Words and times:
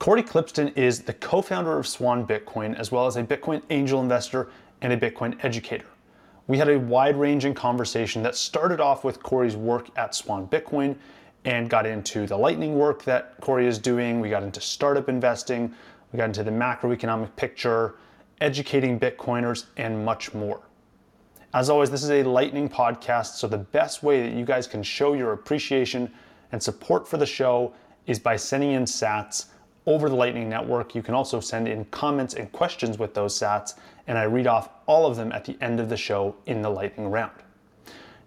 Cory 0.00 0.22
Klippsten 0.22 0.74
is 0.78 1.02
the 1.02 1.12
co 1.12 1.42
founder 1.42 1.76
of 1.78 1.86
Swan 1.86 2.26
Bitcoin, 2.26 2.74
as 2.74 2.90
well 2.90 3.06
as 3.06 3.18
a 3.18 3.22
Bitcoin 3.22 3.60
angel 3.68 4.00
investor 4.00 4.48
and 4.80 4.94
a 4.94 4.96
Bitcoin 4.96 5.36
educator. 5.44 5.84
We 6.46 6.56
had 6.56 6.70
a 6.70 6.78
wide 6.78 7.16
ranging 7.16 7.52
conversation 7.52 8.22
that 8.22 8.34
started 8.34 8.80
off 8.80 9.04
with 9.04 9.22
Cory's 9.22 9.56
work 9.56 9.90
at 9.98 10.14
Swan 10.14 10.48
Bitcoin 10.48 10.96
and 11.44 11.68
got 11.68 11.84
into 11.84 12.26
the 12.26 12.34
Lightning 12.34 12.76
work 12.76 13.04
that 13.04 13.38
Cory 13.42 13.66
is 13.66 13.78
doing. 13.78 14.20
We 14.20 14.30
got 14.30 14.42
into 14.42 14.58
startup 14.62 15.10
investing, 15.10 15.74
we 16.12 16.16
got 16.16 16.24
into 16.24 16.44
the 16.44 16.50
macroeconomic 16.50 17.36
picture, 17.36 17.96
educating 18.40 18.98
Bitcoiners, 18.98 19.66
and 19.76 20.02
much 20.02 20.32
more. 20.32 20.62
As 21.52 21.68
always, 21.68 21.90
this 21.90 22.02
is 22.02 22.10
a 22.10 22.22
Lightning 22.22 22.70
podcast, 22.70 23.34
so 23.34 23.46
the 23.46 23.58
best 23.58 24.02
way 24.02 24.22
that 24.22 24.32
you 24.34 24.46
guys 24.46 24.66
can 24.66 24.82
show 24.82 25.12
your 25.12 25.34
appreciation 25.34 26.10
and 26.52 26.62
support 26.62 27.06
for 27.06 27.18
the 27.18 27.26
show 27.26 27.74
is 28.06 28.18
by 28.18 28.34
sending 28.34 28.70
in 28.70 28.84
sats 28.84 29.48
over 29.90 30.08
the 30.08 30.14
Lightning 30.14 30.48
Network. 30.48 30.94
You 30.94 31.02
can 31.02 31.14
also 31.14 31.40
send 31.40 31.66
in 31.66 31.84
comments 31.86 32.34
and 32.34 32.50
questions 32.52 32.96
with 32.96 33.12
those 33.12 33.36
sats, 33.36 33.74
and 34.06 34.16
I 34.16 34.22
read 34.22 34.46
off 34.46 34.68
all 34.86 35.04
of 35.04 35.16
them 35.16 35.32
at 35.32 35.44
the 35.44 35.56
end 35.60 35.80
of 35.80 35.88
the 35.88 35.96
show 35.96 36.36
in 36.46 36.62
the 36.62 36.70
Lightning 36.70 37.10
round. 37.10 37.32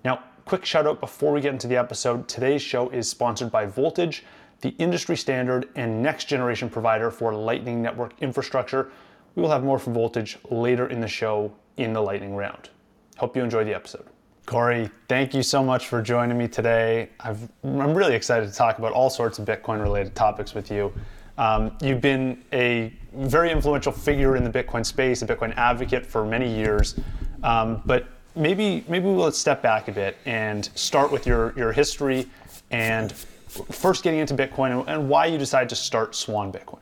Now, 0.04 0.22
quick 0.44 0.66
shout 0.66 0.86
out 0.86 1.00
before 1.00 1.32
we 1.32 1.40
get 1.40 1.54
into 1.54 1.68
the 1.68 1.78
episode. 1.78 2.28
Today's 2.28 2.62
show 2.62 2.90
is 2.90 3.10
sponsored 3.10 3.50
by 3.50 3.66
Voltage, 3.66 4.26
the 4.60 4.76
industry 4.78 5.16
standard 5.16 5.70
and 5.78 6.04
next 6.04 6.26
generation 6.26 6.70
provider 6.70 7.10
for 7.10 7.34
Lightning 7.34 7.82
Network 7.82 8.12
infrastructure. 8.22 8.92
We 9.36 9.42
will 9.42 9.50
have 9.50 9.64
more 9.64 9.80
from 9.80 9.94
Voltage 9.94 10.38
later 10.52 10.88
in 10.88 11.00
the 11.00 11.08
show 11.08 11.54
in 11.78 11.94
the 11.94 12.02
Lightning 12.02 12.36
round. 12.36 12.72
Hope 13.16 13.38
you 13.38 13.44
enjoy 13.44 13.64
the 13.64 13.74
episode. 13.74 14.06
Cory, 14.46 14.90
thank 15.08 15.34
you 15.34 15.42
so 15.42 15.64
much 15.64 15.88
for 15.88 16.02
joining 16.02 16.38
me 16.38 16.50
today. 16.50 17.10
i 17.22 17.30
am 17.64 17.94
really 17.94 18.16
excited 18.16 18.50
to 18.50 18.54
talk 18.54 18.80
about 18.80 18.92
all 18.92 19.10
sorts 19.10 19.40
of 19.40 19.46
Bitcoin 19.46 19.82
related 19.82 20.14
topics 20.14 20.54
with 20.54 20.70
you. 20.70 20.94
Um, 21.38 21.76
you've 21.82 22.02
been 22.02 22.44
a 22.54 22.94
very 23.14 23.52
influential 23.52 23.92
figure 23.92 24.36
in 24.36 24.44
the 24.44 24.50
Bitcoin 24.50 24.86
space, 24.86 25.22
a 25.22 25.28
Bitcoin 25.28 25.56
advocate 25.56 26.06
for 26.06 26.26
many 26.26 26.54
years. 26.54 26.96
Um, 27.44 27.82
but 27.86 28.08
maybe 28.36 28.84
maybe 28.88 29.06
we'll 29.06 29.32
step 29.32 29.62
back 29.62 29.88
a 29.88 29.92
bit 29.92 30.18
and 30.26 30.70
start 30.76 31.12
with 31.12 31.28
your 31.28 31.54
your 31.58 31.72
history 31.72 32.28
and 32.72 33.12
first 33.12 34.04
getting 34.04 34.20
into 34.20 34.34
Bitcoin 34.34 34.80
and, 34.80 34.90
and 34.90 35.10
why 35.10 35.28
you 35.28 35.38
decided 35.38 35.70
to 35.70 35.76
start 35.76 36.16
Swan 36.16 36.52
Bitcoin. 36.52 36.80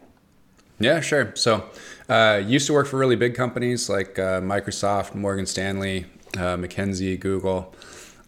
Yeah, 0.79 0.99
sure. 0.99 1.33
So, 1.35 1.65
uh, 2.09 2.41
used 2.43 2.65
to 2.67 2.73
work 2.73 2.87
for 2.87 2.97
really 2.97 3.15
big 3.15 3.35
companies 3.35 3.87
like 3.87 4.17
uh, 4.17 4.41
Microsoft, 4.41 5.13
Morgan 5.13 5.45
Stanley, 5.45 6.05
uh, 6.35 6.57
McKinsey, 6.57 7.19
Google. 7.19 7.75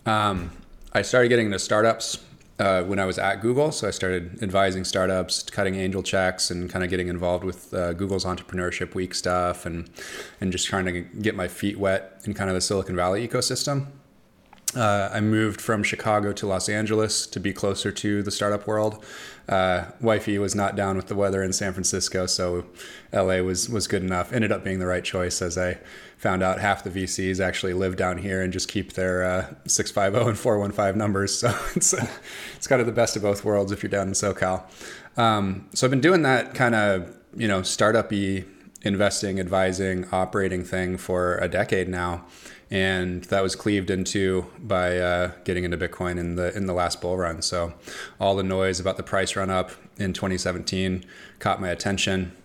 Um, 0.06 0.52
I 0.94 1.02
started 1.02 1.30
getting 1.30 1.48
into 1.48 1.58
startups 1.58 2.20
uh, 2.59 2.84
when 2.84 3.00
I 3.00 3.06
was 3.06 3.18
at 3.18 3.42
Google. 3.42 3.72
So 3.72 3.88
I 3.88 3.92
started 3.92 4.42
advising 4.42 4.84
startups, 4.84 5.44
cutting 5.44 5.76
angel 5.76 6.04
checks, 6.04 6.52
and 6.52 6.70
kind 6.70 6.84
of 6.84 6.90
getting 6.90 7.08
involved 7.08 7.44
with 7.44 7.73
uh, 7.73 7.94
Google's 7.94 8.26
Entrepreneurship 8.26 8.96
Week 8.96 9.14
stuff, 9.14 9.66
and 9.66 9.90
and 10.40 10.52
just 10.52 10.68
trying 10.68 10.86
to 10.86 11.02
get 11.02 11.36
my 11.36 11.48
feet 11.48 11.78
wet 11.78 12.22
in 12.26 12.34
kind 12.34 12.50
of 12.50 12.56
the 12.56 12.62
Silicon 12.62 12.96
Valley 12.96 13.28
ecosystem. 13.28 13.88
Uh, 14.76 15.09
I 15.14 15.20
moved 15.20 15.62
from 15.62 15.84
Chicago 15.84 16.34
to 16.34 16.48
Los 16.48 16.68
Angeles 16.68 17.28
to 17.28 17.40
be 17.40 17.54
closer 17.54 17.92
to 17.92 18.24
the 18.24 18.31
startup 18.31 18.66
world. 18.66 19.06
Uh, 19.50 19.86
wifey 20.00 20.38
was 20.38 20.56
not 20.56 20.76
down 20.76 20.96
with 20.96 21.08
the 21.08 21.16
weather 21.16 21.44
in 21.44 21.52
San 21.52 21.74
Francisco, 21.74 22.26
so 22.26 22.66
LA 23.12 23.40
was 23.40 23.70
was 23.70 23.88
good 23.88 24.02
enough. 24.02 24.32
Ended 24.32 24.52
up 24.52 24.64
being 24.64 24.80
the 24.80 24.88
right 24.88 25.04
choice 25.04 25.42
as 25.42 25.58
I 25.58 25.80
found 26.18 26.42
out 26.42 26.60
half 26.60 26.84
the 26.84 26.90
VCs 26.90 27.42
actually 27.42 27.74
live 27.74 27.98
down 27.98 28.18
here 28.18 28.42
and 28.42 28.54
just 28.54 28.70
keep 28.70 28.94
their 28.94 29.24
uh, 29.24 29.54
650 29.68 30.30
and 30.30 30.38
415 30.38 30.98
numbers. 30.98 31.44
So 31.44 31.54
it's 31.76 31.94
uh, 31.94 32.08
it's 32.56 32.68
kind 32.68 32.80
of 32.80 32.88
the 32.88 32.94
best 32.94 33.18
of 33.18 33.22
both 33.22 33.44
worlds 33.44 33.72
if 33.74 33.84
you're 33.84 33.90
down 33.90 34.08
in 34.08 34.14
SoCal. 34.14 34.64
Um, 35.18 35.68
so 35.74 35.86
I've 35.86 35.92
been 35.92 36.02
doing 36.02 36.22
that 36.22 36.54
kind 36.54 36.76
of 36.76 37.14
you 37.36 37.48
know 37.48 37.64
startup-y 37.64 38.46
investing, 38.84 39.39
advising, 39.39 40.06
operating 40.12 40.64
thing 40.64 40.98
for 40.98 41.38
a 41.38 41.48
decade 41.48 41.88
now 41.88 42.26
and 42.73 43.25
that 43.25 43.44
was 43.44 43.56
cleaved 43.56 43.92
into 43.92 44.48
by 44.58 44.97
uh, 44.97 45.31
getting 45.44 45.63
into 45.63 45.78
Bitcoin 45.78 46.18
in 46.18 46.35
the 46.35 46.58
in 46.58 46.66
the 46.66 46.74
last 46.74 47.02
bull 47.02 47.16
run. 47.16 47.40
So 47.44 47.74
all 48.19 48.35
the 48.35 48.41
noise 48.41 48.80
about 48.80 48.97
the 48.97 49.03
price 49.03 49.35
run 49.35 49.52
up 49.52 49.69
in 49.97 50.12
2017 50.12 51.06
caught 51.38 51.62
my 51.62 51.69
attention. 51.69 52.35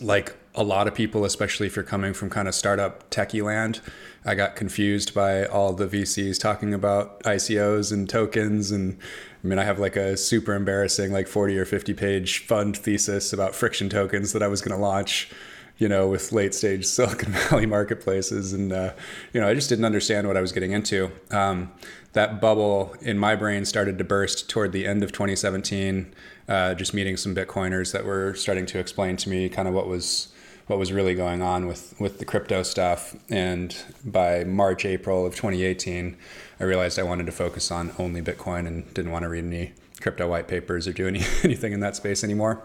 Like 0.00 0.34
a 0.56 0.64
lot 0.64 0.88
of 0.88 0.94
people, 0.94 1.24
especially 1.24 1.68
if 1.68 1.76
you're 1.76 1.84
coming 1.84 2.14
from 2.14 2.30
kind 2.30 2.48
of 2.48 2.54
startup 2.56 3.08
techie 3.10 3.44
land, 3.44 3.80
I 4.24 4.34
got 4.34 4.56
confused 4.56 5.14
by 5.14 5.46
all 5.46 5.72
the 5.72 5.86
VCs 5.86 6.40
talking 6.40 6.74
about 6.74 7.22
ICOs 7.22 7.92
and 7.92 8.08
tokens 8.08 8.72
and 8.72 8.98
I 9.44 9.46
mean, 9.46 9.60
I 9.60 9.64
have 9.64 9.78
like 9.78 9.94
a 9.94 10.16
super 10.16 10.54
embarrassing, 10.54 11.12
like 11.12 11.28
40 11.28 11.56
or 11.58 11.64
50 11.64 11.94
page 11.94 12.44
fund 12.44 12.76
thesis 12.76 13.32
about 13.32 13.54
friction 13.54 13.88
tokens 13.88 14.32
that 14.32 14.42
I 14.42 14.48
was 14.48 14.62
going 14.62 14.76
to 14.76 14.82
launch 14.82 15.30
you 15.78 15.88
know, 15.88 16.08
with 16.08 16.32
late 16.32 16.54
stage 16.54 16.86
Silicon 16.86 17.32
Valley 17.32 17.66
marketplaces. 17.66 18.52
And, 18.52 18.72
uh, 18.72 18.92
you 19.32 19.40
know, 19.40 19.48
I 19.48 19.54
just 19.54 19.68
didn't 19.68 19.84
understand 19.84 20.26
what 20.26 20.36
I 20.36 20.40
was 20.40 20.52
getting 20.52 20.72
into. 20.72 21.10
Um, 21.30 21.72
that 22.12 22.40
bubble 22.40 22.94
in 23.00 23.18
my 23.18 23.34
brain 23.34 23.64
started 23.64 23.98
to 23.98 24.04
burst 24.04 24.48
toward 24.48 24.72
the 24.72 24.86
end 24.86 25.02
of 25.02 25.10
2017, 25.10 26.14
uh, 26.48 26.74
just 26.74 26.94
meeting 26.94 27.16
some 27.16 27.34
Bitcoiners 27.34 27.92
that 27.92 28.04
were 28.04 28.34
starting 28.34 28.66
to 28.66 28.78
explain 28.78 29.16
to 29.16 29.28
me 29.28 29.48
kind 29.48 29.66
of 29.66 29.74
what 29.74 29.88
was 29.88 30.28
what 30.66 30.78
was 30.78 30.92
really 30.92 31.14
going 31.14 31.42
on 31.42 31.66
with, 31.66 31.94
with 32.00 32.18
the 32.18 32.24
crypto 32.24 32.62
stuff. 32.62 33.14
And 33.28 33.76
by 34.04 34.44
March, 34.44 34.84
April 34.84 35.26
of 35.26 35.34
2018, 35.34 36.16
I 36.58 36.64
realized 36.64 36.98
I 36.98 37.02
wanted 37.02 37.26
to 37.26 37.32
focus 37.32 37.70
on 37.70 37.92
only 37.98 38.22
Bitcoin 38.22 38.66
and 38.66 38.92
didn't 38.94 39.12
want 39.12 39.24
to 39.24 39.28
read 39.28 39.44
any 39.44 39.74
crypto 40.00 40.28
white 40.28 40.48
papers 40.48 40.88
or 40.88 40.92
do 40.92 41.06
any, 41.06 41.20
anything 41.42 41.72
in 41.72 41.80
that 41.80 41.96
space 41.96 42.24
anymore. 42.24 42.62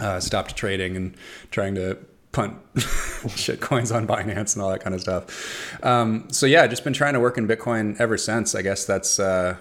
Uh, 0.00 0.20
stopped 0.20 0.56
trading 0.56 0.96
and 0.96 1.14
trying 1.50 1.74
to 1.74 1.98
punt 2.32 2.56
shit 3.34 3.60
coins 3.60 3.90
on 3.90 4.06
Binance 4.06 4.54
and 4.54 4.62
all 4.62 4.70
that 4.70 4.80
kind 4.80 4.94
of 4.94 5.00
stuff. 5.00 5.84
Um, 5.84 6.28
so 6.30 6.46
yeah, 6.46 6.66
just 6.66 6.84
been 6.84 6.92
trying 6.92 7.14
to 7.14 7.20
work 7.20 7.38
in 7.38 7.48
Bitcoin 7.48 7.98
ever 8.00 8.16
since. 8.16 8.54
I 8.54 8.62
guess 8.62 8.84
that's 8.84 9.18
uh, 9.18 9.56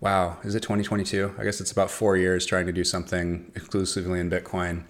wow. 0.00 0.38
Is 0.44 0.54
it 0.54 0.60
2022? 0.60 1.34
I 1.38 1.44
guess 1.44 1.60
it's 1.60 1.72
about 1.72 1.90
four 1.90 2.16
years 2.16 2.46
trying 2.46 2.66
to 2.66 2.72
do 2.72 2.84
something 2.84 3.50
exclusively 3.54 4.20
in 4.20 4.30
Bitcoin. 4.30 4.84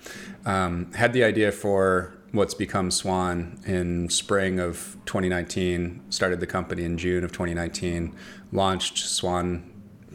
Um, 0.47 0.93
had 0.93 1.13
the 1.13 1.25
idea 1.25 1.53
for 1.53 2.15
what's 2.33 2.55
become 2.55 2.91
Swan 2.91 3.61
in 3.65 4.09
spring 4.09 4.59
of 4.59 4.97
2019. 5.07 6.03
Started 6.11 6.41
the 6.41 6.47
company 6.47 6.85
in 6.85 6.99
June 6.99 7.23
of 7.23 7.33
2019. 7.33 8.15
Launched 8.53 8.99
Swan 8.99 9.71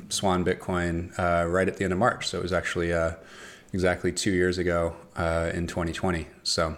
Swan 0.10 0.44
Bitcoin 0.44 1.18
uh, 1.20 1.48
right 1.48 1.68
at 1.68 1.78
the 1.78 1.84
end 1.84 1.94
of 1.94 2.00
March. 2.00 2.28
So 2.28 2.40
it 2.40 2.42
was 2.42 2.54
actually. 2.54 2.92
Uh, 2.92 3.14
exactly 3.74 4.12
two 4.12 4.32
years 4.32 4.58
ago 4.58 4.96
uh, 5.16 5.52
in 5.54 5.68
2020. 5.68 6.28
So, 6.44 6.78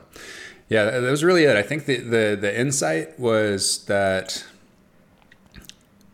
yeah, 0.69 0.85
that 0.85 1.01
was 1.01 1.23
really 1.23 1.45
it. 1.45 1.55
I 1.55 1.61
think 1.61 1.85
the, 1.85 1.97
the, 1.97 2.37
the 2.39 2.59
insight 2.59 3.19
was 3.19 3.85
that 3.85 4.45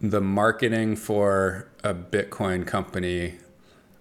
the 0.01 0.21
marketing 0.21 0.95
for 0.95 1.67
a 1.83 1.93
Bitcoin 1.93 2.65
company, 2.65 3.35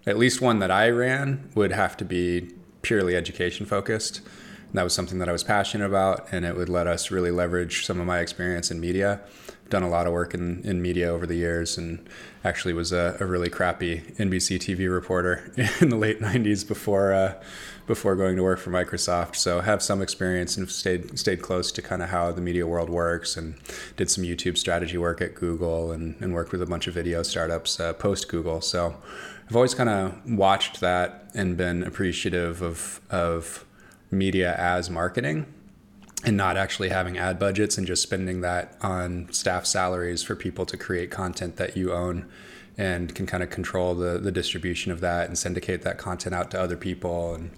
at 0.06 0.18
least 0.18 0.40
one 0.40 0.58
that 0.58 0.70
I 0.70 0.88
ran, 0.90 1.50
would 1.54 1.72
have 1.72 1.96
to 1.98 2.04
be 2.04 2.50
purely 2.82 3.16
education 3.16 3.66
focused. 3.66 4.20
And 4.68 4.74
that 4.74 4.82
was 4.82 4.94
something 4.94 5.18
that 5.18 5.28
I 5.28 5.32
was 5.32 5.44
passionate 5.44 5.86
about, 5.86 6.26
and 6.32 6.44
it 6.44 6.56
would 6.56 6.68
let 6.68 6.86
us 6.86 7.10
really 7.10 7.30
leverage 7.30 7.86
some 7.86 8.00
of 8.00 8.06
my 8.06 8.18
experience 8.18 8.70
in 8.70 8.80
media 8.80 9.20
done 9.68 9.82
a 9.82 9.88
lot 9.88 10.06
of 10.06 10.12
work 10.12 10.34
in, 10.34 10.62
in 10.62 10.80
media 10.80 11.08
over 11.08 11.26
the 11.26 11.34
years 11.34 11.76
and 11.76 12.08
actually 12.44 12.72
was 12.72 12.92
a, 12.92 13.16
a 13.20 13.26
really 13.26 13.48
crappy 13.50 14.00
NBC 14.18 14.58
TV 14.58 14.92
reporter 14.92 15.52
in 15.80 15.88
the 15.88 15.96
late 15.96 16.20
90s 16.20 16.66
before 16.66 17.12
uh, 17.12 17.34
before 17.86 18.16
going 18.16 18.36
to 18.36 18.42
work 18.42 18.58
for 18.58 18.70
Microsoft. 18.70 19.36
So 19.36 19.60
have 19.60 19.80
some 19.82 20.02
experience 20.02 20.56
and 20.56 20.68
stayed 20.70 21.18
stayed 21.18 21.42
close 21.42 21.70
to 21.72 21.82
kind 21.82 22.02
of 22.02 22.08
how 22.08 22.32
the 22.32 22.40
media 22.40 22.66
world 22.66 22.90
works 22.90 23.36
and 23.36 23.56
did 23.96 24.10
some 24.10 24.24
YouTube 24.24 24.58
strategy 24.58 24.98
work 24.98 25.20
at 25.20 25.34
Google 25.34 25.92
and, 25.92 26.16
and 26.20 26.34
worked 26.34 26.52
with 26.52 26.62
a 26.62 26.66
bunch 26.66 26.86
of 26.86 26.94
video 26.94 27.22
startups 27.22 27.78
uh, 27.80 27.92
post 27.92 28.28
Google. 28.28 28.60
So 28.60 28.96
I've 29.48 29.56
always 29.56 29.74
kind 29.74 29.88
of 29.88 30.30
watched 30.30 30.80
that 30.80 31.30
and 31.34 31.56
been 31.56 31.82
appreciative 31.82 32.62
of 32.62 33.00
of 33.10 33.64
media 34.10 34.54
as 34.56 34.88
marketing 34.88 35.46
and 36.26 36.36
not 36.36 36.56
actually 36.56 36.88
having 36.88 37.16
ad 37.16 37.38
budgets 37.38 37.78
and 37.78 37.86
just 37.86 38.02
spending 38.02 38.40
that 38.40 38.76
on 38.82 39.28
staff 39.32 39.64
salaries 39.64 40.24
for 40.24 40.34
people 40.34 40.66
to 40.66 40.76
create 40.76 41.08
content 41.08 41.56
that 41.56 41.76
you 41.76 41.92
own 41.92 42.28
and 42.76 43.14
can 43.14 43.26
kind 43.26 43.42
of 43.44 43.48
control 43.48 43.94
the, 43.94 44.18
the 44.18 44.32
distribution 44.32 44.90
of 44.90 45.00
that 45.00 45.28
and 45.28 45.38
syndicate 45.38 45.82
that 45.82 45.98
content 45.98 46.34
out 46.34 46.50
to 46.50 46.60
other 46.60 46.76
people. 46.76 47.34
And 47.36 47.50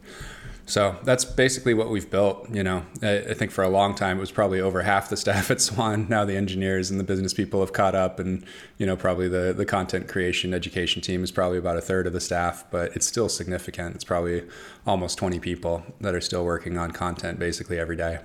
so 0.67 0.97
that's 1.03 1.25
basically 1.25 1.73
what 1.73 1.88
we've 1.88 2.11
built 2.11 2.47
you 2.50 2.62
know. 2.62 2.85
I, 3.03 3.20
I 3.31 3.35
think 3.35 3.53
for 3.53 3.65
a 3.65 3.70
long 3.70 3.94
time 3.94 4.19
it 4.19 4.20
was 4.20 4.31
probably 4.31 4.61
over 4.61 4.82
half 4.82 5.09
the 5.09 5.17
staff 5.17 5.50
at 5.50 5.62
swan. 5.62 6.06
Now 6.11 6.26
the 6.26 6.37
engineers 6.37 6.91
and 6.91 7.00
the 7.00 7.05
business 7.05 7.32
people 7.32 7.61
have 7.61 7.73
caught 7.73 7.94
up 7.94 8.20
and 8.20 8.44
you 8.76 8.85
know 8.85 8.97
probably 8.97 9.29
the, 9.29 9.55
the 9.56 9.65
content 9.65 10.09
creation 10.09 10.53
education 10.53 11.00
team 11.00 11.25
is 11.25 11.32
probably 11.32 11.56
about 11.56 11.79
a 11.79 11.81
third 11.81 12.06
of 12.06 12.12
the 12.12 12.20
staff 12.20 12.67
but 12.70 12.94
it's 12.94 13.06
still 13.06 13.31
significant. 13.31 13.94
It's 13.94 14.05
probably 14.05 14.47
almost 14.87 15.17
20 15.17 15.41
people 15.41 15.85
that 16.03 16.15
are 16.15 16.20
still 16.20 16.44
working 16.44 16.76
on 16.76 16.91
content 16.91 17.38
basically 17.38 17.79
every 17.79 17.97
day 17.97 18.19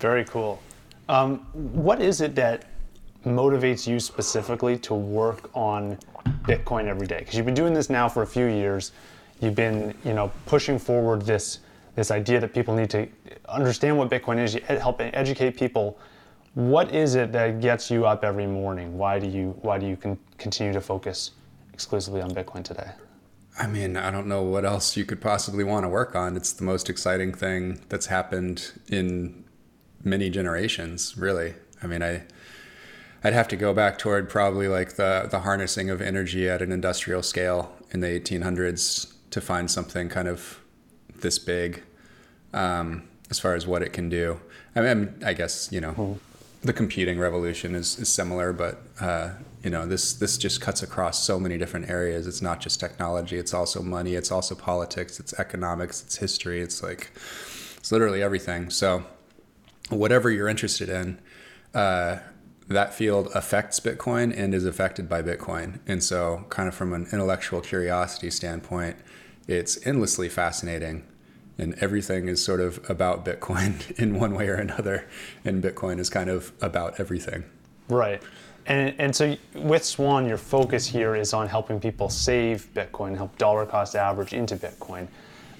very 0.00 0.24
cool. 0.24 0.60
Um, 1.08 1.38
what 1.52 2.00
is 2.00 2.20
it 2.20 2.34
that 2.36 2.66
motivates 3.24 3.86
you 3.86 4.00
specifically 4.00 4.78
to 4.78 4.94
work 4.94 5.50
on 5.54 5.98
Bitcoin 6.44 6.86
every 6.86 7.06
day? 7.06 7.18
Because 7.18 7.34
you've 7.34 7.46
been 7.46 7.54
doing 7.54 7.74
this 7.74 7.90
now 7.90 8.08
for 8.08 8.22
a 8.22 8.26
few 8.26 8.46
years. 8.46 8.92
You've 9.40 9.54
been, 9.54 9.94
you 10.04 10.14
know, 10.14 10.32
pushing 10.46 10.78
forward 10.78 11.22
this 11.22 11.60
this 11.96 12.10
idea 12.10 12.38
that 12.40 12.54
people 12.54 12.74
need 12.74 12.88
to 12.88 13.08
understand 13.48 13.98
what 13.98 14.08
Bitcoin 14.08 14.42
is, 14.42 14.54
help 14.80 15.00
educate 15.00 15.56
people. 15.56 15.98
What 16.54 16.94
is 16.94 17.16
it 17.16 17.32
that 17.32 17.60
gets 17.60 17.90
you 17.90 18.06
up 18.06 18.24
every 18.24 18.46
morning? 18.46 18.96
Why 18.96 19.18
do 19.18 19.26
you 19.26 19.56
why 19.62 19.78
do 19.78 19.86
you 19.86 19.96
con- 19.96 20.18
continue 20.38 20.72
to 20.72 20.80
focus 20.80 21.32
exclusively 21.74 22.22
on 22.22 22.30
Bitcoin 22.30 22.62
today? 22.62 22.90
I 23.58 23.66
mean, 23.66 23.96
I 23.96 24.10
don't 24.10 24.26
know 24.26 24.42
what 24.42 24.64
else 24.64 24.96
you 24.96 25.04
could 25.04 25.20
possibly 25.20 25.64
want 25.64 25.84
to 25.84 25.88
work 25.88 26.14
on. 26.14 26.36
It's 26.36 26.52
the 26.52 26.64
most 26.64 26.88
exciting 26.88 27.34
thing 27.34 27.80
that's 27.88 28.06
happened 28.06 28.72
in 28.88 29.39
many 30.02 30.30
generations, 30.30 31.16
really. 31.16 31.54
I 31.82 31.86
mean, 31.86 32.02
I 32.02 32.22
I'd 33.22 33.34
have 33.34 33.48
to 33.48 33.56
go 33.56 33.74
back 33.74 33.98
toward 33.98 34.28
probably 34.28 34.68
like 34.68 34.94
the 34.96 35.28
the 35.30 35.40
harnessing 35.40 35.90
of 35.90 36.00
energy 36.00 36.48
at 36.48 36.62
an 36.62 36.72
industrial 36.72 37.22
scale 37.22 37.72
in 37.90 38.00
the 38.00 38.06
1800s 38.06 39.12
to 39.30 39.40
find 39.40 39.70
something 39.70 40.08
kind 40.08 40.28
of 40.28 40.60
this 41.20 41.38
big 41.38 41.82
um, 42.52 43.02
as 43.30 43.38
far 43.38 43.54
as 43.54 43.66
what 43.66 43.82
it 43.82 43.92
can 43.92 44.08
do. 44.08 44.40
I 44.74 44.80
mean, 44.80 45.14
I 45.24 45.34
guess 45.34 45.70
you 45.70 45.80
know, 45.80 45.92
mm. 45.92 46.18
the 46.62 46.72
computing 46.72 47.18
revolution 47.18 47.74
is, 47.74 47.98
is 47.98 48.08
similar, 48.08 48.52
but 48.52 48.82
uh, 49.00 49.30
you 49.62 49.70
know, 49.70 49.86
this 49.86 50.14
this 50.14 50.38
just 50.38 50.60
cuts 50.60 50.82
across 50.82 51.22
so 51.22 51.38
many 51.38 51.58
different 51.58 51.90
areas. 51.90 52.26
It's 52.26 52.42
not 52.42 52.60
just 52.60 52.80
technology; 52.80 53.36
it's 53.36 53.52
also 53.52 53.82
money, 53.82 54.14
it's 54.14 54.32
also 54.32 54.54
politics, 54.54 55.20
it's 55.20 55.34
economics, 55.34 56.02
it's 56.02 56.16
history. 56.16 56.60
It's 56.60 56.82
like 56.82 57.10
it's 57.76 57.92
literally 57.92 58.22
everything. 58.22 58.70
So, 58.70 59.04
whatever 59.90 60.30
you're 60.30 60.48
interested 60.48 60.88
in. 60.88 61.18
Uh, 61.74 62.18
that 62.68 62.94
field 62.94 63.28
affects 63.34 63.80
Bitcoin 63.80 64.32
and 64.36 64.54
is 64.54 64.64
affected 64.64 65.08
by 65.08 65.22
Bitcoin. 65.22 65.80
And 65.88 66.02
so, 66.02 66.46
kind 66.50 66.68
of 66.68 66.74
from 66.74 66.92
an 66.92 67.08
intellectual 67.12 67.60
curiosity 67.60 68.30
standpoint, 68.30 68.96
it's 69.48 69.84
endlessly 69.84 70.28
fascinating. 70.28 71.04
And 71.58 71.74
everything 71.80 72.28
is 72.28 72.42
sort 72.42 72.60
of 72.60 72.88
about 72.88 73.24
Bitcoin 73.24 73.90
in 73.98 74.18
one 74.18 74.34
way 74.34 74.48
or 74.48 74.54
another. 74.54 75.08
And 75.44 75.62
Bitcoin 75.62 75.98
is 75.98 76.08
kind 76.08 76.30
of 76.30 76.52
about 76.62 76.98
everything. 77.00 77.44
Right. 77.88 78.22
And, 78.66 78.94
and 78.98 79.16
so 79.16 79.36
with 79.54 79.84
Swan, 79.84 80.28
your 80.28 80.38
focus 80.38 80.86
here 80.86 81.16
is 81.16 81.32
on 81.32 81.48
helping 81.48 81.80
people 81.80 82.08
save 82.08 82.68
Bitcoin, 82.72 83.16
help 83.16 83.36
dollar 83.36 83.66
cost 83.66 83.96
average 83.96 84.32
into 84.32 84.56
Bitcoin. 84.56 85.08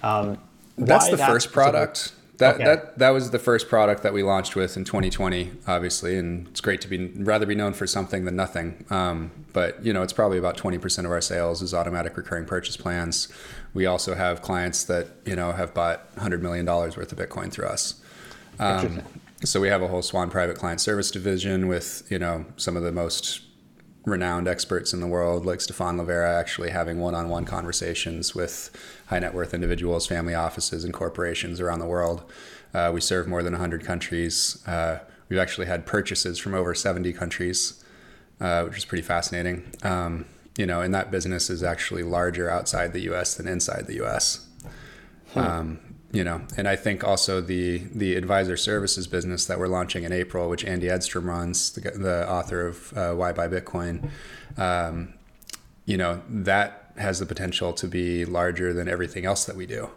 Um, 0.05 0.38
That's 0.79 1.09
the 1.09 1.17
that 1.17 1.29
first 1.29 1.50
product. 1.50 2.12
That, 2.40 2.54
okay. 2.54 2.64
that 2.64 2.98
that 2.98 3.10
was 3.10 3.32
the 3.32 3.38
first 3.38 3.69
product 3.69 4.02
that 4.02 4.14
we 4.14 4.22
launched 4.22 4.56
with 4.56 4.75
in 4.75 4.84
2020, 4.84 5.52
obviously, 5.66 6.16
and 6.16 6.48
it's 6.48 6.62
great 6.62 6.81
to 6.81 6.88
be 6.88 7.08
rather 7.08 7.44
be 7.44 7.54
known 7.54 7.75
for 7.75 7.87
something 7.87 8.25
than 8.25 8.34
nothing. 8.34 8.82
Um, 8.88 9.31
but 9.52 9.84
you 9.84 9.92
know, 9.92 10.02
it's 10.02 10.14
probably 10.14 10.38
about 10.38 10.56
20% 10.56 11.04
of 11.04 11.10
our 11.10 11.20
sales 11.20 11.60
is 11.60 11.75
automatic 11.75 12.16
recurring 12.16 12.46
purchase 12.46 12.78
plans. 12.78 13.28
We 13.75 13.84
also 13.84 14.14
have 14.14 14.40
clients 14.40 14.84
that 14.84 15.08
you 15.26 15.37
know 15.37 15.52
have 15.52 15.75
bought 15.75 16.06
100 16.14 16.42
million 16.42 16.64
dollars 16.64 16.96
worth 16.96 17.12
of 17.12 17.19
Bitcoin 17.19 17.52
through 17.52 17.66
us. 17.66 18.00
Um, 18.58 19.02
so 19.44 19.60
we 19.60 19.69
have 19.69 19.82
a 19.82 19.88
whole 19.88 20.00
Swan 20.00 20.31
Private 20.31 20.56
Client 20.56 20.81
Service 20.81 21.10
division 21.10 21.69
with 21.69 22.10
you 22.10 22.19
know 22.19 22.46
some 22.56 22.75
of 22.75 22.82
the 22.82 22.93
most 22.93 23.43
renowned 24.06 24.48
experts 24.48 24.94
in 24.94 25.00
the 25.00 25.06
world, 25.06 25.44
like 25.44 25.60
Stefan 25.60 25.98
Livera, 25.98 26.38
actually 26.38 26.70
having 26.70 27.00
one-on-one 27.00 27.44
conversations 27.44 28.34
with 28.34 28.70
high 29.10 29.18
net 29.18 29.34
worth 29.34 29.52
individuals, 29.52 30.06
family 30.06 30.34
offices, 30.34 30.84
and 30.84 30.94
corporations 30.94 31.60
around 31.60 31.80
the 31.80 31.86
world. 31.86 32.22
Uh, 32.72 32.90
we 32.94 33.00
serve 33.00 33.26
more 33.26 33.42
than 33.42 33.52
100 33.52 33.84
countries. 33.84 34.62
Uh, 34.66 35.00
we've 35.28 35.38
actually 35.38 35.66
had 35.66 35.84
purchases 35.84 36.38
from 36.38 36.54
over 36.54 36.74
70 36.74 37.12
countries, 37.12 37.84
uh, 38.40 38.62
which 38.62 38.78
is 38.78 38.84
pretty 38.84 39.02
fascinating. 39.02 39.72
Um, 39.82 40.26
you 40.56 40.64
know, 40.64 40.80
and 40.80 40.94
that 40.94 41.10
business 41.10 41.50
is 41.50 41.62
actually 41.62 42.04
larger 42.04 42.48
outside 42.48 42.92
the 42.92 43.00
U.S. 43.00 43.34
than 43.34 43.48
inside 43.48 43.88
the 43.88 43.94
U.S. 43.94 44.46
Hmm. 45.32 45.38
Um, 45.38 45.80
you 46.12 46.22
know, 46.22 46.42
and 46.56 46.68
I 46.68 46.76
think 46.76 47.02
also 47.04 47.40
the 47.40 47.78
the 47.94 48.14
advisor 48.16 48.56
services 48.56 49.06
business 49.06 49.46
that 49.46 49.58
we're 49.58 49.68
launching 49.68 50.02
in 50.04 50.12
April, 50.12 50.48
which 50.48 50.64
Andy 50.64 50.88
Edstrom 50.88 51.28
runs, 51.28 51.72
the, 51.72 51.82
the 51.92 52.28
author 52.28 52.66
of 52.66 52.96
uh, 52.96 53.14
Why 53.14 53.32
Buy 53.32 53.46
Bitcoin, 53.46 54.10
um, 54.56 55.14
you 55.84 55.96
know, 55.96 56.20
that 56.28 56.80
has 57.00 57.19
the 57.19 57.26
potential 57.26 57.73
to 57.73 57.87
be 57.87 58.25
larger 58.25 58.73
than 58.73 58.88
everything 58.88 59.25
else 59.25 59.44
that 59.44 59.56
we 59.56 59.67
do, 59.67 59.91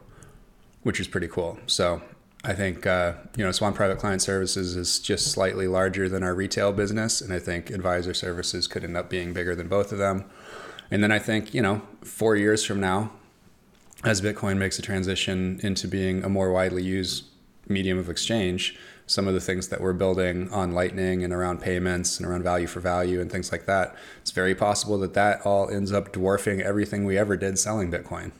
which 0.81 0.99
is 0.99 1.07
pretty 1.07 1.27
cool. 1.27 1.59
So 1.67 2.01
I 2.43 2.53
think 2.53 2.85
uh, 2.85 3.13
you 3.37 3.43
know 3.43 3.51
Swan 3.51 3.73
Private 3.73 3.99
Client 3.99 4.21
Services 4.21 4.75
is 4.75 4.99
just 4.99 5.31
slightly 5.31 5.67
larger 5.67 6.09
than 6.09 6.23
our 6.23 6.33
retail 6.33 6.73
business, 6.73 7.21
and 7.21 7.31
I 7.31 7.39
think 7.39 7.69
advisor 7.69 8.13
services 8.13 8.67
could 8.67 8.83
end 8.83 8.97
up 8.97 9.09
being 9.09 9.33
bigger 9.33 9.55
than 9.55 9.67
both 9.67 9.91
of 9.91 9.97
them. 9.97 10.25
And 10.91 11.01
then 11.01 11.11
I 11.11 11.19
think 11.19 11.53
you 11.53 11.61
know 11.61 11.81
four 12.01 12.35
years 12.35 12.65
from 12.65 12.79
now, 12.81 13.11
as 14.03 14.21
Bitcoin 14.21 14.57
makes 14.57 14.77
a 14.77 14.81
transition 14.81 15.59
into 15.63 15.87
being 15.87 16.23
a 16.23 16.29
more 16.29 16.51
widely 16.51 16.83
used 16.83 17.25
medium 17.69 17.97
of 17.97 18.09
exchange, 18.09 18.77
some 19.05 19.27
of 19.27 19.33
the 19.33 19.39
things 19.39 19.67
that 19.67 19.81
we're 19.81 19.93
building 19.93 20.49
on 20.51 20.71
Lightning 20.71 21.23
and 21.23 21.33
around 21.33 21.61
payments 21.61 22.19
and 22.19 22.27
around 22.27 22.43
value 22.43 22.67
for 22.67 22.79
value 22.79 23.19
and 23.21 23.31
things 23.31 23.51
like 23.51 23.65
that, 23.65 23.95
it's 24.21 24.31
very 24.31 24.55
possible 24.55 24.97
that 24.99 25.13
that 25.13 25.45
all 25.45 25.69
ends 25.69 25.91
up 25.91 26.11
dwarfing 26.11 26.61
everything 26.61 27.03
we 27.03 27.17
ever 27.17 27.35
did 27.35 27.59
selling 27.59 27.91
Bitcoin. 27.91 28.31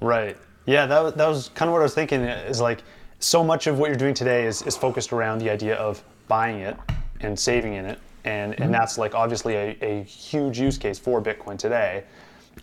Right. 0.00 0.36
Yeah, 0.66 0.86
that 0.86 1.02
was, 1.02 1.14
that 1.14 1.28
was 1.28 1.48
kind 1.54 1.68
of 1.68 1.72
what 1.72 1.80
I 1.80 1.84
was 1.84 1.94
thinking 1.94 2.20
is 2.20 2.60
like 2.60 2.82
so 3.18 3.42
much 3.42 3.66
of 3.66 3.78
what 3.78 3.88
you're 3.88 3.96
doing 3.96 4.14
today 4.14 4.46
is, 4.46 4.62
is 4.62 4.76
focused 4.76 5.12
around 5.12 5.38
the 5.38 5.50
idea 5.50 5.74
of 5.76 6.02
buying 6.28 6.60
it 6.60 6.76
and 7.20 7.38
saving 7.38 7.74
in 7.74 7.86
it. 7.86 7.98
And, 8.24 8.52
mm-hmm. 8.52 8.62
and 8.62 8.74
that's 8.74 8.98
like 8.98 9.14
obviously 9.14 9.54
a, 9.54 9.76
a 9.80 10.02
huge 10.04 10.60
use 10.60 10.76
case 10.76 10.98
for 10.98 11.22
Bitcoin 11.22 11.58
today. 11.58 12.04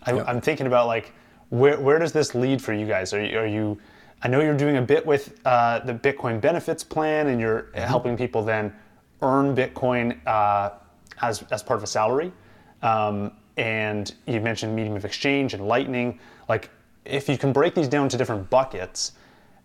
I, 0.04 0.12
yep. 0.12 0.24
I'm 0.28 0.40
thinking 0.40 0.66
about 0.66 0.86
like, 0.86 1.12
where, 1.50 1.80
where 1.80 1.98
does 1.98 2.12
this 2.12 2.34
lead 2.34 2.62
for 2.62 2.72
you 2.72 2.86
guys? 2.86 3.12
Are 3.12 3.24
you, 3.24 3.38
are 3.38 3.46
you 3.46 3.78
I 4.22 4.28
know 4.28 4.40
you're 4.40 4.56
doing 4.56 4.76
a 4.76 4.82
bit 4.82 5.06
with 5.06 5.40
uh, 5.44 5.80
the 5.80 5.94
Bitcoin 5.94 6.40
benefits 6.40 6.82
plan 6.82 7.28
and 7.28 7.40
you're 7.40 7.62
mm-hmm. 7.62 7.80
helping 7.80 8.16
people 8.16 8.42
then 8.42 8.74
earn 9.22 9.54
Bitcoin 9.54 10.18
uh, 10.26 10.70
as, 11.22 11.42
as 11.50 11.62
part 11.62 11.78
of 11.78 11.84
a 11.84 11.86
salary. 11.86 12.32
Um, 12.82 13.32
and 13.56 14.14
you 14.26 14.40
mentioned 14.40 14.74
medium 14.74 14.96
of 14.96 15.04
exchange 15.04 15.54
and 15.54 15.66
lightning. 15.66 16.20
Like, 16.48 16.70
if 17.04 17.28
you 17.28 17.36
can 17.36 17.52
break 17.52 17.74
these 17.74 17.88
down 17.88 18.08
to 18.10 18.16
different 18.16 18.48
buckets, 18.50 19.12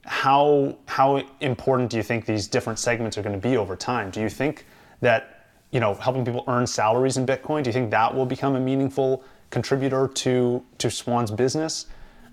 how 0.05 0.77
how 0.87 1.21
important 1.39 1.89
do 1.89 1.97
you 1.97 2.03
think 2.03 2.25
these 2.25 2.47
different 2.47 2.79
segments 2.79 3.17
are 3.17 3.21
going 3.21 3.39
to 3.39 3.47
be 3.47 3.55
over 3.55 3.75
time? 3.75 4.09
Do 4.09 4.19
you 4.19 4.29
think 4.29 4.65
that 5.01 5.45
you 5.71 5.79
know 5.79 5.93
helping 5.93 6.25
people 6.25 6.43
earn 6.47 6.65
salaries 6.65 7.17
in 7.17 7.25
Bitcoin? 7.25 7.63
Do 7.63 7.69
you 7.69 7.73
think 7.73 7.91
that 7.91 8.13
will 8.13 8.25
become 8.25 8.55
a 8.55 8.59
meaningful 8.59 9.23
contributor 9.53 10.07
to 10.07 10.63
to 10.79 10.89
Swan's 10.89 11.31
business. 11.31 11.85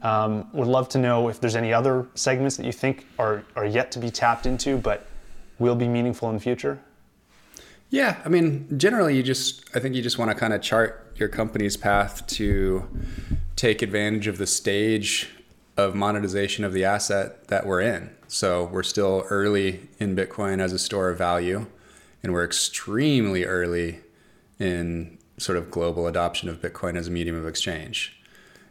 Um, 0.03 0.49
would 0.53 0.69
love 0.69 0.89
to 0.91 0.99
know 0.99 1.29
if 1.29 1.41
there's 1.41 1.57
any 1.57 1.73
other 1.73 2.07
segments 2.15 2.57
that 2.57 2.65
you 2.65 2.73
think 2.73 3.07
are 3.19 3.45
are 3.55 3.67
yet 3.67 3.93
to 3.93 3.99
be 3.99 4.11
tapped 4.11 4.47
into, 4.47 4.79
but 4.79 5.07
will 5.59 5.77
be 5.77 5.89
meaningful 5.89 6.29
in 6.31 6.37
the 6.37 6.41
future. 6.41 6.81
Yeah, 7.91 8.21
I 8.25 8.29
mean, 8.29 8.79
generally, 8.79 9.17
you 9.17 9.23
just 9.23 9.65
I 9.77 9.81
think 9.81 9.95
you 9.95 10.03
just 10.03 10.19
want 10.19 10.31
to 10.31 10.35
kind 10.35 10.53
of 10.53 10.63
chart 10.63 11.13
your 11.17 11.29
company's 11.29 11.77
path 11.77 12.27
to 12.29 12.89
take 13.57 13.83
advantage 13.83 14.27
of 14.27 14.39
the 14.39 14.47
stage 14.47 15.29
of 15.77 15.95
monetization 15.95 16.65
of 16.65 16.73
the 16.73 16.85
asset 16.85 17.49
that 17.49 17.67
we're 17.67 17.81
in. 17.81 18.11
So 18.29 18.65
we're 18.65 18.85
still 18.85 19.27
early 19.29 19.89
in 19.99 20.15
Bitcoin 20.15 20.61
as 20.61 20.73
a 20.73 20.79
store 20.79 21.11
of 21.11 21.19
value, 21.19 21.67
and 22.23 22.33
we're 22.33 22.45
extremely 22.45 23.45
early 23.45 24.01
in 24.59 25.19
sort 25.37 25.59
of 25.59 25.71
global 25.71 26.07
adoption 26.07 26.49
of 26.49 26.61
Bitcoin 26.61 26.97
as 26.97 27.09
a 27.09 27.11
medium 27.11 27.37
of 27.37 27.47
exchange. 27.47 28.20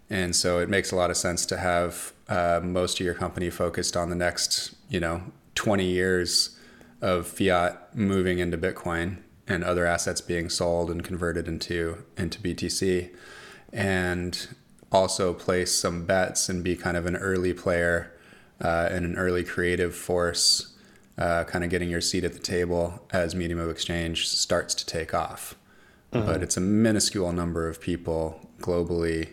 And 0.10 0.36
so 0.36 0.60
it 0.60 0.70
makes 0.70 0.92
a 0.92 0.96
lot 0.96 1.12
of 1.12 1.18
sense 1.18 1.46
to 1.48 1.58
have 1.58 2.14
uh, 2.28 2.62
most 2.64 3.00
of 3.00 3.06
your 3.06 3.14
company 3.14 3.50
focused 3.50 3.96
on 3.96 4.10
the 4.10 4.16
next, 4.16 4.76
you 4.90 5.00
know, 5.00 5.22
20 5.56 5.86
years 5.86 6.58
of 7.02 7.28
fiat 7.28 7.96
moving 7.96 8.40
into 8.40 8.58
Bitcoin 8.58 9.18
and 9.48 9.64
other 9.64 9.86
assets 9.86 10.22
being 10.22 10.50
sold 10.50 10.92
and 10.92 11.04
converted 11.04 11.48
into 11.48 12.04
into 12.18 12.40
BTC, 12.40 13.10
and 13.74 14.48
also 14.92 15.34
place 15.34 15.74
some 15.74 16.06
bets 16.06 16.50
and 16.50 16.64
be 16.64 16.76
kind 16.76 16.98
of 16.98 17.06
an 17.06 17.16
early 17.16 17.54
player 17.54 18.12
uh, 18.62 18.90
and 18.92 19.06
an 19.06 19.16
early 19.16 19.44
creative 19.44 19.96
force, 19.96 20.76
uh, 21.18 21.44
kind 21.46 21.64
of 21.64 21.70
getting 21.70 21.90
your 21.90 22.02
seat 22.02 22.24
at 22.24 22.34
the 22.34 22.40
table 22.40 23.06
as 23.12 23.34
medium 23.34 23.60
of 23.60 23.70
exchange 23.70 24.28
starts 24.28 24.76
to 24.76 24.86
take 24.86 25.14
off 25.14 25.56
mm-hmm. 26.12 26.26
but 26.26 26.44
it's 26.44 26.58
a 26.58 26.62
minuscule 26.62 27.32
number 27.32 27.68
of 27.68 27.80
people 27.80 28.40
globally 28.60 29.30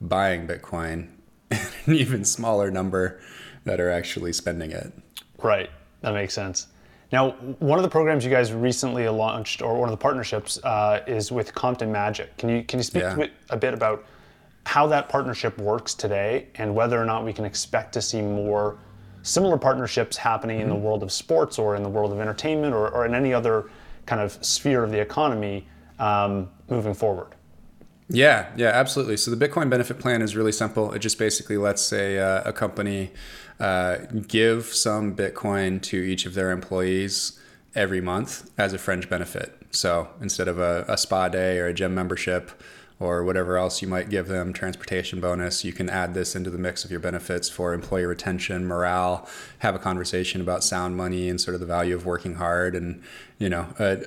buying 0.00 0.46
Bitcoin, 0.46 1.08
and 1.50 1.68
an 1.86 1.94
even 1.94 2.24
smaller 2.24 2.70
number 2.70 3.20
that 3.64 3.80
are 3.80 3.90
actually 3.90 4.32
spending 4.32 4.70
it. 4.70 4.92
Right, 5.38 5.70
that 6.00 6.12
makes 6.12 6.34
sense. 6.34 6.68
Now, 7.12 7.32
one 7.58 7.78
of 7.78 7.82
the 7.82 7.88
programs 7.88 8.24
you 8.24 8.30
guys 8.30 8.52
recently 8.52 9.08
launched, 9.08 9.62
or 9.62 9.78
one 9.78 9.88
of 9.88 9.92
the 9.92 10.00
partnerships, 10.00 10.62
uh, 10.62 11.02
is 11.06 11.32
with 11.32 11.54
Compton 11.54 11.90
Magic. 11.90 12.36
Can 12.36 12.48
you 12.48 12.62
can 12.62 12.78
you 12.78 12.84
speak 12.84 13.02
yeah. 13.02 13.26
a 13.50 13.56
bit 13.56 13.74
about 13.74 14.04
how 14.64 14.86
that 14.86 15.08
partnership 15.08 15.58
works 15.58 15.94
today, 15.94 16.46
and 16.56 16.72
whether 16.74 17.00
or 17.00 17.04
not 17.04 17.24
we 17.24 17.32
can 17.32 17.44
expect 17.44 17.92
to 17.94 18.02
see 18.02 18.22
more 18.22 18.78
similar 19.22 19.58
partnerships 19.58 20.16
happening 20.16 20.58
mm-hmm. 20.58 20.64
in 20.64 20.68
the 20.68 20.74
mm-hmm. 20.74 20.84
world 20.84 21.02
of 21.02 21.10
sports, 21.10 21.58
or 21.58 21.74
in 21.74 21.82
the 21.82 21.88
world 21.88 22.12
of 22.12 22.20
entertainment, 22.20 22.74
or, 22.74 22.88
or 22.90 23.06
in 23.06 23.14
any 23.14 23.34
other 23.34 23.70
kind 24.06 24.20
of 24.20 24.32
sphere 24.44 24.84
of 24.84 24.92
the 24.92 25.00
economy 25.00 25.66
um, 25.98 26.48
moving 26.68 26.94
forward? 26.94 27.34
Yeah, 28.12 28.50
yeah, 28.56 28.70
absolutely. 28.70 29.16
So 29.16 29.30
the 29.32 29.48
Bitcoin 29.48 29.70
benefit 29.70 30.00
plan 30.00 30.20
is 30.20 30.34
really 30.34 30.50
simple. 30.50 30.92
It 30.92 30.98
just 30.98 31.16
basically 31.16 31.56
lets 31.56 31.92
a, 31.92 32.18
uh, 32.18 32.42
a 32.46 32.52
company 32.52 33.12
uh, 33.60 33.98
give 34.26 34.66
some 34.66 35.14
Bitcoin 35.14 35.80
to 35.82 35.96
each 35.96 36.26
of 36.26 36.34
their 36.34 36.50
employees 36.50 37.38
every 37.76 38.00
month 38.00 38.50
as 38.58 38.72
a 38.72 38.78
fringe 38.78 39.08
benefit. 39.08 39.56
So 39.70 40.08
instead 40.20 40.48
of 40.48 40.58
a, 40.58 40.84
a 40.88 40.98
spa 40.98 41.28
day 41.28 41.58
or 41.60 41.66
a 41.66 41.72
gym 41.72 41.94
membership, 41.94 42.50
or 43.00 43.24
whatever 43.24 43.56
else 43.56 43.80
you 43.80 43.88
might 43.88 44.10
give 44.10 44.28
them, 44.28 44.52
transportation 44.52 45.20
bonus. 45.20 45.64
You 45.64 45.72
can 45.72 45.88
add 45.88 46.12
this 46.12 46.36
into 46.36 46.50
the 46.50 46.58
mix 46.58 46.84
of 46.84 46.90
your 46.90 47.00
benefits 47.00 47.48
for 47.48 47.72
employee 47.72 48.04
retention, 48.04 48.66
morale, 48.66 49.26
have 49.60 49.74
a 49.74 49.78
conversation 49.78 50.42
about 50.42 50.62
sound 50.62 50.98
money 50.98 51.26
and 51.30 51.40
sort 51.40 51.54
of 51.54 51.60
the 51.60 51.66
value 51.66 51.94
of 51.94 52.04
working 52.04 52.34
hard. 52.34 52.74
And, 52.74 53.02
you 53.38 53.48
know, 53.48 53.68
a, 53.78 54.02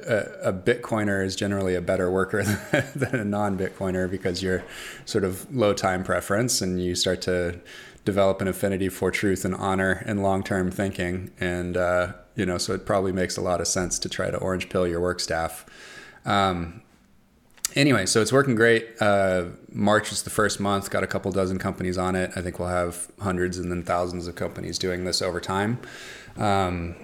a, 0.45 0.49
a 0.49 0.53
Bitcoiner 0.53 1.25
is 1.25 1.35
generally 1.35 1.73
a 1.73 1.81
better 1.81 2.11
worker 2.11 2.43
than 2.95 3.15
a 3.15 3.25
non 3.25 3.57
Bitcoiner 3.57 4.09
because 4.09 4.43
you're 4.43 4.63
sort 5.05 5.23
of 5.23 5.51
low 5.53 5.73
time 5.73 6.03
preference 6.03 6.61
and 6.61 6.79
you 6.79 6.93
start 6.93 7.19
to 7.23 7.59
develop 8.05 8.41
an 8.41 8.47
affinity 8.47 8.89
for 8.89 9.09
truth 9.09 9.43
and 9.43 9.55
honor 9.55 10.03
and 10.05 10.21
long 10.21 10.43
term 10.43 10.69
thinking. 10.69 11.31
And, 11.39 11.75
uh, 11.77 12.13
you 12.35 12.45
know, 12.45 12.59
so 12.59 12.73
it 12.73 12.85
probably 12.85 13.11
makes 13.11 13.37
a 13.37 13.41
lot 13.41 13.59
of 13.59 13.67
sense 13.67 13.97
to 13.97 14.07
try 14.07 14.29
to 14.29 14.37
orange 14.37 14.69
pill 14.69 14.87
your 14.87 15.01
work 15.01 15.19
staff. 15.19 15.65
Um, 16.25 16.82
anyway, 17.75 18.05
so 18.05 18.21
it's 18.21 18.31
working 18.31 18.55
great. 18.55 18.87
Uh, 18.99 19.45
March 19.71 20.11
is 20.11 20.23
the 20.23 20.29
first 20.29 20.59
month, 20.59 20.89
got 20.89 21.03
a 21.03 21.07
couple 21.07 21.31
dozen 21.31 21.59
companies 21.59 21.97
on 21.97 22.15
it. 22.15 22.31
I 22.35 22.41
think 22.41 22.59
we'll 22.59 22.69
have 22.69 23.11
hundreds 23.19 23.57
and 23.57 23.71
then 23.71 23.83
thousands 23.83 24.27
of 24.27 24.35
companies 24.35 24.77
doing 24.77 25.05
this 25.05 25.21
over 25.21 25.39
time. 25.39 25.79
Um, 26.37 26.95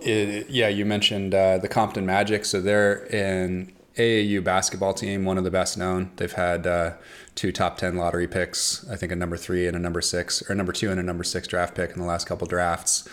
it, 0.00 0.50
yeah, 0.50 0.68
you 0.68 0.84
mentioned 0.84 1.34
uh, 1.34 1.58
the 1.58 1.68
Compton 1.68 2.04
Magic. 2.04 2.44
So 2.44 2.60
they're 2.60 3.04
an 3.14 3.72
AAU 3.96 4.42
basketball 4.42 4.92
team, 4.92 5.24
one 5.24 5.38
of 5.38 5.44
the 5.44 5.50
best 5.50 5.78
known. 5.78 6.10
They've 6.16 6.32
had 6.32 6.66
uh, 6.66 6.92
two 7.34 7.52
top 7.52 7.78
10 7.78 7.96
lottery 7.96 8.26
picks, 8.26 8.88
I 8.88 8.96
think 8.96 9.12
a 9.12 9.16
number 9.16 9.36
three 9.36 9.66
and 9.66 9.76
a 9.76 9.80
number 9.80 10.00
six, 10.00 10.48
or 10.50 10.54
number 10.54 10.72
two 10.72 10.90
and 10.90 10.98
a 10.98 11.02
number 11.02 11.24
six 11.24 11.46
draft 11.46 11.74
pick 11.74 11.90
in 11.92 12.00
the 12.00 12.06
last 12.06 12.26
couple 12.26 12.46
drafts. 12.46 13.08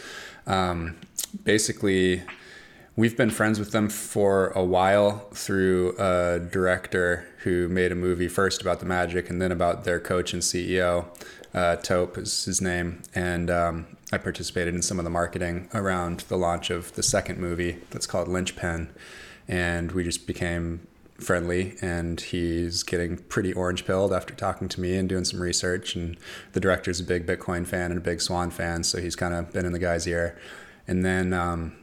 Um, 0.48 0.98
basically, 1.44 2.24
we've 3.02 3.18
been 3.18 3.32
friends 3.32 3.58
with 3.58 3.72
them 3.72 3.90
for 3.90 4.50
a 4.50 4.64
while 4.64 5.28
through 5.34 5.96
a 5.98 6.40
director 6.40 7.26
who 7.40 7.68
made 7.68 7.92
a 7.92 7.96
movie 7.96 8.28
first 8.28 8.62
about 8.62 8.80
the 8.80 8.86
Magic 8.86 9.28
and 9.28 9.42
then 9.42 9.52
about 9.52 9.86
their 9.86 10.00
coach 10.00 10.34
and 10.34 10.44
CEO. 10.44 11.08
Uh, 11.52 11.76
Tope 11.78 12.16
is 12.20 12.46
his 12.46 12.62
name, 12.62 13.02
and 13.16 13.50
um, 13.50 13.88
I 14.12 14.20
participated 14.20 14.76
in 14.76 14.84
some 14.84 15.00
of 15.00 15.04
the 15.04 15.10
marketing 15.10 15.68
around 15.74 16.20
the 16.30 16.38
launch 16.38 16.70
of 16.70 16.94
the 16.94 17.02
second 17.02 17.40
movie 17.40 17.80
that's 17.90 18.06
called 18.06 18.28
Lynchpin, 18.28 18.90
and 19.48 19.94
we 19.94 20.04
just 20.04 20.28
became 20.28 20.86
friendly 21.20 21.78
and 21.82 22.20
he's 22.22 22.84
getting 22.84 23.18
pretty 23.18 23.54
orange 23.54 23.86
pilled 23.86 24.14
after 24.14 24.36
talking 24.36 24.68
to 24.68 24.80
me 24.80 24.96
and 24.96 25.10
doing 25.10 25.24
some 25.24 25.42
research. 25.42 25.96
And 25.96 26.18
the 26.54 26.60
director's 26.60 27.00
a 27.00 27.04
big 27.04 27.26
bitcoin 27.26 27.66
fan 27.66 27.90
and 27.92 27.98
a 28.00 28.04
big 28.04 28.22
swan 28.22 28.50
fan 28.50 28.84
so 28.84 29.00
he's 29.00 29.16
kind 29.16 29.34
of 29.34 29.52
been 29.54 29.66
in 29.66 29.72
the 29.72 29.80
guy's 29.80 30.08
ear. 30.08 30.40
And 30.88 31.06
then 31.06 31.32
um, 31.32 31.74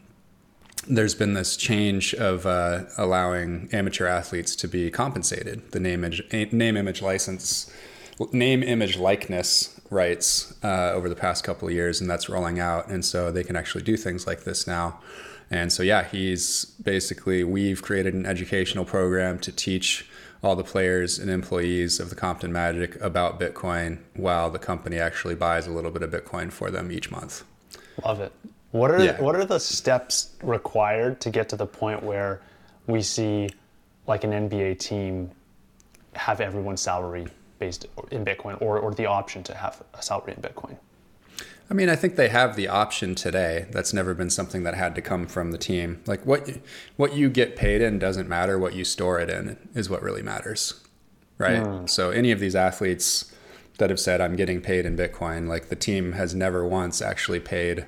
there's 0.86 1.14
been 1.14 1.34
this 1.34 1.56
change 1.56 2.14
of 2.14 2.46
uh, 2.46 2.84
allowing 2.96 3.68
amateur 3.72 4.06
athletes 4.06 4.54
to 4.56 4.68
be 4.68 4.90
compensated. 4.90 5.72
The 5.72 5.80
name 5.80 6.04
image, 6.04 6.52
name 6.52 6.76
image 6.76 7.02
license, 7.02 7.70
name 8.32 8.62
image 8.62 8.96
likeness 8.96 9.80
rights 9.90 10.54
uh, 10.62 10.92
over 10.92 11.08
the 11.08 11.16
past 11.16 11.44
couple 11.44 11.68
of 11.68 11.74
years, 11.74 12.00
and 12.00 12.08
that's 12.08 12.28
rolling 12.28 12.60
out. 12.60 12.88
And 12.88 13.04
so 13.04 13.30
they 13.30 13.44
can 13.44 13.56
actually 13.56 13.84
do 13.84 13.96
things 13.96 14.26
like 14.26 14.44
this 14.44 14.66
now. 14.66 15.00
And 15.50 15.72
so 15.72 15.82
yeah, 15.82 16.04
he's 16.04 16.66
basically 16.82 17.42
we've 17.42 17.82
created 17.82 18.14
an 18.14 18.26
educational 18.26 18.84
program 18.84 19.38
to 19.40 19.52
teach 19.52 20.08
all 20.42 20.54
the 20.54 20.64
players 20.64 21.18
and 21.18 21.30
employees 21.30 21.98
of 21.98 22.10
the 22.10 22.14
Compton 22.14 22.52
Magic 22.52 23.00
about 23.00 23.40
Bitcoin, 23.40 23.98
while 24.14 24.50
the 24.50 24.58
company 24.58 24.98
actually 24.98 25.34
buys 25.34 25.66
a 25.66 25.70
little 25.70 25.90
bit 25.90 26.02
of 26.02 26.10
Bitcoin 26.10 26.52
for 26.52 26.70
them 26.70 26.92
each 26.92 27.10
month. 27.10 27.44
Love 28.04 28.20
it. 28.20 28.32
What 28.70 28.90
are 28.90 29.02
yeah. 29.02 29.20
what 29.20 29.34
are 29.34 29.44
the 29.44 29.58
steps 29.58 30.34
required 30.42 31.20
to 31.22 31.30
get 31.30 31.48
to 31.50 31.56
the 31.56 31.66
point 31.66 32.02
where 32.02 32.42
we 32.86 33.02
see 33.02 33.50
like 34.06 34.24
an 34.24 34.30
NBA 34.30 34.78
team 34.78 35.30
have 36.14 36.40
everyone's 36.40 36.80
salary 36.80 37.26
based 37.58 37.86
in 38.10 38.24
Bitcoin 38.24 38.60
or, 38.60 38.78
or 38.78 38.94
the 38.94 39.06
option 39.06 39.42
to 39.44 39.54
have 39.54 39.82
a 39.94 40.02
salary 40.02 40.34
in 40.36 40.42
Bitcoin? 40.42 40.76
I 41.70 41.74
mean, 41.74 41.90
I 41.90 41.96
think 41.96 42.16
they 42.16 42.28
have 42.28 42.56
the 42.56 42.68
option 42.68 43.14
today. 43.14 43.66
That's 43.70 43.92
never 43.92 44.14
been 44.14 44.30
something 44.30 44.62
that 44.62 44.74
had 44.74 44.94
to 44.94 45.02
come 45.02 45.26
from 45.26 45.52
the 45.52 45.58
team. 45.58 46.02
Like 46.06 46.24
what 46.26 46.58
what 46.96 47.14
you 47.14 47.30
get 47.30 47.56
paid 47.56 47.80
in 47.80 47.98
doesn't 47.98 48.28
matter. 48.28 48.58
What 48.58 48.74
you 48.74 48.84
store 48.84 49.18
it 49.18 49.30
in 49.30 49.56
is 49.74 49.88
what 49.88 50.02
really 50.02 50.22
matters, 50.22 50.82
right? 51.38 51.62
Mm. 51.62 51.88
So 51.88 52.10
any 52.10 52.32
of 52.32 52.40
these 52.40 52.56
athletes 52.56 53.32
that 53.78 53.90
have 53.90 54.00
said 54.00 54.20
I'm 54.20 54.36
getting 54.36 54.60
paid 54.60 54.84
in 54.84 54.96
Bitcoin, 54.96 55.46
like 55.46 55.68
the 55.68 55.76
team 55.76 56.12
has 56.12 56.34
never 56.34 56.66
once 56.66 57.00
actually 57.00 57.40
paid 57.40 57.86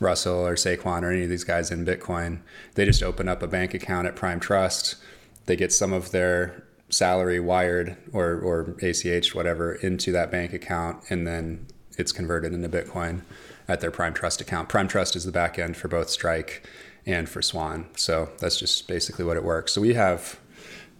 Russell 0.00 0.46
or 0.46 0.54
Saquon 0.54 1.02
or 1.02 1.10
any 1.10 1.24
of 1.24 1.30
these 1.30 1.44
guys 1.44 1.70
in 1.70 1.84
Bitcoin. 1.84 2.40
They 2.74 2.84
just 2.84 3.02
open 3.02 3.28
up 3.28 3.42
a 3.42 3.46
bank 3.46 3.74
account 3.74 4.06
at 4.06 4.16
Prime 4.16 4.40
Trust. 4.40 4.96
They 5.46 5.56
get 5.56 5.72
some 5.72 5.92
of 5.92 6.10
their 6.10 6.64
salary 6.90 7.40
wired 7.40 7.96
or, 8.12 8.38
or 8.38 8.76
ACH, 8.82 9.34
whatever, 9.34 9.74
into 9.74 10.12
that 10.12 10.30
bank 10.30 10.52
account, 10.52 11.02
and 11.10 11.26
then 11.26 11.66
it's 11.98 12.12
converted 12.12 12.52
into 12.52 12.68
Bitcoin 12.68 13.22
at 13.66 13.80
their 13.80 13.90
Prime 13.90 14.14
Trust 14.14 14.40
account. 14.40 14.68
Prime 14.68 14.88
Trust 14.88 15.16
is 15.16 15.24
the 15.24 15.32
back 15.32 15.58
end 15.58 15.76
for 15.76 15.88
both 15.88 16.08
Strike 16.08 16.66
and 17.04 17.28
for 17.28 17.42
Swan. 17.42 17.86
So 17.96 18.30
that's 18.38 18.58
just 18.58 18.86
basically 18.88 19.24
what 19.24 19.36
it 19.36 19.44
works. 19.44 19.72
So 19.72 19.80
we 19.80 19.94
have, 19.94 20.38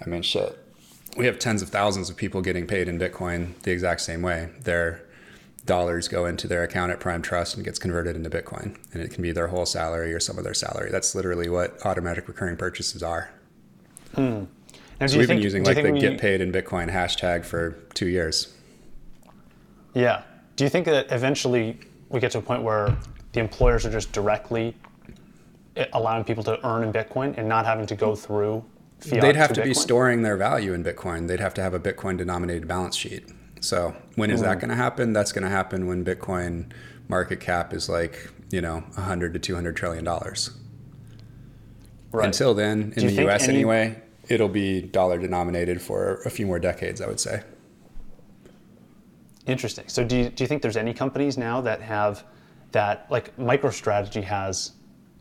I 0.05 0.09
mean, 0.09 0.23
shit, 0.23 0.59
we 1.17 1.27
have 1.27 1.39
tens 1.39 1.63
of 1.63 1.69
thousands 1.69 2.11
of 2.11 2.17
people 2.17 2.43
getting 2.43 2.67
paid 2.67 2.89
in 2.89 2.99
Bitcoin 2.99 3.61
the 3.63 3.71
exact 3.71 4.01
same 4.01 4.23
way. 4.23 4.51
They're 4.61 5.05
dollars 5.69 6.09
go 6.09 6.27
into 6.27 6.49
their 6.49 6.65
account 6.65 6.91
at 6.91 6.99
Prime 6.99 7.23
Trust 7.23 7.55
and 7.55 7.65
gets 7.65 7.79
converted 7.79 8.17
into 8.17 8.29
Bitcoin. 8.29 8.77
And 8.93 9.01
it 9.01 9.13
can 9.13 9.23
be 9.23 9.31
their 9.31 9.47
whole 9.47 9.67
salary 9.67 10.13
or 10.13 10.19
some 10.19 10.37
of 10.37 10.43
their 10.43 10.55
salary. 10.55 10.91
That's 10.91 11.15
literally 11.15 11.49
what 11.49 11.85
automatic 11.87 12.27
recurring 12.27 12.57
purchases 12.57 13.03
are. 13.03 13.31
Hmm. 14.15 14.45
Now, 15.01 15.07
so 15.07 15.19
we've 15.19 15.29
think, 15.29 15.39
been 15.39 15.43
using 15.43 15.63
like 15.63 15.81
the 15.81 15.93
we... 15.93 16.01
get 16.01 16.19
paid 16.19 16.41
in 16.41 16.51
Bitcoin 16.51 16.91
hashtag 16.91 17.45
for 17.45 17.73
two 17.95 18.09
years. 18.09 18.55
Yeah. 19.95 20.23
Do 20.57 20.65
you 20.65 20.71
think 20.71 20.87
that 20.87 21.13
eventually 21.13 21.79
we 22.09 22.19
get 22.19 22.33
to 22.33 22.39
a 22.39 22.43
point 22.43 22.63
where 22.63 22.97
the 23.33 23.41
employers 23.41 23.87
are 23.87 23.91
just 23.91 24.11
directly 24.11 24.75
eh, 25.77 25.87
allowing 25.93 26.25
people 26.25 26.43
to 26.45 26.67
earn 26.67 26.83
in 26.83 26.93
Bitcoin 26.93 27.37
and 27.39 27.49
not 27.49 27.65
having 27.65 27.87
to 27.87 27.95
go 27.95 28.17
through 28.17 28.65
fiat? 28.99 29.21
They'd 29.21 29.37
have 29.37 29.53
to, 29.53 29.61
to 29.61 29.63
be 29.63 29.75
storing 29.75 30.23
their 30.23 30.37
value 30.37 30.73
in 30.73 30.83
Bitcoin. 30.83 31.29
They'd 31.29 31.39
have 31.39 31.55
to 31.55 31.63
have 31.63 31.75
a 31.75 31.81
Bitcoin 31.81 32.17
denominated 32.17 32.67
balance 32.67 32.97
sheet. 32.97 33.29
So 33.61 33.95
when 34.15 34.31
is 34.31 34.41
mm. 34.41 34.45
that 34.45 34.55
hmm. 34.55 34.61
going 34.61 34.71
to 34.71 34.77
happen? 34.77 35.13
That's 35.13 35.33
going 35.33 35.45
to 35.45 35.51
happen 35.51 35.87
when 35.87 36.05
Bitcoin 36.05 36.73
market 37.09 37.41
cap 37.41 37.73
is 37.73 37.89
like 37.89 38.31
you 38.51 38.61
know 38.61 38.81
100 38.95 39.33
to 39.33 39.39
200 39.39 39.77
trillion 39.77 40.05
dollars. 40.05 40.51
Right. 42.11 42.27
Until 42.27 42.55
then, 42.55 42.95
in 42.97 43.07
the 43.07 43.23
U.S. 43.25 43.45
Any... 43.45 43.59
anyway, 43.59 44.01
it'll 44.29 44.49
be 44.49 44.81
dollar 44.81 45.19
denominated 45.19 45.83
for 45.83 46.23
a 46.25 46.31
few 46.31 46.47
more 46.47 46.59
decades, 46.59 47.01
I 47.01 47.07
would 47.07 47.21
say. 47.21 47.43
Interesting. 49.47 49.89
So 49.89 50.05
do 50.05 50.17
you, 50.17 50.29
do 50.29 50.45
you 50.45 50.49
think 50.49 50.63
there's 50.63 50.77
any 50.77 50.93
companies 50.93 51.39
now 51.39 51.61
that 51.63 51.81
have 51.81 52.25
that 52.73 53.07
like 53.11 53.35
MicroStrategy 53.37 54.23
has 54.23 54.73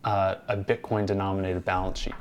uh, 0.03 0.35
a 0.47 0.57
Bitcoin 0.57 1.05
denominated 1.05 1.63
balance 1.63 1.99
sheet? 1.99 2.13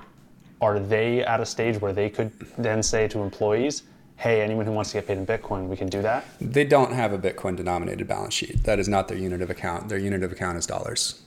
Are 0.60 0.78
they 0.78 1.22
at 1.22 1.40
a 1.40 1.46
stage 1.46 1.80
where 1.80 1.92
they 1.92 2.08
could 2.08 2.32
then 2.56 2.82
say 2.82 3.08
to 3.08 3.20
employees, 3.20 3.82
hey, 4.16 4.40
anyone 4.40 4.64
who 4.66 4.72
wants 4.72 4.90
to 4.90 4.98
get 4.98 5.06
paid 5.06 5.18
in 5.18 5.26
Bitcoin, 5.26 5.68
we 5.68 5.76
can 5.76 5.88
do 5.88 6.02
that? 6.02 6.24
They 6.40 6.64
don't 6.64 6.92
have 6.92 7.12
a 7.12 7.18
Bitcoin 7.18 7.56
denominated 7.56 8.08
balance 8.08 8.34
sheet. 8.34 8.64
That 8.64 8.78
is 8.78 8.88
not 8.88 9.08
their 9.08 9.18
unit 9.18 9.42
of 9.42 9.50
account. 9.50 9.88
Their 9.88 9.98
unit 9.98 10.22
of 10.22 10.32
account 10.32 10.58
is 10.58 10.66
dollars, 10.66 11.22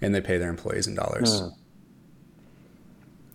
and 0.00 0.14
they 0.14 0.20
pay 0.20 0.38
their 0.38 0.50
employees 0.50 0.86
in 0.86 0.94
dollars. 0.94 1.42
Mm. 1.42 1.54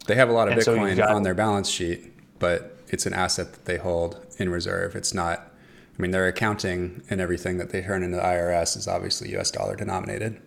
They 0.07 0.15
have 0.15 0.29
a 0.29 0.31
lot 0.31 0.47
of 0.47 0.53
and 0.53 0.61
Bitcoin 0.61 0.91
so 0.91 0.97
got, 0.97 1.09
on 1.09 1.23
their 1.23 1.33
balance 1.33 1.67
sheet, 1.67 2.13
but 2.39 2.77
it's 2.87 3.05
an 3.05 3.13
asset 3.13 3.53
that 3.53 3.65
they 3.65 3.77
hold 3.77 4.25
in 4.37 4.49
reserve. 4.49 4.95
It's 4.95 5.13
not, 5.13 5.51
I 5.97 6.01
mean, 6.01 6.11
their 6.11 6.27
accounting 6.27 7.01
and 7.09 7.19
everything 7.19 7.57
that 7.57 7.71
they 7.71 7.81
turn 7.81 8.03
into 8.03 8.17
the 8.17 8.23
IRS 8.23 8.77
is 8.77 8.87
obviously 8.87 9.35
US 9.37 9.51
dollar 9.51 9.75
denominated. 9.75 10.39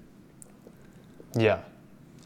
Yeah. 1.37 1.61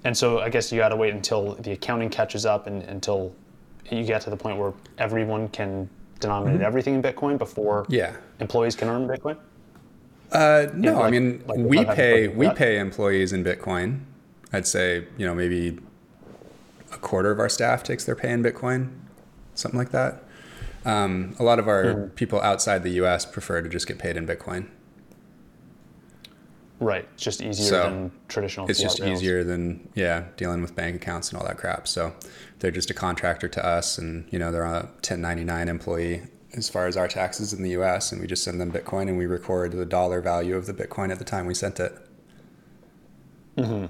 And 0.04 0.16
so 0.16 0.40
I 0.40 0.50
guess 0.50 0.70
you 0.70 0.78
got 0.78 0.90
to 0.90 0.96
wait 0.96 1.14
until 1.14 1.54
the 1.54 1.72
accounting 1.72 2.10
catches 2.10 2.44
up 2.44 2.66
and 2.66 2.82
until 2.82 3.34
you 3.90 4.04
get 4.04 4.20
to 4.22 4.30
the 4.30 4.36
point 4.36 4.58
where 4.58 4.72
everyone 4.98 5.48
can 5.48 5.88
denominate 6.22 6.56
mm-hmm. 6.56 6.64
everything 6.64 6.94
in 6.94 7.02
Bitcoin 7.02 7.38
before 7.38 7.84
yeah. 7.88 8.16
employees 8.40 8.74
can 8.74 8.88
earn 8.88 9.06
Bitcoin? 9.06 9.36
Uh, 10.30 10.68
no, 10.72 10.94
like, 10.94 11.04
I 11.04 11.10
mean 11.10 11.44
like 11.46 11.58
we 11.58 11.84
pay 11.84 12.28
we 12.28 12.48
pay 12.50 12.78
employees 12.78 13.32
in 13.32 13.44
Bitcoin. 13.44 14.00
I'd 14.52 14.66
say 14.66 15.06
you 15.18 15.26
know 15.26 15.34
maybe 15.34 15.78
a 16.92 16.98
quarter 16.98 17.30
of 17.30 17.38
our 17.38 17.48
staff 17.48 17.82
takes 17.82 18.04
their 18.04 18.16
pay 18.16 18.32
in 18.32 18.42
Bitcoin, 18.42 18.90
something 19.54 19.78
like 19.78 19.90
that. 19.90 20.24
Um, 20.84 21.36
a 21.38 21.42
lot 21.42 21.58
of 21.58 21.68
our 21.68 21.84
mm. 21.84 22.14
people 22.14 22.40
outside 22.40 22.82
the 22.82 22.90
U.S. 22.90 23.26
prefer 23.26 23.60
to 23.60 23.68
just 23.68 23.86
get 23.86 23.98
paid 23.98 24.16
in 24.16 24.26
Bitcoin. 24.26 24.68
Right. 26.82 27.06
It's 27.14 27.22
just 27.22 27.40
easier 27.42 27.66
So, 27.68 27.82
than 27.84 28.12
traditional. 28.28 28.68
it's 28.68 28.80
just 28.80 28.98
rails. 28.98 29.20
easier 29.22 29.44
than 29.44 29.88
yeah 29.94 30.24
dealing 30.36 30.60
with 30.62 30.74
bank 30.74 30.96
accounts 30.96 31.30
and 31.30 31.38
all 31.40 31.46
that 31.46 31.56
crap 31.56 31.86
so 31.86 32.12
they're 32.58 32.72
just 32.72 32.90
a 32.90 32.94
contractor 32.94 33.48
to 33.48 33.64
us 33.64 33.98
and 33.98 34.26
you 34.32 34.38
know 34.38 34.50
they're 34.50 34.64
a 34.64 34.88
1099 35.02 35.68
employee 35.68 36.22
as 36.54 36.68
far 36.68 36.86
as 36.88 36.96
our 36.96 37.06
taxes 37.06 37.52
in 37.52 37.62
the 37.62 37.70
us 37.70 38.10
and 38.10 38.20
we 38.20 38.26
just 38.26 38.42
send 38.42 38.60
them 38.60 38.72
bitcoin 38.72 39.08
and 39.08 39.16
we 39.16 39.26
record 39.26 39.70
the 39.72 39.86
dollar 39.86 40.20
value 40.20 40.56
of 40.56 40.66
the 40.66 40.74
bitcoin 40.74 41.10
at 41.12 41.18
the 41.20 41.24
time 41.24 41.46
we 41.46 41.54
sent 41.54 41.78
it 41.78 41.92
Mm 43.56 43.66
hmm. 43.66 43.86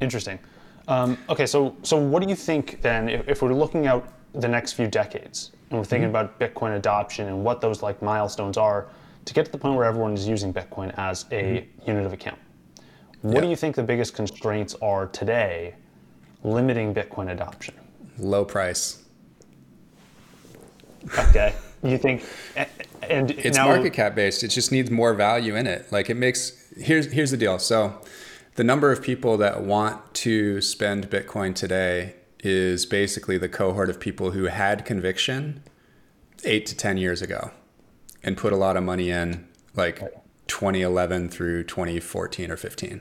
Interesting. 0.00 0.38
Um, 0.88 1.18
okay, 1.28 1.46
so 1.46 1.76
so 1.82 1.96
what 1.98 2.22
do 2.22 2.28
you 2.28 2.34
think 2.36 2.80
then, 2.82 3.08
if, 3.08 3.28
if 3.28 3.42
we're 3.42 3.52
looking 3.52 3.86
out 3.86 4.08
the 4.32 4.48
next 4.48 4.72
few 4.72 4.86
decades 4.86 5.52
and 5.70 5.78
we're 5.78 5.84
thinking 5.84 6.08
about 6.08 6.38
Bitcoin 6.40 6.76
adoption 6.76 7.28
and 7.28 7.44
what 7.44 7.60
those 7.60 7.82
like 7.82 8.00
milestones 8.00 8.56
are 8.56 8.86
to 9.28 9.34
get 9.34 9.46
to 9.46 9.52
the 9.52 9.58
point 9.58 9.76
where 9.76 9.84
everyone 9.84 10.14
is 10.14 10.26
using 10.26 10.52
Bitcoin 10.52 10.92
as 10.98 11.24
a 11.30 11.34
mm-hmm. 11.34 11.88
unit 11.88 12.06
of 12.06 12.12
account? 12.12 12.38
What 13.22 13.34
Yeah. 13.34 13.40
do 13.42 13.48
you 13.48 13.56
think 13.56 13.76
the 13.76 13.82
biggest 13.82 14.14
constraints 14.14 14.74
are 14.80 15.06
today 15.06 15.74
limiting 16.42 16.94
Bitcoin 16.94 17.30
adoption? 17.30 17.74
low 18.18 18.44
price. 18.44 19.02
Okay, 21.18 21.54
you 21.82 21.98
think, 21.98 22.24
and 23.02 23.30
it's 23.30 23.56
now, 23.56 23.66
market 23.66 23.92
cap 23.92 24.14
based. 24.14 24.42
It 24.42 24.48
just 24.48 24.72
needs 24.72 24.90
more 24.90 25.14
value 25.14 25.54
in 25.56 25.66
it. 25.66 25.90
Like 25.92 26.10
it 26.10 26.16
makes 26.16 26.72
here's 26.76 27.12
here's 27.12 27.30
the 27.30 27.36
deal. 27.36 27.58
So 27.58 28.00
the 28.56 28.64
number 28.64 28.90
of 28.90 29.02
people 29.02 29.36
that 29.36 29.62
want 29.62 30.14
to 30.14 30.60
spend 30.60 31.08
bitcoin 31.10 31.54
today 31.54 32.14
is 32.40 32.86
basically 32.86 33.38
the 33.38 33.48
cohort 33.48 33.88
of 33.88 34.00
people 34.00 34.32
who 34.32 34.44
had 34.44 34.84
conviction 34.84 35.62
8 36.44 36.66
to 36.66 36.76
10 36.76 36.98
years 36.98 37.22
ago 37.22 37.52
and 38.22 38.36
put 38.36 38.52
a 38.52 38.56
lot 38.56 38.76
of 38.76 38.82
money 38.82 39.10
in 39.10 39.46
like 39.74 39.98
2011 40.46 41.28
through 41.28 41.64
2014 41.64 42.50
or 42.50 42.56
15 42.56 43.00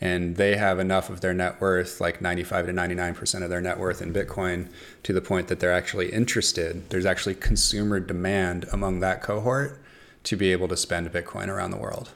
and 0.00 0.34
they 0.36 0.56
have 0.56 0.80
enough 0.80 1.08
of 1.08 1.20
their 1.20 1.32
net 1.32 1.60
worth 1.60 2.00
like 2.00 2.20
95 2.20 2.66
to 2.66 2.72
99% 2.72 3.42
of 3.42 3.48
their 3.50 3.60
net 3.60 3.78
worth 3.78 4.02
in 4.02 4.12
bitcoin 4.12 4.68
to 5.02 5.12
the 5.12 5.20
point 5.20 5.48
that 5.48 5.60
they're 5.60 5.72
actually 5.72 6.12
interested 6.12 6.90
there's 6.90 7.06
actually 7.06 7.34
consumer 7.34 8.00
demand 8.00 8.66
among 8.72 9.00
that 9.00 9.22
cohort 9.22 9.82
to 10.24 10.36
be 10.36 10.52
able 10.52 10.68
to 10.68 10.76
spend 10.76 11.10
bitcoin 11.12 11.48
around 11.48 11.70
the 11.70 11.76
world. 11.76 12.10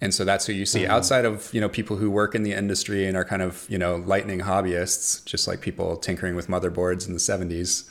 And 0.00 0.12
so 0.12 0.24
that's 0.24 0.46
who 0.46 0.52
you 0.52 0.66
see 0.66 0.82
mm-hmm. 0.82 0.90
outside 0.90 1.24
of 1.24 1.52
you 1.54 1.60
know 1.60 1.68
people 1.68 1.96
who 1.96 2.10
work 2.10 2.34
in 2.34 2.42
the 2.42 2.52
industry 2.52 3.06
and 3.06 3.16
are 3.16 3.24
kind 3.24 3.42
of 3.42 3.66
you 3.68 3.78
know 3.78 3.96
lightning 3.96 4.40
hobbyists 4.40 5.24
just 5.24 5.48
like 5.48 5.60
people 5.60 5.96
tinkering 5.96 6.34
with 6.34 6.48
motherboards 6.48 7.06
in 7.06 7.14
the 7.14 7.18
70s 7.18 7.88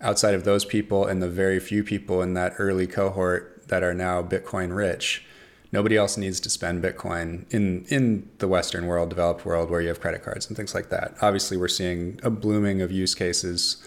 outside 0.00 0.34
of 0.34 0.44
those 0.44 0.64
people 0.64 1.06
and 1.06 1.22
the 1.22 1.28
very 1.28 1.58
few 1.58 1.82
people 1.82 2.22
in 2.22 2.34
that 2.34 2.54
early 2.58 2.86
cohort 2.86 3.66
that 3.68 3.82
are 3.82 3.94
now 3.94 4.22
bitcoin 4.22 4.74
rich 4.74 5.24
nobody 5.72 5.96
else 5.96 6.16
needs 6.16 6.40
to 6.40 6.50
spend 6.50 6.82
bitcoin 6.82 7.44
in 7.52 7.84
in 7.88 8.28
the 8.38 8.48
western 8.48 8.86
world 8.86 9.08
developed 9.08 9.44
world 9.44 9.70
where 9.70 9.80
you 9.80 9.88
have 9.88 10.00
credit 10.00 10.22
cards 10.22 10.46
and 10.48 10.56
things 10.56 10.74
like 10.74 10.88
that. 10.90 11.14
Obviously 11.20 11.56
we're 11.56 11.68
seeing 11.68 12.18
a 12.22 12.30
blooming 12.30 12.80
of 12.80 12.90
use 12.92 13.14
cases 13.14 13.82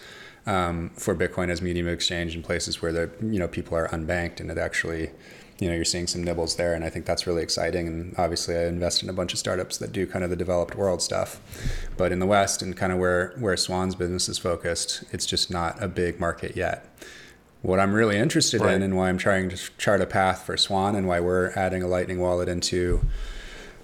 um, 0.46 0.90
for 0.90 1.14
bitcoin 1.14 1.50
as 1.50 1.60
medium 1.60 1.86
of 1.86 1.92
exchange 1.92 2.34
in 2.34 2.42
places 2.42 2.80
where 2.80 2.92
the 2.92 3.10
you 3.20 3.38
know 3.38 3.48
people 3.48 3.76
are 3.76 3.88
unbanked 3.88 4.40
and 4.40 4.50
it 4.50 4.58
actually 4.58 5.10
you 5.60 5.68
know 5.68 5.74
you're 5.74 5.84
seeing 5.84 6.06
some 6.06 6.24
nibbles 6.24 6.56
there 6.56 6.74
and 6.74 6.82
i 6.84 6.90
think 6.90 7.04
that's 7.06 7.26
really 7.26 7.42
exciting. 7.42 7.86
And 7.86 8.14
obviously 8.18 8.56
i 8.56 8.64
invest 8.66 9.02
in 9.02 9.08
a 9.08 9.12
bunch 9.12 9.32
of 9.32 9.38
startups 9.38 9.76
that 9.78 9.92
do 9.92 10.06
kind 10.06 10.24
of 10.24 10.30
the 10.30 10.36
developed 10.36 10.74
world 10.74 11.00
stuff. 11.02 11.40
But 11.96 12.10
in 12.12 12.18
the 12.18 12.26
west 12.26 12.62
and 12.62 12.76
kind 12.76 12.92
of 12.92 12.98
where 12.98 13.34
where 13.38 13.56
swan's 13.56 13.94
business 13.94 14.28
is 14.28 14.38
focused 14.38 15.04
it's 15.12 15.26
just 15.26 15.50
not 15.50 15.80
a 15.82 15.86
big 15.88 16.18
market 16.18 16.56
yet. 16.56 16.86
What 17.62 17.78
I'm 17.78 17.92
really 17.92 18.16
interested 18.16 18.62
Right. 18.62 18.74
in 18.74 18.82
and 18.82 18.96
why 18.96 19.10
I'm 19.10 19.18
trying 19.18 19.50
to 19.50 19.56
chart 19.76 20.00
a 20.00 20.06
path 20.06 20.46
for 20.46 20.56
Swan 20.56 20.96
and 20.96 21.06
why 21.06 21.20
we're 21.20 21.50
adding 21.50 21.82
a 21.82 21.86
Lightning 21.86 22.18
wallet 22.18 22.48
into, 22.48 23.04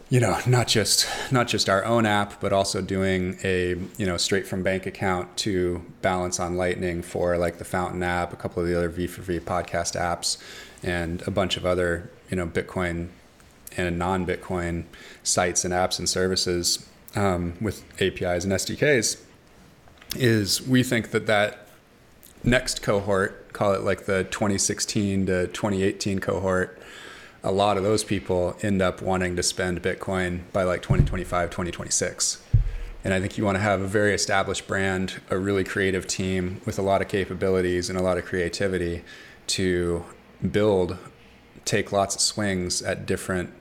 you 0.09 0.18
know, 0.18 0.38
not 0.47 0.66
just 0.66 1.06
not 1.30 1.47
just 1.47 1.68
our 1.68 1.85
own 1.85 2.06
app, 2.06 2.40
but 2.40 2.54
also 2.54 2.80
doing 2.80 3.38
a 3.45 3.75
you 3.99 4.06
know 4.06 4.16
straight 4.16 4.47
from 4.47 4.62
bank 4.62 4.87
account 4.87 5.37
to 5.45 5.85
balance 6.00 6.40
on 6.40 6.56
Lightning 6.56 7.02
for 7.02 7.37
like 7.37 7.59
the 7.59 7.66
Fountain 7.66 8.02
app, 8.02 8.33
a 8.33 8.37
couple 8.37 8.62
of 8.62 8.68
the 8.68 8.75
other 8.75 8.88
V 8.88 9.06
for 9.06 9.21
V 9.21 9.40
podcast 9.40 9.95
apps, 9.95 10.38
and 10.83 11.23
a 11.26 11.30
bunch 11.30 11.56
of 11.56 11.66
other 11.66 12.11
you 12.30 12.37
know 12.37 12.47
Bitcoin 12.47 13.09
and 13.76 13.99
non-Bitcoin 13.99 14.85
sites 15.23 15.64
and 15.64 15.75
apps 15.75 15.99
and 15.99 16.09
services 16.09 16.88
um, 17.14 17.54
with 17.61 17.85
APIs 18.00 18.45
and 18.45 18.52
SDKs. 18.52 19.23
Is 20.15 20.62
we 20.62 20.82
think 20.82 21.10
that 21.10 21.26
that 21.26 21.67
next 22.45 22.80
cohort, 22.82 23.52
call 23.52 23.73
it 23.73 23.82
like 23.82 24.06
the 24.06 24.25
2016 24.25 25.26
to 25.26 25.47
2018 25.49 26.21
cohort, 26.21 26.80
a 27.43 27.52
lot 27.52 27.76
of 27.76 27.82
those 27.82 28.04
people 28.04 28.56
end 28.62 28.80
up 28.80 29.02
wanting 29.02 29.36
to 29.36 29.43
spend 29.43 29.82
Bitcoin 29.82 30.41
by 30.52 30.62
like 30.62 30.82
2025, 30.82 31.50
2026. 31.50 32.43
And 33.04 33.15
I 33.15 33.21
think 33.21 33.39
you 33.39 33.45
want 33.45 33.56
to 33.56 33.62
have 33.62 33.80
a 33.80 33.86
very 33.86 34.15
established 34.15 34.67
brand, 34.67 35.21
a 35.30 35.39
really 35.39 35.62
creative 35.62 36.06
team 36.06 36.60
with 36.65 36.78
a 36.78 36.82
lot 36.82 37.02
of 37.02 37.08
capabilities 37.08 37.89
and 37.89 37.99
a 37.99 38.02
lot 38.02 38.19
of 38.19 38.25
creativity 38.25 39.04
to 39.49 40.04
build, 40.50 40.99
take 41.64 41.92
lots 41.92 42.14
of 42.14 42.20
swings 42.20 42.82
at 42.82 43.06
different 43.06 43.52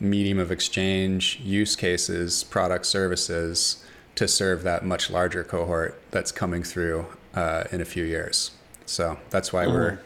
medium 0.00 0.38
of 0.38 0.50
exchange 0.50 1.40
use 1.42 1.76
cases, 1.76 2.44
product 2.44 2.86
services 2.86 3.84
to 4.14 4.28
serve 4.28 4.62
that 4.62 4.84
much 4.84 5.10
larger 5.10 5.44
cohort 5.44 6.00
that's 6.10 6.32
coming 6.32 6.62
through 6.62 7.06
uh, 7.34 7.64
in 7.72 7.80
a 7.80 7.84
few 7.84 8.04
years. 8.04 8.52
So 8.86 9.18
that's 9.30 9.52
why 9.52 9.66
we're 9.66 10.00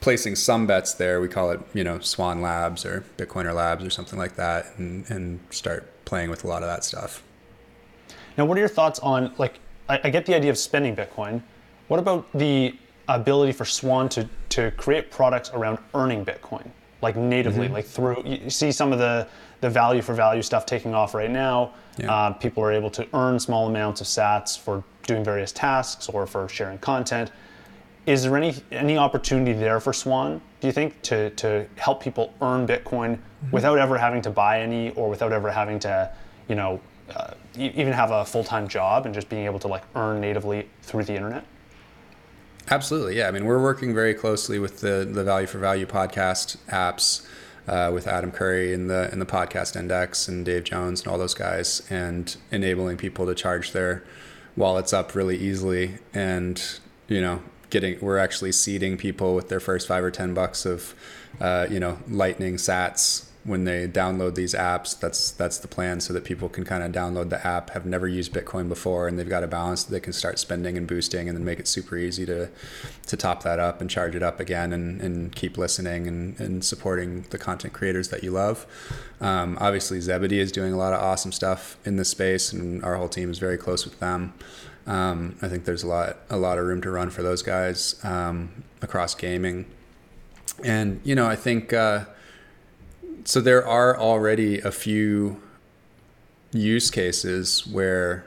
placing 0.00 0.34
some 0.34 0.66
bets 0.66 0.94
there. 0.94 1.20
We 1.20 1.28
call 1.28 1.50
it, 1.50 1.60
you 1.72 1.84
know, 1.84 2.00
Swan 2.00 2.42
Labs 2.42 2.84
or 2.84 3.04
Bitcoiner 3.16 3.54
Labs 3.54 3.84
or 3.84 3.90
something 3.90 4.18
like 4.18 4.36
that, 4.36 4.66
and, 4.78 5.08
and 5.10 5.40
start 5.50 6.04
playing 6.04 6.30
with 6.30 6.44
a 6.44 6.48
lot 6.48 6.62
of 6.62 6.68
that 6.68 6.84
stuff. 6.84 7.22
Now, 8.36 8.44
what 8.46 8.56
are 8.56 8.60
your 8.60 8.68
thoughts 8.68 8.98
on 9.00 9.32
like? 9.38 9.58
I, 9.88 10.00
I 10.04 10.10
get 10.10 10.26
the 10.26 10.34
idea 10.34 10.50
of 10.50 10.58
spending 10.58 10.96
Bitcoin. 10.96 11.42
What 11.88 12.00
about 12.00 12.26
the 12.32 12.74
ability 13.14 13.52
for 13.52 13.64
Swan 13.64 14.08
to 14.10 14.28
to 14.50 14.70
create 14.72 15.10
products 15.10 15.50
around 15.54 15.78
earning 15.94 16.24
Bitcoin, 16.24 16.66
like 17.02 17.16
natively, 17.16 17.66
Mm-hmm. 17.66 17.74
like 17.74 17.86
through? 17.86 18.22
You 18.24 18.50
see 18.50 18.72
some 18.72 18.92
of 18.92 18.98
the 18.98 19.26
the 19.60 19.70
value 19.70 20.00
for 20.02 20.14
value 20.14 20.42
stuff 20.42 20.64
taking 20.66 20.94
off 20.94 21.14
right 21.14 21.30
now. 21.30 21.72
Yeah. 21.98 22.12
Uh, 22.12 22.32
people 22.32 22.62
are 22.64 22.72
able 22.72 22.90
to 22.90 23.06
earn 23.12 23.38
small 23.38 23.66
amounts 23.68 24.00
of 24.00 24.06
Sats 24.06 24.58
for 24.58 24.82
doing 25.06 25.22
various 25.22 25.52
tasks 25.52 26.08
or 26.08 26.26
for 26.26 26.48
sharing 26.48 26.78
content. 26.78 27.30
Is 28.06 28.22
there 28.22 28.36
any 28.36 28.54
any 28.72 28.96
opportunity 28.96 29.52
there 29.52 29.80
for 29.80 29.92
Swan? 29.92 30.40
Do 30.60 30.66
you 30.66 30.72
think 30.72 31.00
to 31.02 31.30
to 31.30 31.66
help 31.76 32.02
people 32.02 32.32
earn 32.40 32.66
Bitcoin 32.66 33.18
Mm-hmm. 33.40 33.52
without 33.52 33.78
ever 33.78 33.96
having 33.96 34.20
to 34.22 34.30
buy 34.30 34.60
any 34.60 34.90
or 34.90 35.08
without 35.08 35.32
ever 35.32 35.50
having 35.50 35.78
to, 35.78 36.12
you 36.48 36.54
know, 36.54 36.78
uh, 37.16 37.32
even 37.56 37.90
have 37.94 38.10
a 38.10 38.22
full 38.22 38.44
time 38.44 38.68
job 38.68 39.06
and 39.06 39.14
just 39.14 39.30
being 39.30 39.46
able 39.46 39.58
to 39.58 39.66
like 39.68 39.82
earn 39.96 40.20
natively 40.20 40.68
through 40.82 41.04
the 41.04 41.14
internet? 41.14 41.42
Absolutely, 42.70 43.16
yeah. 43.16 43.26
I 43.26 43.32
mean, 43.32 43.44
we're 43.46 43.60
working 43.62 43.94
very 43.94 44.14
closely 44.14 44.58
with 44.58 44.80
the 44.80 45.08
the 45.10 45.24
Value 45.24 45.46
for 45.48 45.58
Value 45.58 45.86
podcast 45.86 46.56
apps, 46.68 47.26
uh, 47.66 47.90
with 47.92 48.06
Adam 48.06 48.30
Curry 48.30 48.72
in 48.72 48.86
the 48.86 49.10
in 49.12 49.18
the 49.18 49.26
podcast 49.26 49.74
index 49.74 50.28
and 50.28 50.44
Dave 50.44 50.64
Jones 50.64 51.00
and 51.02 51.08
all 51.08 51.18
those 51.18 51.34
guys, 51.34 51.82
and 51.90 52.36
enabling 52.52 52.96
people 52.96 53.26
to 53.26 53.34
charge 53.34 53.72
their 53.72 54.04
wallets 54.56 54.92
up 54.92 55.16
really 55.16 55.36
easily, 55.36 55.98
and 56.14 56.78
you 57.08 57.20
know, 57.20 57.42
getting 57.70 57.98
we're 58.00 58.18
actually 58.18 58.52
seeding 58.52 58.96
people 58.96 59.34
with 59.34 59.48
their 59.48 59.60
first 59.60 59.88
five 59.88 60.04
or 60.04 60.12
ten 60.12 60.32
bucks 60.32 60.64
of, 60.64 60.94
uh, 61.40 61.66
you 61.68 61.80
know, 61.80 61.98
Lightning 62.08 62.54
Sats 62.54 63.29
when 63.42 63.64
they 63.64 63.88
download 63.88 64.34
these 64.34 64.54
apps. 64.54 64.98
That's 64.98 65.30
that's 65.30 65.58
the 65.58 65.68
plan, 65.68 66.00
so 66.00 66.12
that 66.12 66.24
people 66.24 66.48
can 66.48 66.64
kind 66.64 66.82
of 66.82 66.92
download 66.92 67.30
the 67.30 67.44
app, 67.46 67.70
have 67.70 67.86
never 67.86 68.06
used 68.06 68.32
Bitcoin 68.32 68.68
before, 68.68 69.08
and 69.08 69.18
they've 69.18 69.28
got 69.28 69.42
a 69.42 69.46
balance 69.46 69.84
that 69.84 69.92
they 69.92 70.00
can 70.00 70.12
start 70.12 70.38
spending 70.38 70.76
and 70.76 70.86
boosting, 70.86 71.28
and 71.28 71.36
then 71.36 71.44
make 71.44 71.58
it 71.58 71.66
super 71.66 71.96
easy 71.96 72.26
to 72.26 72.50
to 73.06 73.16
top 73.16 73.42
that 73.42 73.58
up 73.58 73.80
and 73.80 73.88
charge 73.88 74.14
it 74.14 74.22
up 74.22 74.40
again, 74.40 74.72
and, 74.72 75.00
and 75.00 75.34
keep 75.34 75.56
listening 75.56 76.06
and, 76.06 76.38
and 76.38 76.64
supporting 76.64 77.22
the 77.30 77.38
content 77.38 77.72
creators 77.72 78.08
that 78.08 78.22
you 78.22 78.30
love. 78.30 78.66
Um, 79.20 79.56
obviously, 79.60 80.00
Zebedee 80.00 80.40
is 80.40 80.52
doing 80.52 80.72
a 80.72 80.76
lot 80.76 80.92
of 80.92 81.00
awesome 81.00 81.32
stuff 81.32 81.78
in 81.84 81.96
this 81.96 82.10
space, 82.10 82.52
and 82.52 82.84
our 82.84 82.96
whole 82.96 83.08
team 83.08 83.30
is 83.30 83.38
very 83.38 83.56
close 83.56 83.84
with 83.84 83.98
them. 84.00 84.34
Um, 84.86 85.36
I 85.40 85.48
think 85.48 85.64
there's 85.64 85.82
a 85.82 85.88
lot 85.88 86.18
a 86.28 86.36
lot 86.36 86.58
of 86.58 86.66
room 86.66 86.82
to 86.82 86.90
run 86.90 87.08
for 87.10 87.22
those 87.22 87.42
guys 87.42 88.02
um, 88.04 88.64
across 88.82 89.14
gaming, 89.14 89.64
and 90.62 91.00
you 91.04 91.14
know 91.14 91.26
I 91.26 91.36
think. 91.36 91.72
Uh, 91.72 92.04
so 93.24 93.40
there 93.40 93.66
are 93.66 93.98
already 93.98 94.58
a 94.60 94.70
few 94.70 95.40
use 96.52 96.90
cases 96.90 97.66
where 97.66 98.24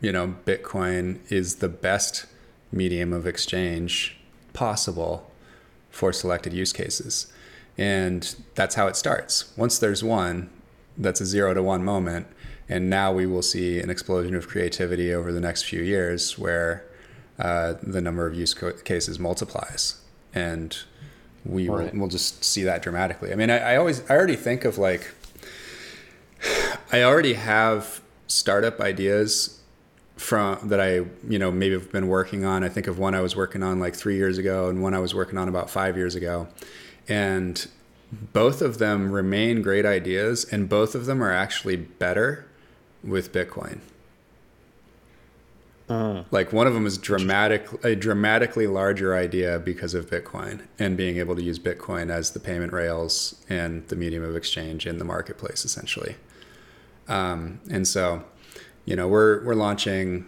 you 0.00 0.12
know 0.12 0.34
bitcoin 0.44 1.18
is 1.30 1.56
the 1.56 1.68
best 1.68 2.26
medium 2.72 3.12
of 3.12 3.26
exchange 3.26 4.16
possible 4.52 5.30
for 5.90 6.12
selected 6.12 6.52
use 6.52 6.72
cases. 6.72 7.32
And 7.78 8.34
that's 8.54 8.74
how 8.74 8.86
it 8.86 8.96
starts. 8.96 9.56
Once 9.56 9.78
there's 9.78 10.02
one 10.02 10.50
that's 10.98 11.20
a 11.20 11.26
0 11.26 11.54
to 11.54 11.62
1 11.62 11.84
moment. 11.84 12.26
And 12.68 12.90
now 12.90 13.12
we 13.12 13.26
will 13.26 13.42
see 13.42 13.80
an 13.80 13.90
explosion 13.90 14.34
of 14.34 14.48
creativity 14.48 15.12
over 15.12 15.32
the 15.32 15.40
next 15.40 15.64
few 15.64 15.82
years 15.82 16.38
where 16.38 16.84
uh, 17.38 17.74
the 17.82 18.00
number 18.00 18.26
of 18.26 18.34
use 18.34 18.54
co- 18.54 18.72
cases 18.72 19.18
multiplies. 19.18 20.00
And 20.34 20.76
we 21.48 21.68
Right. 21.68 21.92
will 21.92 22.00
we'll 22.00 22.08
just 22.08 22.44
see 22.44 22.62
that 22.64 22.82
dramatically. 22.82 23.32
I 23.32 23.34
mean, 23.36 23.50
I, 23.50 23.58
I 23.58 23.76
always 23.76 24.02
I 24.10 24.14
already 24.16 24.36
think 24.36 24.64
of 24.64 24.78
like 24.78 25.10
I 26.92 27.02
already 27.02 27.34
have 27.34 28.00
startup 28.26 28.80
ideas 28.80 29.60
from 30.16 30.58
that 30.68 30.80
I 30.80 31.04
you 31.28 31.38
know 31.38 31.50
maybe 31.50 31.74
have 31.74 31.92
been 31.92 32.08
working 32.08 32.44
on. 32.44 32.64
I 32.64 32.68
think 32.68 32.86
of 32.86 32.98
one 32.98 33.14
I 33.14 33.20
was 33.20 33.36
working 33.36 33.62
on 33.62 33.78
like 33.80 33.94
three 33.94 34.16
years 34.16 34.38
ago, 34.38 34.68
and 34.68 34.82
one 34.82 34.94
I 34.94 34.98
was 34.98 35.14
working 35.14 35.38
on 35.38 35.48
about 35.48 35.70
five 35.70 35.96
years 35.96 36.14
ago, 36.14 36.48
and 37.08 37.66
both 38.32 38.62
of 38.62 38.78
them 38.78 39.12
remain 39.12 39.62
great 39.62 39.84
ideas, 39.84 40.44
and 40.50 40.68
both 40.68 40.94
of 40.94 41.06
them 41.06 41.22
are 41.22 41.32
actually 41.32 41.76
better 41.76 42.46
with 43.02 43.32
Bitcoin. 43.32 43.80
Like 46.30 46.52
one 46.52 46.66
of 46.66 46.74
them 46.74 46.86
is 46.86 46.98
dramatic, 46.98 47.68
a 47.84 47.94
dramatically 47.94 48.66
larger 48.66 49.14
idea 49.14 49.58
because 49.58 49.94
of 49.94 50.10
Bitcoin 50.10 50.66
and 50.78 50.96
being 50.96 51.18
able 51.18 51.36
to 51.36 51.42
use 51.42 51.58
Bitcoin 51.58 52.10
as 52.10 52.32
the 52.32 52.40
payment 52.40 52.72
rails 52.72 53.36
and 53.48 53.86
the 53.88 53.96
medium 53.96 54.24
of 54.24 54.34
exchange 54.36 54.86
in 54.86 54.98
the 54.98 55.04
marketplace, 55.04 55.64
essentially. 55.64 56.16
Um, 57.08 57.60
and 57.70 57.86
so, 57.86 58.24
you 58.84 58.96
know, 58.96 59.08
we're 59.08 59.44
we're 59.44 59.54
launching. 59.54 60.26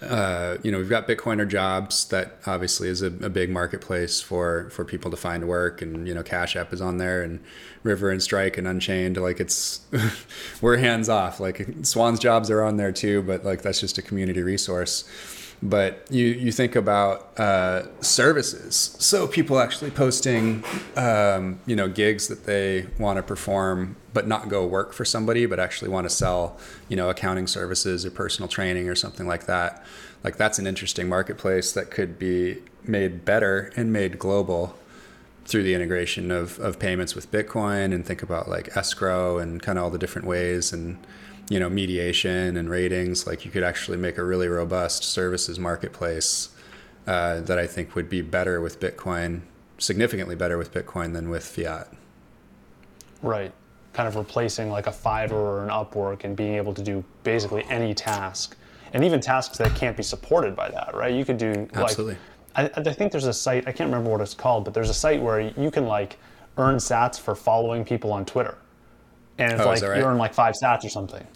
Uh, 0.00 0.56
you 0.62 0.72
know, 0.72 0.78
we've 0.78 0.88
got 0.88 1.06
Bitcoiner 1.06 1.46
jobs 1.46 2.06
that 2.06 2.38
obviously 2.44 2.88
is 2.88 3.02
a, 3.02 3.06
a 3.06 3.30
big 3.30 3.50
marketplace 3.50 4.20
for 4.20 4.68
for 4.70 4.84
people 4.84 5.10
to 5.10 5.16
find 5.16 5.46
work, 5.46 5.80
and 5.80 6.08
you 6.08 6.14
know, 6.14 6.22
Cash 6.22 6.56
App 6.56 6.72
is 6.72 6.80
on 6.80 6.98
there, 6.98 7.22
and 7.22 7.40
River 7.82 8.10
and 8.10 8.22
Strike 8.22 8.58
and 8.58 8.66
Unchained. 8.66 9.16
Like 9.16 9.38
it's 9.38 9.80
we're 10.60 10.76
hands 10.78 11.08
off. 11.08 11.38
Like 11.38 11.66
Swan's 11.82 12.18
jobs 12.18 12.50
are 12.50 12.62
on 12.62 12.78
there 12.78 12.92
too, 12.92 13.22
but 13.22 13.44
like 13.44 13.62
that's 13.62 13.80
just 13.80 13.96
a 13.98 14.02
community 14.02 14.42
resource. 14.42 15.04
But 15.64 16.08
you 16.10 16.26
you 16.26 16.50
think 16.50 16.74
about 16.74 17.38
uh, 17.38 17.84
services, 18.02 18.96
so 18.98 19.28
people 19.28 19.60
actually 19.60 19.92
posting, 19.92 20.64
um, 20.96 21.60
you 21.66 21.76
know, 21.76 21.88
gigs 21.88 22.26
that 22.26 22.46
they 22.46 22.86
want 22.98 23.18
to 23.18 23.22
perform, 23.22 23.94
but 24.12 24.26
not 24.26 24.48
go 24.48 24.66
work 24.66 24.92
for 24.92 25.04
somebody, 25.04 25.46
but 25.46 25.60
actually 25.60 25.88
want 25.88 26.08
to 26.08 26.14
sell, 26.14 26.58
you 26.88 26.96
know, 26.96 27.10
accounting 27.10 27.46
services 27.46 28.04
or 28.04 28.10
personal 28.10 28.48
training 28.48 28.88
or 28.88 28.96
something 28.96 29.28
like 29.28 29.46
that. 29.46 29.84
Like 30.24 30.36
that's 30.36 30.58
an 30.58 30.66
interesting 30.66 31.08
marketplace 31.08 31.70
that 31.72 31.92
could 31.92 32.18
be 32.18 32.58
made 32.82 33.24
better 33.24 33.72
and 33.76 33.92
made 33.92 34.18
global 34.18 34.76
through 35.44 35.62
the 35.62 35.74
integration 35.74 36.30
of, 36.30 36.58
of 36.60 36.78
payments 36.78 37.14
with 37.14 37.30
Bitcoin 37.30 37.92
and 37.92 38.06
think 38.06 38.22
about 38.22 38.48
like 38.48 38.76
escrow 38.76 39.38
and 39.38 39.62
kind 39.62 39.78
of 39.78 39.84
all 39.84 39.90
the 39.90 39.98
different 39.98 40.26
ways 40.26 40.72
and 40.72 40.98
you 41.52 41.60
know 41.60 41.68
mediation 41.68 42.56
and 42.56 42.70
ratings 42.70 43.26
like 43.26 43.44
you 43.44 43.50
could 43.50 43.62
actually 43.62 43.98
make 43.98 44.16
a 44.18 44.24
really 44.24 44.48
robust 44.48 45.04
services 45.04 45.58
marketplace 45.58 46.48
uh, 47.06 47.40
that 47.48 47.58
I 47.58 47.66
think 47.66 47.94
would 47.94 48.08
be 48.08 48.22
better 48.22 48.60
with 48.60 48.80
Bitcoin 48.80 49.42
significantly 49.78 50.36
better 50.36 50.56
with 50.56 50.72
Bitcoin 50.72 51.12
than 51.12 51.28
with 51.28 51.44
fiat 51.44 51.88
Right. 53.22 53.52
Kind 53.92 54.08
of 54.08 54.16
replacing 54.16 54.70
like 54.70 54.86
a 54.86 54.90
Fiverr 54.90 55.32
or 55.32 55.62
an 55.62 55.68
Upwork 55.68 56.24
and 56.24 56.34
being 56.36 56.54
able 56.54 56.74
to 56.74 56.82
do 56.82 57.04
basically 57.24 57.64
any 57.70 57.94
task, 57.94 58.56
and 58.94 59.04
even 59.04 59.20
tasks 59.20 59.58
that 59.58 59.74
can't 59.76 59.96
be 59.96 60.02
supported 60.02 60.56
by 60.56 60.68
that. 60.70 60.94
Right. 60.94 61.14
You 61.14 61.24
could 61.24 61.38
do 61.38 61.52
like. 61.52 61.76
Absolutely. 61.76 62.16
I, 62.56 62.70
I 62.74 62.82
think 62.82 63.12
there's 63.12 63.26
a 63.26 63.32
site. 63.32 63.68
I 63.68 63.72
can't 63.72 63.88
remember 63.90 64.10
what 64.10 64.20
it's 64.20 64.34
called, 64.34 64.64
but 64.64 64.74
there's 64.74 64.90
a 64.90 64.94
site 64.94 65.20
where 65.22 65.40
you 65.40 65.70
can 65.70 65.86
like 65.86 66.18
earn 66.58 66.76
Sats 66.76 67.18
for 67.20 67.34
following 67.34 67.84
people 67.84 68.12
on 68.12 68.24
Twitter, 68.24 68.56
and 69.38 69.52
it's 69.52 69.62
Oh, 69.62 69.66
like 69.66 69.82
right? 69.82 69.98
you 69.98 70.04
earn 70.04 70.18
like 70.18 70.34
five 70.34 70.54
Sats 70.60 70.84
or 70.84 70.88
something. 70.88 71.26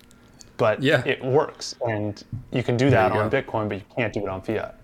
But 0.57 0.83
Yeah. 0.83 1.03
it 1.05 1.23
works, 1.23 1.75
and 1.87 2.23
you 2.51 2.63
can 2.63 2.77
do 2.77 2.89
that 2.91 3.13
on 3.13 3.29
go. 3.29 3.43
Bitcoin, 3.43 3.69
but 3.69 3.77
you 3.79 3.85
can't 3.95 4.13
do 4.13 4.21
it 4.21 4.29
on 4.29 4.41
fiat. 4.41 4.75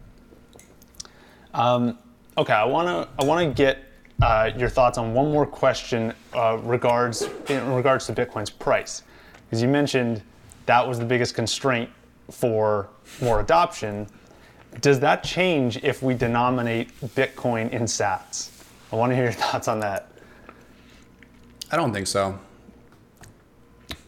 Um, 1.54 1.98
okay, 2.36 2.52
I 2.52 2.64
want 2.64 2.88
to 2.88 3.08
I 3.22 3.26
want 3.26 3.46
to 3.48 3.54
get 3.54 3.78
uh, 4.20 4.50
your 4.56 4.68
thoughts 4.68 4.98
on 4.98 5.14
one 5.14 5.32
more 5.32 5.46
question 5.46 6.12
uh, 6.34 6.58
regards 6.62 7.22
in 7.48 7.72
regards 7.72 8.06
to 8.06 8.12
Bitcoin's 8.12 8.50
price, 8.50 9.02
because 9.46 9.62
you 9.62 9.68
mentioned 9.68 10.22
that 10.66 10.86
was 10.86 10.98
the 10.98 11.04
biggest 11.04 11.34
constraint 11.34 11.90
for 12.30 12.88
more 13.20 13.40
adoption. 13.40 14.06
Does 14.80 15.00
that 15.00 15.22
change 15.22 15.78
if 15.82 16.02
we 16.02 16.14
denominate 16.14 16.98
Bitcoin 17.14 17.70
in 17.70 17.82
Sats? 17.82 18.50
I 18.92 18.96
want 18.96 19.10
to 19.10 19.16
hear 19.16 19.24
your 19.24 19.32
thoughts 19.44 19.68
on 19.68 19.80
that. 19.80 20.08
I 21.70 21.76
don't 21.76 21.92
think 21.92 22.06
so 22.06 22.38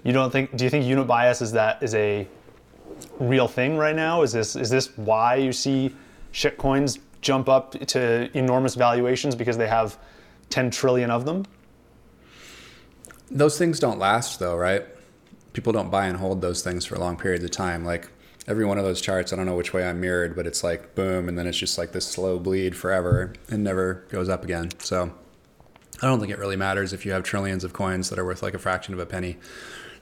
You 0.04 0.12
don't 0.12 0.30
think? 0.30 0.56
Do 0.56 0.64
you 0.64 0.70
think 0.70 0.84
unit 0.84 1.06
bias 1.06 1.42
is 1.42 1.52
that 1.52 1.82
is 1.82 1.94
a 1.94 2.28
real 3.18 3.48
thing 3.48 3.76
right 3.76 3.96
now? 3.96 4.22
Is 4.22 4.32
this 4.32 4.54
is 4.54 4.70
this 4.70 4.96
why 4.96 5.36
you 5.36 5.52
see 5.52 5.94
shitcoins 6.32 6.98
jump 7.20 7.48
up 7.48 7.72
to 7.72 8.30
enormous 8.36 8.74
valuations 8.74 9.34
because 9.34 9.56
they 9.56 9.66
have 9.66 9.98
10 10.50 10.70
trillion 10.70 11.10
of 11.10 11.24
them? 11.24 11.44
those 13.30 13.58
things 13.58 13.80
don't 13.80 13.98
last 13.98 14.38
though 14.38 14.56
right 14.56 14.86
people 15.52 15.72
don't 15.72 15.90
buy 15.90 16.06
and 16.06 16.16
hold 16.18 16.40
those 16.40 16.62
things 16.62 16.84
for 16.84 16.96
long 16.96 17.16
periods 17.16 17.44
of 17.44 17.50
time 17.50 17.84
like 17.84 18.08
every 18.46 18.64
one 18.64 18.78
of 18.78 18.84
those 18.84 19.00
charts 19.00 19.32
i 19.32 19.36
don't 19.36 19.46
know 19.46 19.56
which 19.56 19.72
way 19.72 19.86
i'm 19.86 20.00
mirrored 20.00 20.36
but 20.36 20.46
it's 20.46 20.62
like 20.62 20.94
boom 20.94 21.28
and 21.28 21.38
then 21.38 21.46
it's 21.46 21.58
just 21.58 21.78
like 21.78 21.92
this 21.92 22.06
slow 22.06 22.38
bleed 22.38 22.76
forever 22.76 23.32
and 23.50 23.64
never 23.64 24.04
goes 24.10 24.28
up 24.28 24.44
again 24.44 24.68
so 24.78 25.12
i 26.02 26.06
don't 26.06 26.20
think 26.20 26.30
it 26.30 26.38
really 26.38 26.56
matters 26.56 26.92
if 26.92 27.06
you 27.06 27.12
have 27.12 27.22
trillions 27.22 27.64
of 27.64 27.72
coins 27.72 28.10
that 28.10 28.18
are 28.18 28.24
worth 28.24 28.42
like 28.42 28.54
a 28.54 28.58
fraction 28.58 28.92
of 28.92 29.00
a 29.00 29.06
penny 29.06 29.36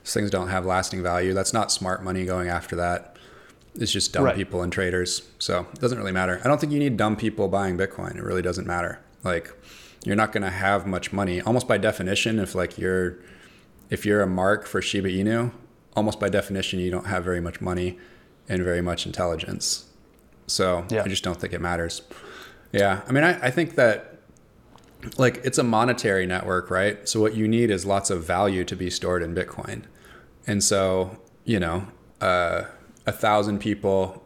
things 0.04 0.30
don't 0.30 0.48
have 0.48 0.64
lasting 0.66 1.02
value 1.02 1.32
that's 1.34 1.52
not 1.52 1.70
smart 1.72 2.02
money 2.02 2.24
going 2.24 2.48
after 2.48 2.76
that 2.76 3.16
it's 3.74 3.92
just 3.92 4.12
dumb 4.12 4.24
Right. 4.24 4.34
people 4.36 4.62
and 4.62 4.72
traders 4.72 5.22
so 5.38 5.66
it 5.72 5.80
doesn't 5.80 5.98
really 5.98 6.12
matter 6.12 6.40
i 6.44 6.48
don't 6.48 6.60
think 6.60 6.72
you 6.72 6.78
need 6.78 6.96
dumb 6.96 7.16
people 7.16 7.48
buying 7.48 7.78
bitcoin 7.78 8.16
it 8.16 8.22
really 8.22 8.42
doesn't 8.42 8.66
matter 8.66 9.00
like 9.24 9.52
you're 10.04 10.16
not 10.16 10.32
going 10.32 10.42
to 10.42 10.50
have 10.50 10.86
much 10.86 11.12
money 11.12 11.40
almost 11.42 11.68
by 11.68 11.78
definition 11.78 12.38
if 12.40 12.54
like 12.54 12.76
you're 12.78 13.18
if 13.90 14.04
you're 14.06 14.22
a 14.22 14.26
mark 14.26 14.66
for 14.66 14.80
Shiba 14.80 15.08
Inu, 15.10 15.52
almost 15.94 16.18
by 16.18 16.30
definition, 16.30 16.80
you 16.80 16.90
don't 16.90 17.06
have 17.08 17.22
very 17.24 17.42
much 17.42 17.60
money 17.60 17.98
and 18.48 18.64
very 18.64 18.80
much 18.80 19.04
intelligence. 19.04 19.84
So 20.46 20.86
Yeah. 20.90 21.02
I 21.04 21.08
just 21.08 21.22
don't 21.22 21.38
think 21.38 21.52
it 21.52 21.60
matters. 21.60 22.00
Yeah. 22.72 23.02
I 23.06 23.12
mean, 23.12 23.22
I, 23.22 23.38
I 23.46 23.50
think 23.50 23.74
that 23.74 24.16
like 25.18 25.42
it's 25.44 25.58
a 25.58 25.62
monetary 25.62 26.26
network, 26.26 26.70
right? 26.70 27.06
So 27.08 27.20
what 27.20 27.34
you 27.34 27.46
need 27.46 27.70
is 27.70 27.84
lots 27.84 28.08
of 28.08 28.24
value 28.24 28.64
to 28.64 28.74
be 28.74 28.88
stored 28.88 29.22
in 29.22 29.34
Bitcoin. 29.34 29.82
And 30.46 30.62
so, 30.62 31.16
you 31.44 31.60
know, 31.60 31.86
uh, 32.20 32.64
a 33.06 33.12
thousand 33.12 33.58
people 33.60 34.24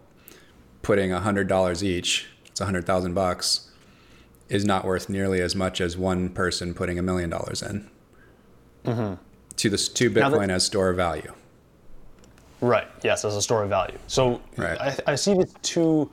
putting 0.82 1.12
a 1.12 1.20
hundred 1.20 1.48
dollars 1.48 1.82
each, 1.84 2.26
it's 2.46 2.60
a 2.60 2.64
hundred 2.64 2.86
thousand 2.86 3.14
bucks, 3.14 3.70
is 4.48 4.64
not 4.64 4.84
worth 4.84 5.08
nearly 5.08 5.40
as 5.40 5.54
much 5.56 5.80
as 5.80 5.96
one 5.96 6.28
person 6.28 6.72
putting 6.74 6.98
a 6.98 7.02
million 7.02 7.28
dollars 7.30 7.62
in 7.62 7.88
to 9.56 9.68
the 9.70 9.76
to 9.76 10.08
Now 10.10 10.28
that- 10.30 10.38
Bitcoin 10.38 10.50
as 10.50 10.64
store 10.64 10.90
of 10.90 10.96
value. 10.96 11.32
Right. 12.60 12.86
Yes, 13.02 13.24
as 13.24 13.36
a 13.36 13.42
store 13.42 13.64
of 13.64 13.68
value. 13.68 13.98
So 14.06 14.40
Right. 14.56 14.80
I, 14.80 14.96
I 15.08 15.14
see 15.14 15.34
the 15.34 15.44
two 15.62 16.10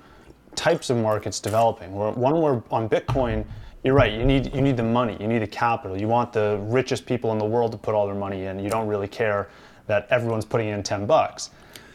types 0.55 0.89
of 0.89 0.97
markets 0.97 1.39
developing. 1.39 1.93
Where 1.95 2.11
one 2.11 2.41
where 2.41 2.61
on 2.69 2.89
Bitcoin, 2.89 3.45
you're 3.83 3.93
right. 3.93 4.11
You 4.11 4.25
need 4.25 4.53
you 4.53 4.61
need 4.61 4.75
the 4.75 4.83
money. 4.83 5.15
You 5.19 5.27
need 5.27 5.39
the 5.41 5.47
capital. 5.47 5.99
You 5.99 6.07
want 6.07 6.33
the 6.33 6.59
richest 6.63 7.05
people 7.05 7.31
in 7.31 7.37
the 7.37 7.45
world 7.45 7.71
to 7.71 7.77
put 7.77 7.95
all 7.95 8.05
their 8.05 8.15
money 8.15 8.45
in. 8.45 8.59
You 8.59 8.69
don't 8.69 8.87
really 8.87 9.07
care 9.07 9.49
that 9.87 10.07
everyone's 10.09 10.45
putting 10.45 10.69
in 10.69 10.83
ten 10.83 11.05
bucks. 11.05 11.49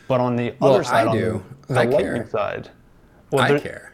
But 0.06 0.20
on 0.20 0.36
the 0.36 0.54
Well, 0.60 0.74
other 0.74 0.84
side, 0.84 1.08
I 1.08 1.12
do. 1.12 1.44
I 1.70 1.86
care. 1.86 2.28
side, 2.30 2.70
well, 3.30 3.42
I 3.42 3.58
care. 3.58 3.92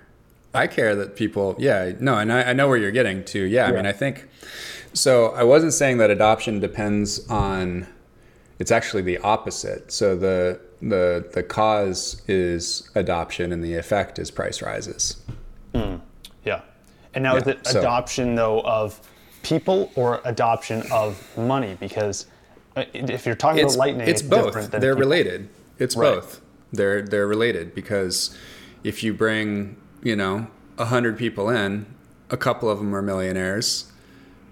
I 0.54 0.68
care 0.68 0.94
that 0.94 1.16
people, 1.16 1.57
yeah, 1.59 1.92
no, 1.98 2.16
and 2.18 2.33
I, 2.33 2.42
I 2.42 2.52
know 2.52 2.68
where 2.68 2.76
you're 2.76 2.92
getting 2.92 3.24
to. 3.24 3.40
Yeah, 3.42 3.66
I 3.66 3.72
mean, 3.72 3.87
I 3.87 3.92
think 3.92 4.28
so. 4.92 5.30
I 5.33 5.42
wasn't 5.42 5.72
saying 5.72 5.98
that 5.98 6.11
adoption 6.11 6.61
depends 6.61 7.28
on. 7.28 7.88
It's 8.61 8.70
actually 8.70 9.02
the 9.02 9.18
opposite. 9.18 9.90
So 9.90 10.14
the 10.14 10.61
the 10.80 11.28
the 11.35 11.42
cause 11.42 12.22
is 12.28 12.88
adoption, 12.94 13.50
and 13.52 13.64
the 13.64 13.74
effect 13.74 14.20
is 14.20 14.30
price 14.30 14.62
rises. 14.62 15.20
Hmm. 15.74 15.96
Yeah. 16.44 16.61
And 17.14 17.24
now 17.24 17.35
is 17.37 17.44
Yeah, 17.46 17.54
it 17.54 17.66
so- 17.66 17.80
adoption 17.80 18.37
though 18.37 18.61
of 18.61 19.00
people 19.42 19.90
or 19.96 20.20
adoption 20.24 20.85
of 20.92 21.20
money? 21.37 21.76
Because 21.80 22.26
Uh, 22.77 22.85
if 22.93 23.27
you're 23.27 23.35
talking 23.35 23.65
it's, 23.65 23.75
about 23.75 23.87
Lightning, 23.87 24.09
it's 24.09 24.21
it's, 24.21 24.29
both. 24.29 24.71
They're 24.71 24.81
people. 24.81 24.97
related. 24.97 25.49
It's 25.79 25.97
Right. 25.97 26.15
both. 26.15 26.41
They're 26.73 27.03
they're 27.03 27.27
related 27.27 27.75
because 27.75 28.37
if 28.83 29.03
you 29.03 29.15
bring 29.15 29.77
you 30.03 30.17
know 30.17 30.49
a 30.77 30.87
hundred 30.87 31.17
people 31.17 31.49
in, 31.49 31.87
a 32.31 32.37
couple 32.37 32.69
of 32.69 32.79
them 32.79 32.95
are 32.95 33.03
millionaires, 33.03 33.93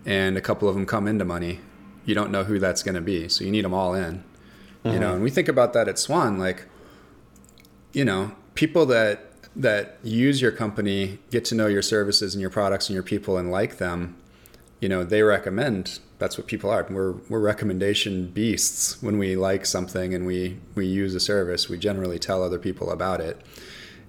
and 0.06 0.36
a 0.36 0.40
couple 0.40 0.68
of 0.68 0.74
them 0.74 0.86
come 0.86 1.08
into 1.08 1.24
money. 1.24 1.60
You 2.04 2.14
don't 2.14 2.30
know 2.30 2.44
who 2.44 2.58
that's 2.58 2.82
going 2.82 2.94
to 2.94 3.00
be, 3.00 3.28
so 3.28 3.44
you 3.44 3.50
need 3.50 3.64
them 3.64 3.74
all 3.74 3.94
in. 3.94 4.24
You 4.84 4.92
know, 4.92 5.06
mm-hmm. 5.06 5.14
and 5.14 5.22
we 5.22 5.30
think 5.30 5.46
about 5.46 5.72
that 5.74 5.86
at 5.86 5.98
Swan, 5.98 6.38
like 6.38 6.66
you 7.92 8.04
know, 8.04 8.32
people 8.54 8.86
that 8.86 9.32
that 9.54 9.98
use 10.02 10.40
your 10.40 10.50
company 10.50 11.18
get 11.30 11.44
to 11.46 11.54
know 11.54 11.66
your 11.66 11.82
services 11.82 12.34
and 12.34 12.40
your 12.40 12.50
products 12.50 12.88
and 12.88 12.94
your 12.94 13.02
people 13.02 13.36
and 13.36 13.50
like 13.50 13.76
them 13.76 14.16
you 14.82 14.88
know 14.88 15.02
they 15.02 15.22
recommend 15.22 16.00
that's 16.18 16.36
what 16.36 16.46
people 16.46 16.68
are 16.68 16.86
we're 16.90 17.12
we're 17.30 17.40
recommendation 17.40 18.26
beasts 18.26 19.02
when 19.02 19.16
we 19.16 19.34
like 19.36 19.64
something 19.64 20.14
and 20.14 20.26
we 20.26 20.58
we 20.74 20.84
use 20.84 21.14
a 21.14 21.20
service 21.20 21.70
we 21.70 21.78
generally 21.78 22.18
tell 22.18 22.42
other 22.42 22.58
people 22.58 22.90
about 22.90 23.20
it 23.20 23.40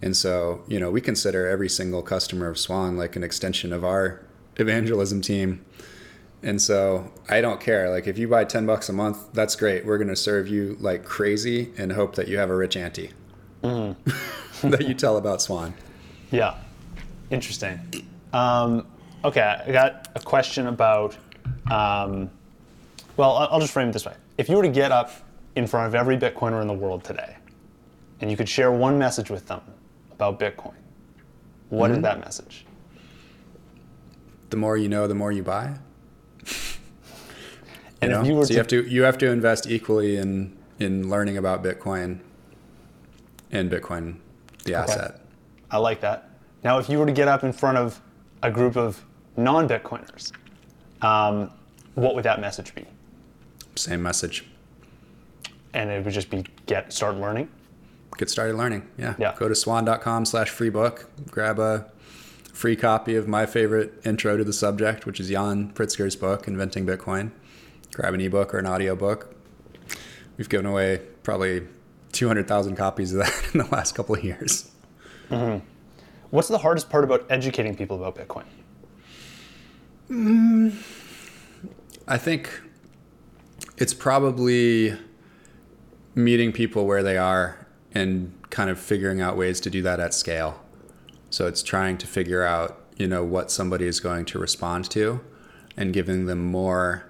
and 0.01 0.17
so 0.17 0.61
you 0.67 0.77
know 0.77 0.91
we 0.91 0.99
consider 0.99 1.47
every 1.47 1.69
single 1.69 2.01
customer 2.01 2.49
of 2.49 2.57
swan 2.57 2.97
like 2.97 3.15
an 3.15 3.23
extension 3.23 3.71
of 3.71 3.85
our 3.85 4.25
evangelism 4.57 5.21
team. 5.21 5.63
And 6.41 6.61
so 6.61 7.11
I 7.29 7.41
don't 7.41 7.61
care. 7.61 7.89
Like 7.89 8.07
if 8.07 8.17
you 8.17 8.27
buy 8.27 8.43
10 8.43 8.65
bucks 8.65 8.89
a 8.89 8.93
month, 8.93 9.31
that's 9.33 9.55
great. 9.55 9.85
We're 9.85 9.97
going 9.97 10.09
to 10.09 10.15
serve 10.15 10.47
you 10.47 10.77
like 10.79 11.05
crazy 11.05 11.71
and 11.77 11.91
hope 11.91 12.15
that 12.15 12.27
you 12.27 12.37
have 12.37 12.49
a 12.49 12.55
rich 12.55 12.75
auntie 12.75 13.11
that 13.61 14.85
you 14.87 14.93
tell 14.93 15.17
about 15.17 15.41
Swan. 15.41 15.73
Yeah, 16.31 16.55
interesting. 17.29 17.79
Um, 18.33 18.85
okay, 19.23 19.61
I 19.65 19.71
got 19.71 20.09
a 20.15 20.19
question 20.19 20.67
about. 20.67 21.17
Um, 21.69 22.29
well, 23.17 23.35
I'll 23.37 23.47
I'll 23.51 23.59
just 23.59 23.73
frame 23.73 23.89
it 23.89 23.93
this 23.93 24.05
way: 24.05 24.15
if 24.37 24.49
you 24.49 24.55
were 24.57 24.63
to 24.63 24.69
get 24.69 24.91
up 24.91 25.11
in 25.55 25.67
front 25.67 25.87
of 25.87 25.95
every 25.95 26.17
Bitcoiner 26.17 26.61
in 26.61 26.67
the 26.67 26.73
world 26.73 27.03
today, 27.03 27.37
and 28.21 28.31
you 28.31 28.37
could 28.37 28.49
share 28.49 28.71
one 28.71 28.97
message 28.97 29.29
with 29.29 29.47
them 29.47 29.61
about 30.11 30.39
Bitcoin, 30.39 30.73
what 31.69 31.91
is 31.91 32.01
that 32.01 32.19
message? 32.19 32.65
The 34.49 34.57
more 34.57 34.77
you 34.77 34.89
know, 34.89 35.07
the 35.07 35.15
more 35.15 35.31
you 35.31 35.43
buy. 35.43 35.75
And 38.03 38.11
You 38.11 38.19
if 38.19 38.27
you 38.27 38.35
were 38.35 38.45
so 38.45 38.51
you 38.53 38.57
have 38.57 38.67
to 38.67 38.83
you 38.83 39.03
have 39.03 39.17
to 39.19 39.31
invest 39.31 39.65
equally 39.69 40.17
in 40.17 40.57
in 40.79 41.09
learning 41.09 41.37
about 41.37 41.63
Bitcoin 41.63 42.19
and 43.51 43.71
Bitcoin, 43.71 44.17
the 44.65 44.75
asset. 44.75 45.21
I 45.71 45.77
like 45.77 46.01
that. 46.01 46.29
Now, 46.63 46.79
if 46.79 46.89
you 46.89 46.99
were 46.99 47.05
to 47.05 47.11
get 47.11 47.27
up 47.27 47.43
in 47.43 47.53
front 47.53 47.77
of 47.77 48.01
a 48.41 48.51
group 48.51 48.75
of 48.75 49.03
non-Bitcoiners, 49.37 50.31
um, 51.01 51.51
what 51.95 52.15
would 52.15 52.23
that 52.23 52.39
message 52.41 52.73
be? 52.75 52.85
Same 53.75 54.01
message. 54.01 54.45
And 55.73 55.89
it 55.89 56.03
would 56.03 56.13
just 56.13 56.29
be 56.29 56.45
get 56.65 56.93
start 56.93 57.15
learning. 57.15 57.49
Get 58.17 58.29
started 58.29 58.55
learning. 58.55 58.87
Yeah. 58.97 59.15
Yeah. 59.17 59.35
Go 59.37 59.47
to 59.47 59.55
swan.com 59.55 60.25
slash 60.25 60.49
free 60.49 60.69
book. 60.69 61.09
Grab 61.31 61.57
a 61.59 61.89
free 62.53 62.75
copy 62.75 63.15
of 63.15 63.27
my 63.27 63.45
favorite 63.47 63.93
intro 64.05 64.37
to 64.37 64.43
the 64.43 64.53
subject, 64.53 65.05
which 65.07 65.19
is 65.19 65.31
Yan 65.31 65.73
Pritzker's 65.73 66.15
book, 66.15 66.47
Inventing 66.47 66.85
Bitcoin. 66.85 67.31
Grab 67.91 68.13
an 68.13 68.21
ebook 68.21 68.53
or 68.53 68.59
an 68.59 68.67
audiobook. 68.67 69.35
We've 70.37 70.49
given 70.49 70.65
away 70.67 71.01
probably 71.23 71.67
200,000 72.11 72.75
copies 72.75 73.13
of 73.13 73.19
that 73.19 73.49
in 73.53 73.59
the 73.59 73.67
last 73.67 73.95
couple 73.95 74.15
of 74.15 74.23
years. 74.23 74.69
What's 76.29 76.47
the 76.47 76.59
hardest 76.59 76.89
part 76.89 77.03
about 77.03 77.25
educating 77.29 77.75
people 77.75 77.97
about 78.03 78.15
Bitcoin? 78.15 78.45
I 82.07 82.17
think 82.17 82.61
it's 83.77 83.93
probably 83.93 84.97
meeting 86.13 86.51
people 86.51 86.85
where 86.85 87.01
they 87.01 87.17
are 87.17 87.65
and 87.93 88.33
kind 88.49 88.69
of 88.69 88.79
figuring 88.79 89.21
out 89.21 89.35
ways 89.37 89.59
to 89.61 89.69
do 89.69 89.81
that 89.81 89.99
at 89.99 90.13
scale. 90.13 90.61
So 91.29 91.47
it's 91.47 91.63
trying 91.63 91.97
to 91.97 92.07
figure 92.07 92.43
out, 92.43 92.79
you 92.97 93.07
know, 93.07 93.23
what 93.23 93.49
somebody 93.49 93.87
is 93.87 93.99
going 93.99 94.25
to 94.25 94.39
respond 94.39 94.89
to 94.91 95.21
and 95.75 95.91
giving 95.93 96.27
them 96.27 96.45
more 96.45 97.09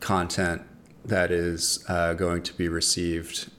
content 0.00 0.62
that 1.04 1.30
is 1.30 1.84
uh, 1.88 2.14
going 2.14 2.42
to 2.42 2.54
be 2.54 2.66
received 2.68 3.50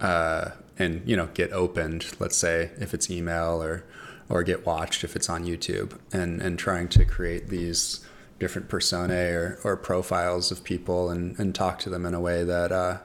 uh, 0.00 0.50
and, 0.78 1.02
you 1.06 1.16
know, 1.16 1.28
get 1.34 1.52
opened, 1.52 2.06
let's 2.18 2.36
say, 2.36 2.70
if 2.78 2.92
it's 2.92 3.10
email 3.10 3.62
or 3.62 3.84
or 4.28 4.42
get 4.42 4.66
watched 4.66 5.04
if 5.04 5.14
it's 5.14 5.28
on 5.28 5.44
YouTube 5.44 5.98
and, 6.12 6.40
and 6.42 6.58
trying 6.58 6.88
to 6.88 7.04
create 7.04 7.48
these 7.48 8.05
different 8.38 8.68
personae 8.68 9.30
or, 9.30 9.58
or 9.64 9.76
profiles 9.76 10.50
of 10.50 10.62
people 10.62 11.10
and, 11.10 11.38
and 11.38 11.54
talk 11.54 11.78
to 11.80 11.90
them 11.90 12.04
in 12.04 12.14
a 12.14 12.20
way 12.20 12.44
that 12.44 12.72
uh, 12.72 12.98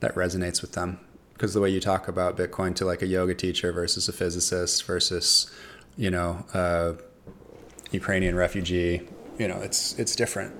that 0.00 0.14
resonates 0.14 0.60
with 0.60 0.72
them. 0.72 0.98
Because 1.32 1.54
the 1.54 1.60
way 1.60 1.70
you 1.70 1.80
talk 1.80 2.06
about 2.06 2.36
Bitcoin 2.36 2.74
to 2.76 2.84
like 2.84 3.02
a 3.02 3.06
yoga 3.06 3.34
teacher 3.34 3.72
versus 3.72 4.08
a 4.08 4.12
physicist 4.12 4.84
versus, 4.84 5.50
you 5.96 6.10
know, 6.10 6.44
a 6.54 6.94
Ukrainian 7.90 8.36
refugee, 8.36 9.08
you 9.38 9.48
know, 9.48 9.60
it's 9.60 9.98
it's 9.98 10.14
different. 10.14 10.54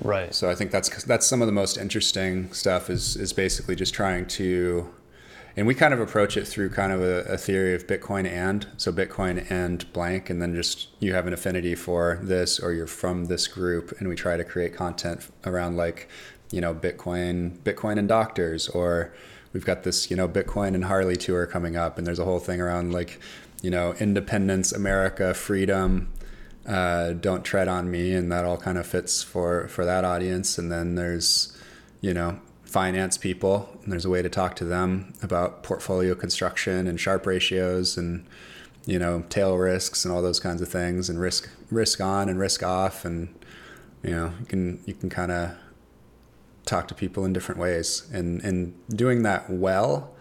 Right. 0.00 0.32
So 0.32 0.48
I 0.48 0.54
think 0.54 0.70
that's 0.70 1.02
that's 1.04 1.26
some 1.26 1.42
of 1.42 1.46
the 1.46 1.52
most 1.52 1.76
interesting 1.76 2.52
stuff 2.52 2.90
is 2.90 3.16
is 3.16 3.32
basically 3.32 3.74
just 3.74 3.94
trying 3.94 4.26
to, 4.26 4.88
and 5.58 5.66
we 5.66 5.74
kind 5.74 5.92
of 5.92 5.98
approach 5.98 6.36
it 6.36 6.46
through 6.46 6.70
kind 6.70 6.92
of 6.92 7.02
a, 7.02 7.22
a 7.22 7.36
theory 7.36 7.74
of 7.74 7.84
Bitcoin 7.88 8.30
and 8.30 8.64
so 8.76 8.92
Bitcoin 8.92 9.44
and 9.50 9.92
blank, 9.92 10.30
and 10.30 10.40
then 10.40 10.54
just 10.54 10.86
you 11.00 11.14
have 11.14 11.26
an 11.26 11.32
affinity 11.32 11.74
for 11.74 12.20
this 12.22 12.60
or 12.60 12.72
you're 12.72 12.86
from 12.86 13.24
this 13.24 13.48
group, 13.48 13.92
and 13.98 14.08
we 14.08 14.14
try 14.14 14.36
to 14.36 14.44
create 14.44 14.72
content 14.72 15.28
around 15.44 15.76
like, 15.76 16.08
you 16.52 16.60
know, 16.60 16.72
Bitcoin, 16.72 17.58
Bitcoin 17.58 17.98
and 17.98 18.06
doctors, 18.06 18.68
or 18.68 19.12
we've 19.52 19.64
got 19.64 19.82
this 19.82 20.12
you 20.12 20.16
know 20.16 20.28
Bitcoin 20.28 20.76
and 20.76 20.84
Harley 20.84 21.16
tour 21.16 21.44
coming 21.44 21.76
up, 21.76 21.98
and 21.98 22.06
there's 22.06 22.20
a 22.20 22.24
whole 22.24 22.38
thing 22.38 22.60
around 22.60 22.92
like, 22.92 23.18
you 23.60 23.70
know, 23.70 23.94
independence, 23.94 24.70
America, 24.70 25.34
freedom 25.34 26.08
uh, 26.68 27.14
"Don't 27.14 27.44
Tread 27.44 27.66
on 27.66 27.90
Me," 27.90 28.14
and 28.14 28.30
that 28.30 28.44
all 28.44 28.58
kind 28.58 28.78
of 28.78 28.86
fits 28.86 29.24
for 29.24 29.66
for 29.66 29.84
that 29.84 30.04
audience. 30.04 30.56
And 30.56 30.70
then 30.70 30.94
there's, 30.94 31.56
you 32.00 32.14
know, 32.14 32.38
finance 32.68 33.16
people, 33.16 33.68
and 33.82 33.90
there's 33.90 34.04
a 34.04 34.10
way 34.10 34.20
to 34.22 34.28
talk 34.28 34.54
to 34.56 34.64
them 34.64 35.14
about 35.22 35.62
portfolio 35.62 36.14
construction 36.14 36.86
and 36.86 37.00
Sharpe 37.00 37.26
ratios 37.26 37.96
and 37.96 38.26
you 38.86 38.98
know 38.98 39.24
tail 39.28 39.56
risks 39.56 40.04
and 40.04 40.14
all 40.14 40.22
those 40.22 40.38
kinds 40.38 40.60
of 40.60 40.68
things, 40.68 41.08
and 41.08 41.18
risk 41.20 41.48
risk 41.70 42.00
on 42.00 42.28
and 42.28 42.38
risk 42.38 42.62
off, 42.62 43.04
and 43.04 43.34
you 44.02 44.10
know 44.10 44.32
you 44.38 44.46
can 44.46 44.82
you 44.86 44.94
can 44.94 45.08
kind 45.08 45.32
of 45.32 45.50
talk 46.66 46.86
to 46.88 46.94
people 46.94 47.24
in 47.24 47.32
different 47.32 47.60
ways, 47.60 48.08
and 48.12 48.42
and 48.42 48.74
doing 48.90 49.22
that 49.22 49.48
well, 49.48 50.14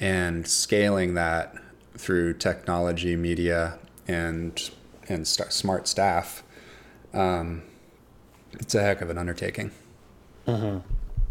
and 0.00 0.46
scaling 0.46 1.14
that 1.14 1.54
through 1.96 2.34
technology, 2.34 3.14
media, 3.14 3.78
and 4.08 4.70
and 5.08 5.26
st- 5.28 5.52
smart 5.52 5.86
staff, 5.86 6.42
um, 7.12 7.62
it's 8.54 8.74
a 8.74 8.82
heck 8.82 9.00
of 9.00 9.10
an 9.10 9.18
undertaking. 9.18 9.70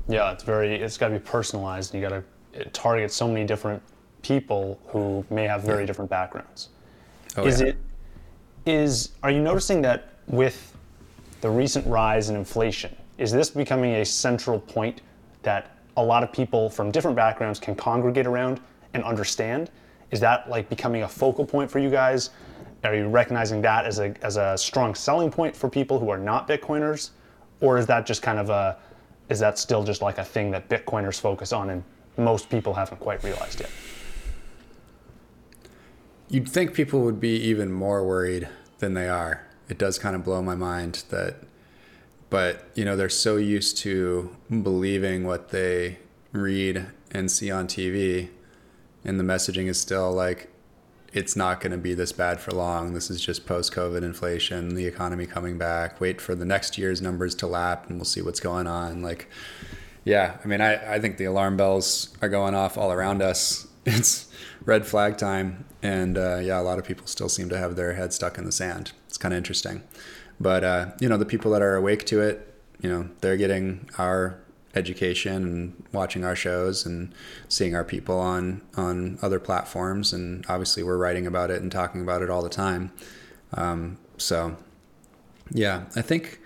Yeah, 0.07 0.31
it's 0.31 0.43
very. 0.43 0.75
It's 0.75 0.97
got 0.97 1.09
to 1.09 1.13
be 1.13 1.19
personalized. 1.19 1.93
And 1.93 2.01
you 2.01 2.09
got 2.09 2.23
to 2.53 2.69
target 2.69 3.11
so 3.11 3.27
many 3.27 3.45
different 3.45 3.81
people 4.21 4.79
who 4.87 5.25
may 5.29 5.43
have 5.43 5.63
very 5.63 5.85
different 5.85 6.09
backgrounds. 6.09 6.69
Oh, 7.37 7.45
is 7.45 7.61
yeah. 7.61 7.67
it? 7.67 7.77
Is 8.65 9.09
are 9.23 9.31
you 9.31 9.41
noticing 9.41 9.81
that 9.81 10.13
with 10.27 10.75
the 11.41 11.49
recent 11.49 11.85
rise 11.85 12.29
in 12.29 12.35
inflation, 12.35 12.95
is 13.17 13.31
this 13.31 13.49
becoming 13.49 13.95
a 13.95 14.05
central 14.05 14.59
point 14.59 15.01
that 15.41 15.77
a 15.97 16.03
lot 16.03 16.23
of 16.23 16.31
people 16.31 16.69
from 16.69 16.89
different 16.89 17.15
backgrounds 17.15 17.59
can 17.59 17.75
congregate 17.75 18.25
around 18.25 18.61
and 18.93 19.03
understand? 19.03 19.69
Is 20.11 20.19
that 20.21 20.49
like 20.49 20.69
becoming 20.69 21.03
a 21.03 21.07
focal 21.07 21.45
point 21.45 21.69
for 21.69 21.79
you 21.79 21.89
guys? 21.89 22.29
Are 22.83 22.95
you 22.95 23.07
recognizing 23.07 23.61
that 23.61 23.85
as 23.85 23.99
a 23.99 24.13
as 24.21 24.37
a 24.37 24.57
strong 24.57 24.95
selling 24.95 25.31
point 25.31 25.55
for 25.55 25.69
people 25.69 25.99
who 25.99 26.09
are 26.09 26.17
not 26.17 26.47
Bitcoiners, 26.47 27.11
or 27.61 27.77
is 27.77 27.85
that 27.87 28.05
just 28.05 28.21
kind 28.21 28.39
of 28.39 28.49
a 28.49 28.77
is 29.29 29.39
that 29.39 29.57
still 29.57 29.83
just 29.83 30.01
like 30.01 30.17
a 30.17 30.23
thing 30.23 30.51
that 30.51 30.69
Bitcoiners 30.69 31.19
focus 31.19 31.53
on 31.53 31.69
and 31.69 31.83
most 32.17 32.49
people 32.49 32.73
haven't 32.73 32.99
quite 32.99 33.23
realized 33.23 33.59
yet? 33.59 33.69
You'd 36.29 36.49
think 36.49 36.73
people 36.73 37.01
would 37.01 37.19
be 37.19 37.36
even 37.38 37.71
more 37.71 38.05
worried 38.05 38.49
than 38.79 38.93
they 38.93 39.07
are. 39.07 39.45
It 39.69 39.77
does 39.77 39.99
kind 39.99 40.15
of 40.15 40.23
blow 40.23 40.41
my 40.41 40.55
mind 40.55 41.03
that, 41.09 41.36
but 42.29 42.69
you 42.75 42.86
know, 42.86 42.95
they're 42.95 43.09
so 43.09 43.38
used 43.38 43.77
to 43.79 44.36
believing 44.49 45.23
what 45.23 45.49
they 45.49 45.99
read 46.31 46.88
and 47.12 47.31
see 47.31 47.51
on 47.51 47.67
TV, 47.67 48.29
and 49.05 49.19
the 49.19 49.23
messaging 49.23 49.67
is 49.67 49.79
still 49.79 50.12
like, 50.12 50.49
it's 51.13 51.36
not 51.36 51.62
going 51.62 51.71
to 51.71 51.78
be 51.78 51.93
this 51.93 52.12
bad 52.12 52.39
for 52.39 52.52
long. 52.52 52.93
This 52.93 53.10
is 53.12 53.21
just 53.21 53.45
post 53.45 53.71
COVID 53.73 54.02
inflation, 54.02 54.76
the 54.76 54.88
economy 54.88 55.26
coming 55.28 55.58
back. 55.58 56.02
Wait 56.02 56.19
for 56.19 56.34
the 56.34 56.45
next 56.45 56.78
year's 56.78 57.02
numbers 57.02 57.36
to 57.36 57.47
lap 57.47 57.88
and 57.88 57.97
we'll 57.97 58.06
see 58.06 58.21
what's 58.21 58.39
going 58.39 58.65
on. 58.65 59.04
Like, 59.04 59.30
yeah, 60.04 60.38
I 60.43 60.47
mean, 60.47 60.60
I, 60.60 60.95
I 60.95 60.99
think 60.99 61.17
the 61.17 61.26
alarm 61.26 61.56
bells 61.56 62.10
are 62.21 62.30
going 62.30 62.56
off 62.56 62.78
all 62.78 62.91
around 62.91 63.21
us. 63.21 63.67
It's 63.86 64.32
red 64.63 64.88
flag 64.88 65.17
time. 65.17 65.65
And 65.82 66.17
uh, 66.17 66.38
yeah, 66.38 66.58
a 66.58 66.63
lot 66.63 66.80
of 66.80 66.86
people 66.86 67.06
still 67.06 67.28
seem 67.28 67.49
to 67.49 67.58
have 67.58 67.76
their 67.76 67.95
head 67.95 68.13
stuck 68.13 68.38
in 68.38 68.45
the 68.45 68.52
sand. 68.54 68.93
It's 69.10 69.17
kind 69.17 69.34
of 69.34 69.38
interesting. 69.38 69.84
But, 70.39 70.63
uh, 70.63 70.91
you 71.02 71.10
know, 71.10 71.17
the 71.17 71.26
people 71.26 71.52
that 71.52 71.62
are 71.62 71.76
awake 71.76 72.06
to 72.06 72.21
it, 72.21 72.56
you 72.80 72.89
know, 72.89 73.10
they're 73.19 73.36
getting 73.36 73.89
our 73.97 74.39
education 74.75 75.43
and 75.43 75.83
watching 75.91 76.23
our 76.23 76.36
shows 76.36 76.86
and 76.86 77.13
seeing 77.47 77.75
our 77.75 77.83
people 77.83 78.19
on 78.19 78.62
on 78.75 79.19
other 79.21 79.39
platforms. 79.39 80.13
And 80.13 80.45
obviously 80.49 80.83
we're 80.83 80.97
writing 80.97 81.27
about 81.27 81.51
it 81.51 81.62
and 81.62 81.71
talking 81.71 82.01
about 82.01 82.21
it 82.21 82.29
all 82.29 82.41
the 82.41 82.49
time. 82.49 82.91
Um, 83.53 83.97
so 84.17 84.55
yeah 85.51 85.83
i 85.95 86.01
think 86.01 86.39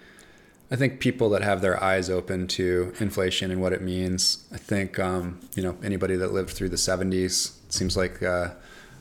i 0.71 0.75
think 0.75 0.99
people 0.99 1.29
that 1.29 1.41
have 1.41 1.61
their 1.61 1.81
eyes 1.81 2.09
open 2.09 2.47
to 2.47 2.93
inflation 2.99 3.51
and 3.51 3.61
what 3.61 3.73
it 3.73 3.81
means 3.81 4.45
i 4.53 4.57
think 4.57 4.99
um, 4.99 5.39
you 5.55 5.63
know 5.63 5.77
anybody 5.83 6.15
that 6.15 6.33
lived 6.33 6.49
through 6.49 6.69
the 6.69 6.75
70s 6.75 7.53
seems 7.69 7.95
like 7.95 8.23
uh, 8.23 8.49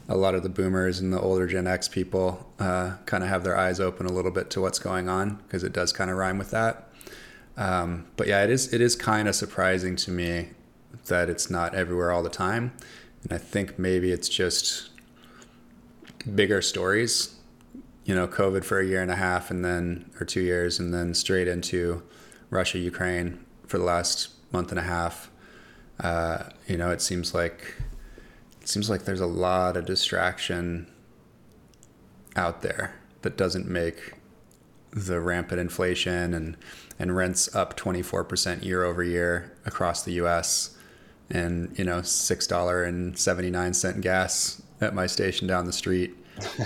a 0.09 0.17
lot 0.17 0.35
of 0.35 0.43
the 0.43 0.49
boomers 0.49 1.01
and 1.01 1.13
the 1.13 1.21
older 1.21 1.47
gen 1.47 1.67
x 1.67 1.89
people 1.89 2.53
uh, 2.59 2.97
kind 3.07 3.25
of 3.25 3.31
have 3.31 3.43
their 3.45 3.57
eyes 3.57 3.81
open 3.81 4.07
a 4.07 4.13
little 4.13 4.31
bit 4.31 4.51
to 4.51 4.61
what's 4.61 4.79
going 4.79 5.09
on 5.09 5.37
because 5.47 5.65
it 5.65 5.73
does 5.73 5.93
kind 5.93 6.11
of 6.11 6.17
rhyme 6.17 6.39
with 6.39 6.51
that 6.51 6.86
um, 7.57 8.07
but 8.17 8.27
yeah, 8.27 8.45
it 8.45 8.51
is 8.51 8.73
it 8.73 8.81
is 8.81 8.97
kind 8.97 9.29
of 9.29 9.35
surprising 9.35 9.97
to 9.97 10.11
me 10.11 10.51
that 11.07 11.31
it's 11.31 11.51
not 11.51 11.75
everywhere 11.75 12.11
all 12.11 12.23
the 12.23 12.31
time, 12.31 12.73
and 13.23 13.33
I 13.33 13.39
think 13.39 13.79
maybe 13.79 14.13
it's 14.13 14.29
just 14.29 14.91
bigger 16.35 16.61
stories 16.61 17.37
you 18.07 18.15
know, 18.15 18.29
COVID 18.29 18.65
for 18.65 18.79
a 18.79 18.87
year 18.87 19.03
and 19.03 19.11
a 19.11 19.17
half 19.17 19.51
and 19.51 19.65
then, 19.65 20.09
or 20.21 20.25
two 20.25 20.41
years, 20.41 20.79
and 20.79 20.95
then 20.95 21.13
straight 21.13 21.49
into 21.49 22.03
Russia, 22.51 22.79
Ukraine 22.79 23.45
for 23.67 23.79
the 23.79 23.85
last 23.85 24.29
month 24.53 24.71
and 24.71 24.79
a 24.79 24.85
half. 24.85 25.29
Uh, 25.99 26.45
you 26.69 26.77
know, 26.77 26.91
it 26.91 27.03
seems 27.03 27.35
like, 27.35 27.75
it 28.63 28.69
seems 28.69 28.89
like 28.89 29.05
there's 29.05 29.21
a 29.21 29.27
lot 29.27 29.77
of 29.77 29.87
distraction 29.87 30.89
out 32.37 32.63
there 32.63 32.95
that 33.23 33.37
doesn't 33.37 33.67
make 33.67 34.13
the 34.93 35.21
rampant 35.21 35.61
inflation 35.61 36.33
and, 36.33 36.57
and 36.99 37.15
rents 37.17 37.55
up 37.55 37.77
24% 37.77 38.65
year 38.65 38.85
over 38.85 39.03
year 39.03 39.53
across 39.67 40.03
the 40.03 40.13
US 40.15 40.77
and, 41.31 41.77
you 41.79 41.85
know, 41.85 42.01
$6.79 42.01 44.01
gas 44.01 44.63
at 44.81 44.95
my 44.95 45.07
station 45.07 45.47
down 45.47 45.67
the 45.67 45.73
street. 45.73 46.15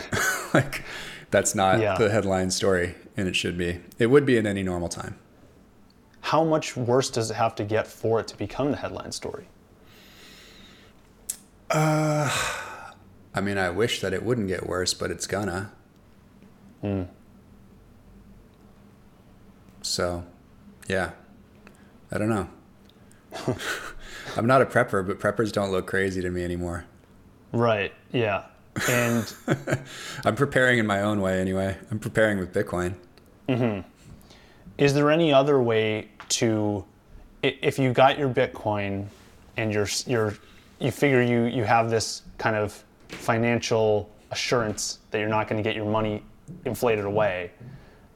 like, 0.55 0.85
that's 1.31 1.55
not 1.55 1.81
Yeah. 1.81 1.97
the 1.97 2.11
headline 2.11 2.51
story, 2.51 2.95
and 3.16 3.29
it 3.29 3.37
should 3.37 3.57
be. 3.57 3.81
It 3.99 4.07
would 4.07 4.27
be 4.27 4.37
in 4.37 4.47
any 4.47 4.62
normal 4.62 4.88
time. 4.88 5.16
How 6.23 6.45
much 6.45 6.77
worse 6.77 7.09
does 7.11 7.31
it 7.31 7.35
have 7.35 7.55
to 7.57 7.64
get 7.64 7.87
for 7.87 8.21
it 8.21 8.29
to 8.29 8.37
become 8.37 8.71
the 8.73 8.77
headline 8.77 9.12
story? 9.12 9.47
uh 11.71 12.29
I 13.33 13.40
mean, 13.40 13.59
I 13.59 13.71
wish 13.71 14.01
that 14.01 14.12
it 14.12 14.25
wouldn't 14.25 14.49
get 14.49 14.66
worse, 14.66 14.93
but 14.93 15.12
it's 15.12 15.29
gonna. 15.29 15.71
So, 19.83 20.25
yeah, 20.88 21.11
I 22.12 22.19
don't 22.19 22.29
know. 22.29 22.49
I'm 24.37 24.47
not 24.47 24.62
a 24.62 24.66
prepper, 24.66 25.07
but 25.07 25.19
preppers 25.19 25.53
don't 25.53 25.71
look 25.71 25.87
crazy 25.87 26.21
to 26.21 26.31
me 26.31 26.45
anymore. 26.45 26.85
Right. 27.53 27.93
Yeah. 28.12 28.45
And 28.88 29.33
I'm 30.25 30.37
preparing 30.37 30.79
in 30.79 30.87
my 30.87 31.03
own 31.03 31.21
way 31.21 31.40
anyway. 31.40 31.77
I'm 31.90 31.99
preparing 31.99 32.38
with 32.38 32.53
Bitcoin. 32.53 32.95
is 34.79 34.95
there 34.95 35.11
any 35.11 35.33
other 35.33 35.61
way 35.61 36.09
to, 36.31 36.85
if 37.43 37.79
you 37.79 37.93
got 37.93 38.19
your 38.19 38.29
Bitcoin 38.29 39.07
and 39.57 39.73
you're 39.73 39.88
you're 40.07 40.35
you 40.79 40.90
figure 40.90 41.21
you 41.21 41.45
you 41.45 41.64
have 41.64 41.90
this 41.90 42.23
kind 42.38 42.57
of 42.57 42.83
financial 43.09 44.11
assurance 44.31 45.01
that 45.11 45.19
you're 45.19 45.29
not 45.29 45.49
going 45.49 45.62
to 45.62 45.69
get 45.69 45.77
your 45.77 45.85
money 45.85 46.23
inflated 46.64 47.05
away, 47.05 47.51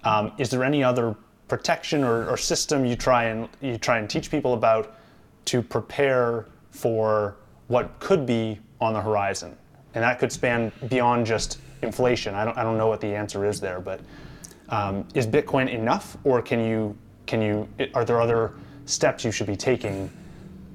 um, 0.05 0.33
is 0.39 0.51
there 0.51 0.65
any 0.65 0.83
other 0.83 1.17
protection 1.49 2.05
or, 2.05 2.29
or 2.29 2.37
system 2.37 2.85
you 2.85 2.97
try 2.97 3.25
and 3.25 3.49
you 3.61 3.79
try 3.79 3.99
and 3.99 4.09
teach 4.09 4.31
people 4.31 4.55
about 4.55 4.97
to 5.47 5.63
prepare 5.63 6.47
for 6.71 7.37
what 7.69 7.99
could 7.99 8.27
be 8.27 8.59
on 8.81 8.93
the 8.93 9.01
horizon? 9.01 9.57
And 9.95 10.03
that 10.03 10.19
could 10.19 10.33
span 10.33 10.73
beyond 10.89 11.27
just 11.27 11.59
inflation. 11.83 12.35
I 12.35 12.45
don't, 12.45 12.59
I 12.59 12.63
don't 12.63 12.79
know 12.79 12.89
what 12.89 13.01
the 13.01 13.15
answer 13.15 13.45
is 13.45 13.61
there, 13.61 13.81
but 13.81 14.01
um, 14.71 15.07
is 15.15 15.27
Bitcoin 15.27 15.69
enough, 15.73 16.17
or 16.25 16.43
can 16.43 16.65
you 16.65 16.97
can 17.27 17.41
you 17.41 17.69
are 17.95 18.05
there 18.05 18.21
other 18.21 18.53
steps 18.87 19.25
you 19.25 19.31
should 19.31 19.47
be 19.47 19.57
taking 19.57 20.11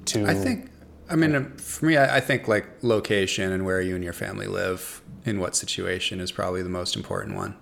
to? 0.05 0.25
I 0.25 0.33
think, 0.33 0.69
I 1.09 1.15
mean, 1.15 1.35
uh, 1.35 1.49
for 1.57 1.85
me, 1.85 1.97
I, 1.97 2.17
I 2.17 2.19
think 2.19 2.47
like 2.47 2.67
location 2.81 3.51
and 3.51 3.65
where 3.65 3.81
you 3.81 3.95
and 3.95 4.03
your 4.03 4.13
family 4.13 4.47
live 4.47 5.01
in 5.25 5.39
what 5.39 5.55
situation 5.55 6.19
is 6.19 6.31
probably 6.31 6.63
the 6.63 6.69
most 6.69 6.95
important 6.95 7.35
one. 7.35 7.55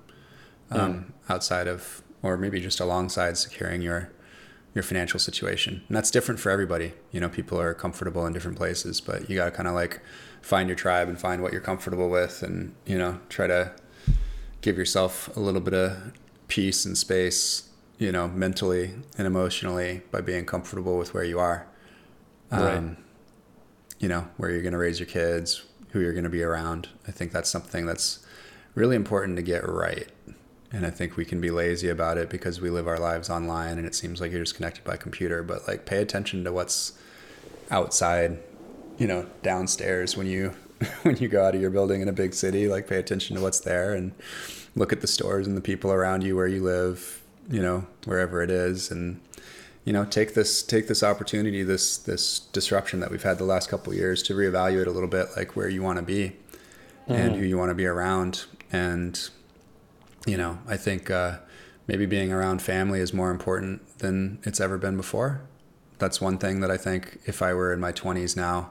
Um, 0.70 1.14
Outside 1.30 1.68
of, 1.68 2.04
or 2.28 2.38
maybe 2.38 2.60
just 2.60 2.80
alongside 2.80 3.38
securing 3.38 3.82
your 3.82 4.10
your 4.74 4.84
financial 4.84 5.20
situation, 5.20 5.82
and 5.88 5.96
that's 5.98 6.12
different 6.12 6.40
for 6.40 6.52
everybody. 6.52 6.94
You 7.12 7.20
know, 7.22 7.30
people 7.30 7.60
are 7.60 7.74
comfortable 7.74 8.28
in 8.28 8.34
different 8.34 8.58
places, 8.58 9.02
but 9.02 9.28
you 9.30 9.36
got 9.36 9.46
to 9.46 9.52
kind 9.52 9.68
of 9.68 9.74
like 9.74 10.02
find 10.42 10.70
your 10.70 10.76
tribe 10.76 11.08
and 11.10 11.20
find 11.20 11.42
what 11.42 11.52
you're 11.52 11.62
comfortable 11.62 12.10
with, 12.10 12.44
and 12.44 12.76
you 12.86 12.98
know, 12.98 13.20
try 13.30 13.48
to 13.48 13.72
give 14.62 14.78
yourself 14.78 15.36
a 15.36 15.40
little 15.40 15.62
bit 15.62 15.74
of 15.74 16.12
peace 16.48 16.86
and 16.86 16.98
space, 16.98 17.70
you 17.98 18.12
know, 18.12 18.28
mentally 18.28 18.94
and 19.18 19.26
emotionally 19.26 20.02
by 20.12 20.22
being 20.22 20.46
comfortable 20.46 20.98
with 20.98 21.14
where 21.14 21.24
you 21.24 21.40
are 21.40 21.66
Right. 22.52 22.78
um, 22.78 22.98
you 24.00 24.08
know, 24.08 24.28
where 24.38 24.50
you're 24.52 24.62
going 24.62 24.74
to 24.74 24.78
raise 24.78 25.00
your 25.00 25.08
kids, 25.08 25.64
who 25.92 26.00
you're 26.02 26.14
going 26.14 26.24
to 26.24 26.30
be 26.30 26.44
around. 26.44 26.88
I 27.08 27.12
think 27.12 27.32
that's 27.32 27.50
something 27.50 27.86
that's 27.86 28.20
really 28.76 28.96
important 28.96 29.36
to 29.38 29.42
get 29.42 29.68
right. 29.68 30.08
And 30.72 30.86
I 30.86 30.90
think 30.90 31.16
we 31.16 31.26
can 31.26 31.40
be 31.40 31.50
lazy 31.50 31.90
about 31.90 32.18
it 32.18 32.30
because 32.30 32.60
we 32.60 32.70
live 32.70 32.88
our 32.88 33.00
lives 33.00 33.30
online 33.30 33.78
and 33.78 33.88
it 33.88 33.96
seems 33.96 34.20
like 34.20 34.32
you're 34.32 34.44
just 34.44 34.56
connected 34.56 34.84
by 34.84 34.98
computer, 34.98 35.42
but 35.42 35.68
like 35.68 35.86
pay 35.86 36.02
attention 36.02 36.44
to 36.44 36.52
what's 36.52 36.94
outside, 37.72 38.40
you 38.98 39.08
know, 39.08 39.26
downstairs 39.44 40.18
when 40.18 40.28
you 40.28 40.54
when 41.04 41.16
you 41.18 41.28
go 41.28 41.46
out 41.46 41.56
of 41.56 41.62
your 41.62 41.70
building 41.70 42.02
in 42.02 42.10
a 42.10 42.14
big 42.14 42.34
city, 42.34 42.68
like 42.68 42.88
pay 42.88 42.98
attention 42.98 43.36
to 43.36 43.42
what's 43.42 43.62
there 43.62 43.94
and 43.94 44.14
look 44.76 44.92
at 44.92 45.02
the 45.02 45.08
stores 45.08 45.48
and 45.48 45.56
the 45.56 45.62
people 45.62 45.92
around 45.92 46.24
you 46.24 46.36
where 46.36 46.48
you 46.48 46.62
live, 46.62 47.24
you 47.50 47.62
know, 47.62 47.88
wherever 48.06 48.44
it 48.44 48.52
is 48.52 48.92
and 48.92 49.22
you 49.86 49.94
know 49.94 50.04
take 50.04 50.34
this 50.34 50.64
take 50.64 50.90
this 50.90 51.02
opportunity 51.02 51.64
this 51.64 51.98
this 51.98 52.40
disruption 52.40 53.00
that 53.00 53.10
we've 53.10 53.24
had 53.24 53.38
the 53.38 53.46
last 53.46 53.70
couple 53.70 53.94
of 53.94 53.98
years 53.98 54.22
to 54.22 54.34
reevaluate 54.34 54.86
a 54.86 54.90
little 54.90 55.08
bit 55.08 55.28
like 55.38 55.56
where 55.56 55.70
you 55.70 55.82
want 55.82 55.98
to 55.98 56.04
be 56.04 56.34
and 57.08 57.32
mm-hmm. 57.32 57.40
who 57.40 57.46
you 57.46 57.58
want 57.58 57.70
to 57.70 57.76
be 57.76 57.86
around. 57.86 58.46
And 58.72 59.30
you 60.28 60.38
know 60.38 60.60
i 60.68 60.78
think 60.78 61.10
uh, 61.10 61.38
maybe 61.88 62.06
being 62.06 62.32
around 62.32 62.62
family 62.62 63.00
is 63.00 63.14
more 63.14 63.32
important 63.32 63.98
than 64.00 64.40
it's 64.44 64.60
ever 64.60 64.78
been 64.78 64.98
before 64.98 65.42
that's 65.98 66.22
one 66.22 66.38
thing 66.38 66.60
that 66.60 66.70
i 66.70 66.78
think 66.78 67.20
if 67.26 67.42
i 67.42 67.54
were 67.54 67.74
in 67.74 67.80
my 67.80 67.92
20s 67.92 68.36
now 68.36 68.70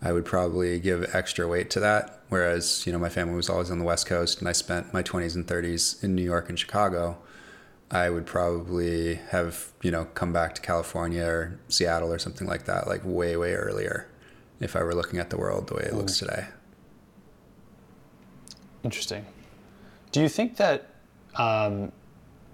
i 0.00 0.12
would 0.12 0.24
probably 0.24 0.78
give 0.78 1.12
extra 1.14 1.48
weight 1.48 1.70
to 1.70 1.80
that 1.80 2.20
whereas 2.28 2.86
you 2.86 2.92
know 2.92 2.98
my 2.98 3.08
family 3.08 3.34
was 3.34 3.48
always 3.48 3.70
on 3.70 3.78
the 3.78 3.84
west 3.84 4.06
coast 4.06 4.38
and 4.38 4.48
i 4.48 4.52
spent 4.52 4.92
my 4.92 5.02
20s 5.02 5.34
and 5.34 5.46
30s 5.46 6.04
in 6.04 6.14
new 6.14 6.22
york 6.22 6.48
and 6.48 6.58
chicago 6.58 7.18
I 7.92 8.08
would 8.08 8.24
probably 8.24 9.16
have, 9.16 9.70
you 9.82 9.90
know, 9.90 10.06
come 10.06 10.32
back 10.32 10.54
to 10.54 10.62
California 10.62 11.26
or 11.26 11.60
Seattle 11.68 12.10
or 12.10 12.18
something 12.18 12.48
like 12.48 12.64
that, 12.64 12.88
like 12.88 13.02
way, 13.04 13.36
way 13.36 13.52
earlier 13.52 14.08
if 14.60 14.74
I 14.74 14.82
were 14.82 14.94
looking 14.94 15.20
at 15.20 15.28
the 15.28 15.36
world 15.36 15.68
the 15.68 15.74
way 15.74 15.82
it 15.82 15.92
looks 15.92 16.18
today. 16.18 16.46
Interesting. 18.82 19.26
Do 20.12 20.20
you 20.20 20.28
think 20.28 20.56
that 20.58 20.86
um, 21.36 21.92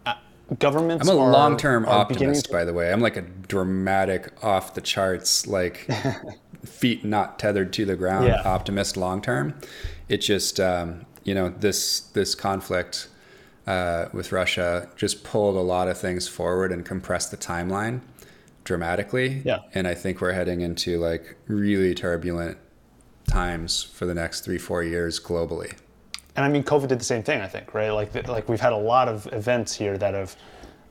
uh, 0.07 0.15
governments 0.59 1.09
I'm 1.09 1.17
a 1.17 1.21
are- 1.21 1.31
long 1.31 1.57
term 1.57 1.85
are 1.85 1.91
optimist, 1.91 2.47
to- 2.47 2.53
by 2.53 2.65
the 2.65 2.73
way. 2.73 2.93
I'm 2.93 3.01
like 3.01 3.17
a 3.17 3.23
dramatic, 3.23 4.33
off 4.45 4.75
the 4.75 4.81
charts, 4.81 5.47
like 5.47 5.89
feet 6.65 7.05
not 7.05 7.39
tethered 7.39 7.73
to 7.75 7.85
the 7.85 7.97
ground 7.97 8.27
Yeah. 8.29 8.43
optimist 8.45 8.97
long 8.97 9.21
term. 9.21 9.55
It 10.09 10.19
just, 10.19 10.59
um, 10.61 11.05
you 11.25 11.35
know, 11.35 11.49
this 11.51 12.01
this 12.01 12.35
conflict 12.35 13.09
uh, 13.67 14.07
with 14.15 14.33
Russia 14.33 14.89
just 14.97 15.25
pulled 15.25 15.57
a 15.57 15.61
lot 15.61 15.89
of 15.89 15.99
things 15.99 16.27
forward 16.29 16.73
and 16.73 16.85
compressed 16.87 17.31
the 17.31 17.37
timeline 17.37 18.01
dramatically. 18.65 19.43
Yeah. 19.45 19.59
And 19.75 19.87
I 19.87 19.95
think 19.95 20.21
we're 20.21 20.33
heading 20.33 20.61
into 20.63 20.99
like 20.99 21.37
really 21.49 21.95
turbulent 21.95 22.57
times 23.27 23.83
for 23.83 24.07
the 24.07 24.15
next 24.15 24.43
three, 24.43 24.57
four 24.59 24.83
years 24.83 25.21
globally. 25.21 25.77
And 26.39 26.45
I 26.45 26.49
mean, 26.51 26.63
COVID 26.63 26.87
did 26.87 27.01
the 27.01 27.05
same 27.05 27.25
thing. 27.25 27.41
I 27.41 27.49
think, 27.49 27.75
right? 27.75 27.91
Like, 27.91 28.29
like 28.29 28.49
we've 28.49 28.61
had 28.61 28.73
a 28.73 28.77
lot 28.77 29.09
of 29.09 29.27
events 29.33 29.75
here 29.75 29.99
that 29.99 30.15
have 30.15 30.37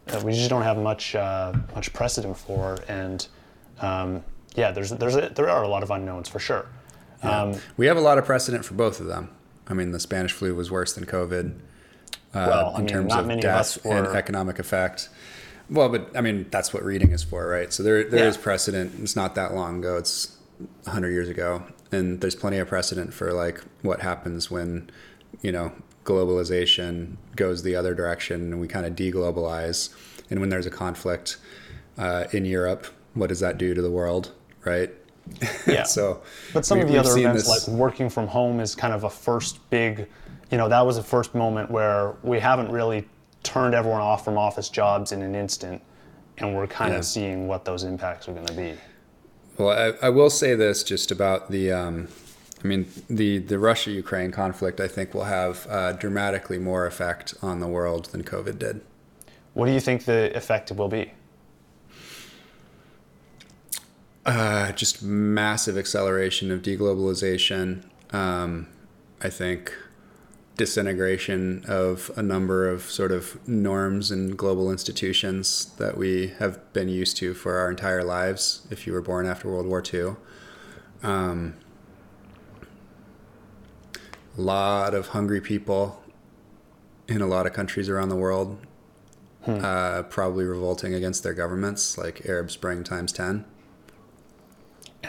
that 0.07 0.21
we 0.21 0.33
just 0.33 0.49
don't 0.49 0.63
have 0.63 0.77
much 0.77 1.15
uh, 1.15 1.53
much 1.73 1.93
precedent 1.93 2.35
for, 2.37 2.77
and 2.89 3.25
um, 3.79 4.25
yeah, 4.55 4.71
there's 4.71 4.89
there's 4.89 5.15
a, 5.15 5.29
there 5.33 5.49
are 5.49 5.63
a 5.63 5.67
lot 5.69 5.83
of 5.83 5.89
unknowns 5.91 6.27
for 6.27 6.39
sure. 6.39 6.65
Um, 7.23 7.55
We 7.77 7.85
have 7.85 7.95
a 7.95 8.01
lot 8.01 8.17
of 8.17 8.25
precedent 8.25 8.65
for 8.65 8.73
both 8.73 8.99
of 8.99 9.05
them. 9.07 9.29
I 9.69 9.73
mean, 9.73 9.91
the 9.93 10.01
Spanish 10.01 10.33
flu 10.33 10.53
was 10.53 10.69
worse 10.69 10.91
than 10.91 11.05
COVID. 11.05 11.53
uh, 11.53 12.45
Well, 12.49 12.75
in 12.75 12.81
mean, 12.81 12.87
terms 12.87 13.15
of 13.15 13.25
many 13.25 13.39
of 13.39 13.43
death 13.43 13.85
and 13.85 14.05
economic 14.07 14.59
effect. 14.59 15.07
Well, 15.69 15.87
but 15.87 16.11
I 16.13 16.19
mean, 16.19 16.45
that's 16.51 16.73
what 16.73 16.83
reading 16.83 17.11
is 17.11 17.23
for, 17.23 17.47
right? 17.47 17.71
So 17.71 17.83
there, 17.83 18.03
there 18.03 18.23
Yeah. 18.23 18.29
is 18.29 18.35
precedent. 18.37 18.95
It's 19.01 19.15
not 19.15 19.33
that 19.35 19.53
long 19.55 19.79
ago. 19.79 19.95
It's 19.95 20.35
100 20.83 21.11
years 21.11 21.29
ago. 21.29 21.63
And 21.91 22.19
there's 22.19 22.35
plenty 22.35 22.57
of 22.57 22.67
precedent 22.67 23.13
for 23.13 23.31
like 23.31 23.61
what 23.81 24.01
happens 24.01 24.51
when, 24.51 24.89
you 25.41 25.51
know, 25.51 25.71
globalization 26.05 27.17
goes 27.35 27.63
the 27.63 27.75
other 27.75 27.93
direction 27.93 28.41
and 28.53 28.61
we 28.61 28.67
kind 28.67 28.85
of 28.85 28.95
deglobalize. 28.95 29.89
And 30.29 30.39
when 30.39 30.49
there's 30.49 30.65
a 30.65 30.69
conflict 30.71 31.37
uh, 31.97 32.25
in 32.31 32.45
Europe, 32.45 32.87
what 33.13 33.27
does 33.27 33.39
that 33.39 33.57
do 33.57 33.73
to 33.73 33.81
the 33.81 33.91
world, 33.91 34.31
right? 34.65 34.91
Yeah. 35.67 35.83
so, 35.83 36.21
But 36.53 36.65
some 36.65 36.77
we- 36.77 36.83
of 36.85 36.89
the 36.89 36.97
other 36.97 37.09
seen 37.09 37.25
events, 37.25 37.43
this- 37.49 37.67
like 37.67 37.77
working 37.77 38.09
from 38.09 38.27
home, 38.27 38.59
is 38.59 38.75
kind 38.75 38.93
of 38.93 39.03
a 39.03 39.09
first 39.09 39.69
big, 39.69 40.07
you 40.51 40.57
know, 40.57 40.69
that 40.69 40.85
was 40.85 40.97
a 40.97 41.03
first 41.03 41.35
moment 41.35 41.69
where 41.69 42.15
we 42.23 42.39
haven't 42.39 42.71
really 42.71 43.07
turned 43.43 43.75
everyone 43.75 44.01
off 44.01 44.23
from 44.23 44.37
office 44.37 44.69
jobs 44.69 45.11
in 45.11 45.21
an 45.21 45.35
instant, 45.35 45.81
and 46.37 46.55
we're 46.55 46.67
kind 46.67 46.93
Yeah. 46.93 46.99
of 46.99 47.05
seeing 47.05 47.47
what 47.47 47.65
those 47.65 47.83
impacts 47.83 48.27
are 48.29 48.33
going 48.33 48.45
to 48.45 48.53
be. 48.53 48.75
Well, 49.57 49.69
I, 50.01 50.05
I 50.07 50.09
will 50.09 50.29
say 50.29 50.55
this 50.55 50.83
just 50.83 51.11
about 51.11 51.51
the, 51.51 51.71
um, 51.71 52.07
I 52.63 52.67
mean, 52.67 52.87
the, 53.09 53.37
the 53.37 53.59
Russia 53.59 53.91
Ukraine 53.91 54.31
conflict, 54.31 54.79
I 54.79 54.87
think, 54.87 55.13
will 55.13 55.25
have 55.25 55.67
uh, 55.69 55.93
dramatically 55.93 56.57
more 56.57 56.85
effect 56.85 57.35
on 57.41 57.59
the 57.59 57.67
world 57.67 58.05
than 58.05 58.23
COVID 58.23 58.57
did. 58.57 58.81
What 59.53 59.67
do 59.67 59.73
you 59.73 59.79
think 59.79 60.05
the 60.05 60.35
effect 60.35 60.71
will 60.71 60.87
be? 60.87 61.13
Uh, 64.25 64.71
just 64.73 65.01
massive 65.01 65.77
acceleration 65.77 66.51
of 66.51 66.61
deglobalization. 66.61 67.83
Um, 68.11 68.67
I 69.21 69.29
think 69.29 69.73
disintegration 70.57 71.63
of 71.67 72.11
a 72.15 72.21
number 72.21 72.67
of 72.67 72.81
sort 72.81 73.11
of 73.11 73.47
norms 73.47 74.11
and 74.11 74.35
global 74.35 74.71
institutions 74.71 75.71
that 75.77 75.97
we 75.97 76.33
have 76.39 76.73
been 76.73 76.89
used 76.89 77.15
to 77.17 77.33
for 77.33 77.57
our 77.57 77.69
entire 77.69 78.03
lives 78.03 78.67
if 78.71 78.87
you 78.87 78.93
were 78.93 79.01
born 79.01 79.27
after 79.27 79.47
World 79.47 79.67
War 79.67 79.83
II. 79.93 80.15
Um, 81.03 81.53
a 84.37 84.41
lot 84.41 84.93
of 84.93 85.09
hungry 85.09 85.41
people 85.41 86.01
in 87.07 87.21
a 87.21 87.27
lot 87.27 87.45
of 87.45 87.53
countries 87.53 87.89
around 87.89 88.09
the 88.09 88.15
world, 88.15 88.57
hmm. 89.43 89.59
uh, 89.63 90.03
probably 90.03 90.45
revolting 90.45 90.93
against 90.93 91.23
their 91.23 91.33
governments, 91.33 91.97
like 91.97 92.25
Arab 92.27 92.51
Spring 92.51 92.83
times 92.83 93.11
10. 93.13 93.45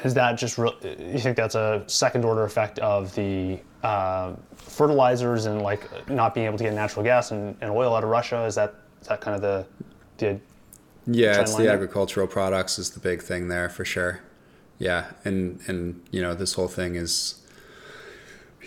Is 0.05 0.15
that 0.15 0.39
just 0.39 0.59
real? 0.59 0.75
You 0.83 1.19
think 1.19 1.37
that's 1.37 1.57
a 1.57 1.83
second 1.87 2.25
order 2.25 2.45
effect 2.45 2.79
of 2.79 3.13
the 3.15 3.59
uh, 3.83 4.35
fertilizers 4.55 5.47
and 5.47 5.63
like 5.63 6.09
not 6.09 6.35
being 6.35 6.47
able 6.47 6.59
to 6.59 6.65
get 6.65 6.75
natural 6.75 7.03
gas 7.03 7.33
and, 7.33 7.57
and 7.61 7.71
oil 7.71 7.97
out 7.97 8.05
of 8.05 8.11
Russia? 8.11 8.45
Is 8.45 8.55
that 8.55 8.75
is 9.01 9.09
that 9.09 9.21
kind 9.21 9.35
of 9.35 9.41
the 9.43 9.67
the 10.19 10.41
yeah, 11.11 11.41
it's 11.41 11.55
the 11.55 11.65
there? 11.65 11.73
agricultural 11.73 12.27
products 12.27 12.79
is 12.79 12.91
the 12.91 13.01
big 13.01 13.23
thing 13.23 13.49
there 13.49 13.69
for 13.69 13.85
sure. 13.85 14.21
Yeah, 14.79 15.11
and 15.25 15.61
and 15.67 16.01
you 16.11 16.21
know 16.21 16.35
this 16.35 16.53
whole 16.55 16.69
thing 16.69 16.95
is, 16.95 17.43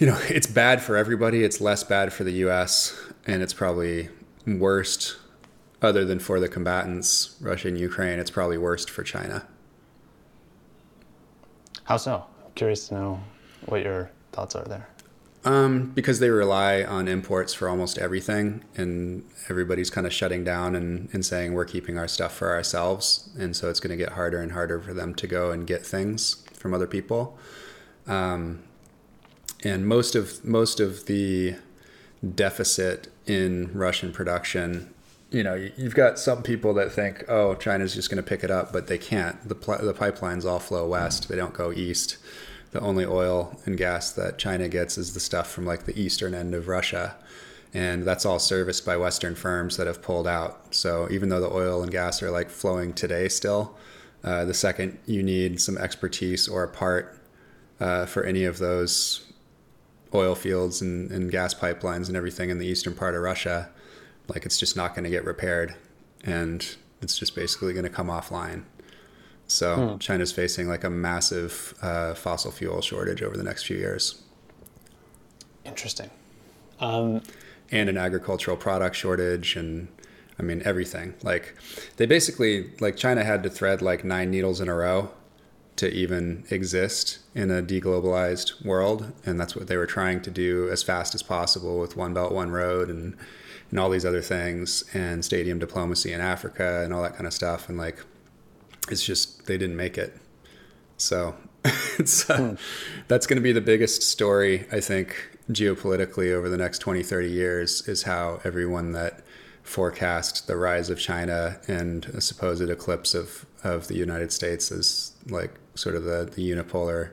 you 0.02 0.08
know, 0.08 0.18
it's 0.30 0.48
bad 0.48 0.82
for 0.82 0.98
everybody. 0.98 1.44
It's 1.44 1.62
less 1.62 1.84
bad 1.84 2.12
for 2.12 2.24
the 2.24 2.32
U.S. 2.46 3.00
and 3.28 3.44
it's 3.44 3.54
probably 3.54 4.10
worst, 4.48 5.18
other 5.80 6.04
than 6.04 6.18
for 6.18 6.40
the 6.40 6.50
combatants, 6.50 7.38
Russia 7.40 7.68
and 7.68 7.78
Ukraine. 7.78 8.18
It's 8.18 8.32
probably 8.32 8.58
worst 8.58 8.90
for 8.90 9.04
China. 9.04 9.48
How 11.84 11.98
so? 11.98 12.26
I'm 12.44 12.52
curious 12.56 12.88
to 12.88 12.96
know 12.96 13.24
what 13.68 13.84
your 13.84 14.10
thoughts 14.32 14.56
are 14.56 14.64
there. 14.64 14.90
Um, 15.46 15.92
because 15.92 16.20
they 16.20 16.32
rely 16.32 16.84
on 16.84 17.08
imports 17.08 17.54
for 17.54 17.70
almost 17.70 18.00
everything, 18.00 18.64
and 18.76 19.24
everybody's 19.50 19.92
kind 19.92 20.08
of 20.08 20.14
shutting 20.14 20.44
down 20.44 20.76
and, 20.76 21.10
and 21.14 21.24
saying 21.24 21.54
we're 21.54 21.66
keeping 21.66 22.00
our 22.00 22.08
stuff 22.08 22.34
for 22.34 22.50
ourselves, 22.50 23.30
and 23.38 23.56
so 23.56 23.70
it's 23.70 23.80
going 23.80 23.96
to 23.96 24.04
get 24.04 24.14
harder 24.14 24.42
and 24.42 24.52
harder 24.52 24.80
for 24.82 24.96
them 24.96 25.14
to 25.16 25.28
go 25.28 25.52
and 25.52 25.68
get 25.68 25.86
things 25.86 26.44
from 26.54 26.74
other 26.74 26.88
people. 26.88 27.38
Um, 28.08 28.64
and 29.64 29.88
most 29.88 30.16
of 30.16 30.44
most 30.44 30.80
of 30.80 31.06
the 31.06 31.56
deficit 32.36 33.12
in 33.26 33.72
Russian 33.74 34.12
production, 34.12 34.94
you 35.30 35.44
know, 35.44 35.56
you've 35.78 35.96
got 35.96 36.20
some 36.20 36.44
people 36.44 36.74
that 36.76 36.92
think, 36.92 37.24
oh, 37.28 37.56
China's 37.56 37.94
just 37.94 38.10
going 38.10 38.22
to 38.22 38.28
pick 38.28 38.44
it 38.44 38.52
up, 38.52 38.74
but 38.74 38.88
they 38.88 38.98
can't. 38.98 39.48
The 39.48 39.56
pl- 39.56 39.80
the 39.80 39.94
pipelines 39.94 40.46
all 40.46 40.60
flow 40.60 40.88
west; 40.88 41.30
they 41.30 41.36
don't 41.36 41.54
go 41.54 41.72
east 41.72 42.18
the 42.72 42.80
only 42.80 43.06
oil 43.06 43.60
and 43.66 43.78
gas 43.78 44.12
that 44.14 44.38
China 44.38 44.68
gets 44.68 44.98
is 44.98 45.14
the 45.14 45.20
stuff 45.20 45.50
from 45.50 45.66
like 45.66 45.86
the 45.86 46.00
eastern 46.00 46.34
end 46.34 46.54
of 46.54 46.68
Russia. 46.68 47.16
And 47.74 48.04
that's 48.04 48.26
all 48.26 48.40
serviced 48.40 48.86
by 48.86 48.98
Western 48.98 49.36
firms 49.36 49.78
that 49.78 49.88
have 49.88 50.02
pulled 50.02 50.28
out. 50.28 50.74
So 50.74 51.08
even 51.10 51.30
though 51.30 51.40
the 51.40 51.54
oil 51.54 51.84
and 51.84 51.92
gas 51.92 52.22
are 52.24 52.32
like 52.32 52.50
flowing 52.50 52.94
today 52.94 53.30
still, 53.30 53.78
uh, 54.24 54.46
the 54.46 54.54
second 54.54 55.00
you 55.06 55.24
need 55.24 55.62
some 55.62 55.78
expertise 55.78 56.48
or 56.48 56.64
a 56.64 56.68
part 56.68 57.18
uh, 57.80 58.06
for 58.06 58.24
any 58.24 58.44
of 58.44 58.58
those 58.60 59.31
oil 60.14 60.36
fields 60.36 60.82
and, 60.82 61.12
and 61.12 61.32
gas 61.32 61.54
pipelines 61.54 62.08
and 62.08 62.18
everything 62.18 62.50
in 62.50 62.58
the 62.60 62.68
eastern 62.68 62.94
part 62.94 63.16
of 63.16 63.22
Russia, 63.22 63.70
like 64.28 64.46
it's 64.46 64.58
just 64.58 64.76
not 64.76 64.94
going 64.94 65.04
to 65.04 65.10
get 65.10 65.26
repaired. 65.26 65.76
And 66.24 66.76
it's 67.02 67.18
just 67.18 67.36
basically 67.36 67.74
going 67.74 67.84
to 67.84 67.90
come 67.90 68.08
offline. 68.08 68.64
So 69.48 69.76
hmm. 69.76 69.98
China's 69.98 70.32
facing 70.32 70.68
like 70.68 70.84
a 70.84 70.90
massive 70.90 71.74
uh, 71.82 72.14
fossil 72.14 72.52
fuel 72.52 72.82
shortage 72.82 73.22
over 73.22 73.36
the 73.36 73.44
next 73.44 73.64
few 73.64 73.78
years. 73.78 74.22
Interesting. 75.66 76.10
Um, 76.80 77.22
and 77.72 77.90
an 77.90 77.98
agricultural 77.98 78.58
product 78.58 78.96
shortage, 78.96 79.56
and 79.56 79.88
I 80.40 80.44
mean 80.44 80.62
everything. 80.66 81.14
Like 81.22 81.56
they 81.98 82.06
basically 82.06 82.72
like 82.80 82.96
China 82.96 83.24
had 83.24 83.44
to 83.44 83.50
thread 83.50 83.82
like 83.82 84.04
nine 84.04 84.32
needles 84.32 84.62
in 84.62 84.68
a 84.68 84.76
row 84.76 85.12
to 85.82 85.92
even 85.92 86.44
exist 86.52 87.18
in 87.34 87.50
a 87.50 87.60
deglobalized 87.60 88.64
world, 88.64 89.12
and 89.26 89.40
that's 89.40 89.56
what 89.56 89.66
they 89.66 89.78
were 89.78 89.88
trying 89.88 90.22
to 90.22 90.30
do 90.30 90.70
as 90.70 90.84
fast 90.84 91.16
as 91.16 91.24
possible 91.24 91.80
with 91.80 91.98
One 91.98 92.14
Belt 92.14 92.32
One 92.32 92.52
Road 92.52 92.88
and 92.88 93.18
and 93.72 93.80
all 93.80 93.90
these 93.90 94.06
other 94.06 94.22
things 94.22 94.84
and 94.94 95.26
stadium 95.26 95.58
diplomacy 95.58 96.14
in 96.14 96.22
Africa 96.22 96.84
and 96.84 96.94
all 96.94 97.02
that 97.02 97.16
kind 97.16 97.26
of 97.26 97.34
stuff, 97.34 97.68
and 97.68 97.80
like 97.80 97.98
it's 98.90 99.04
just 99.04 99.48
they 99.48 99.58
didn't 99.58 99.76
make 99.76 99.98
it. 99.98 100.16
So 100.98 101.34
it's, 101.98 102.30
uh, 102.30 102.38
hmm. 102.38 102.56
that's 103.08 103.26
going 103.26 103.38
to 103.38 103.42
be 103.42 103.52
the 103.52 103.60
biggest 103.60 104.04
story, 104.04 104.68
I 104.72 104.82
think, 104.82 105.40
geopolitically 105.50 106.32
over 106.32 106.48
the 106.48 106.58
next 106.58 106.78
20, 106.78 107.02
30 107.02 107.28
years 107.28 107.88
is 107.88 108.04
how 108.04 108.40
everyone 108.44 108.92
that 108.92 109.24
forecast 109.64 110.46
the 110.46 110.58
rise 110.58 110.92
of 110.92 111.00
China 111.00 111.60
and 111.68 112.06
a 112.06 112.22
supposed 112.22 112.70
eclipse 112.70 113.16
of, 113.16 113.48
of 113.64 113.88
the 113.88 113.96
United 113.96 114.32
States 114.32 114.70
is 114.70 115.14
like 115.28 115.52
sort 115.76 115.96
of 115.96 116.04
the, 116.04 116.30
the 116.36 116.52
unipolar, 116.52 117.12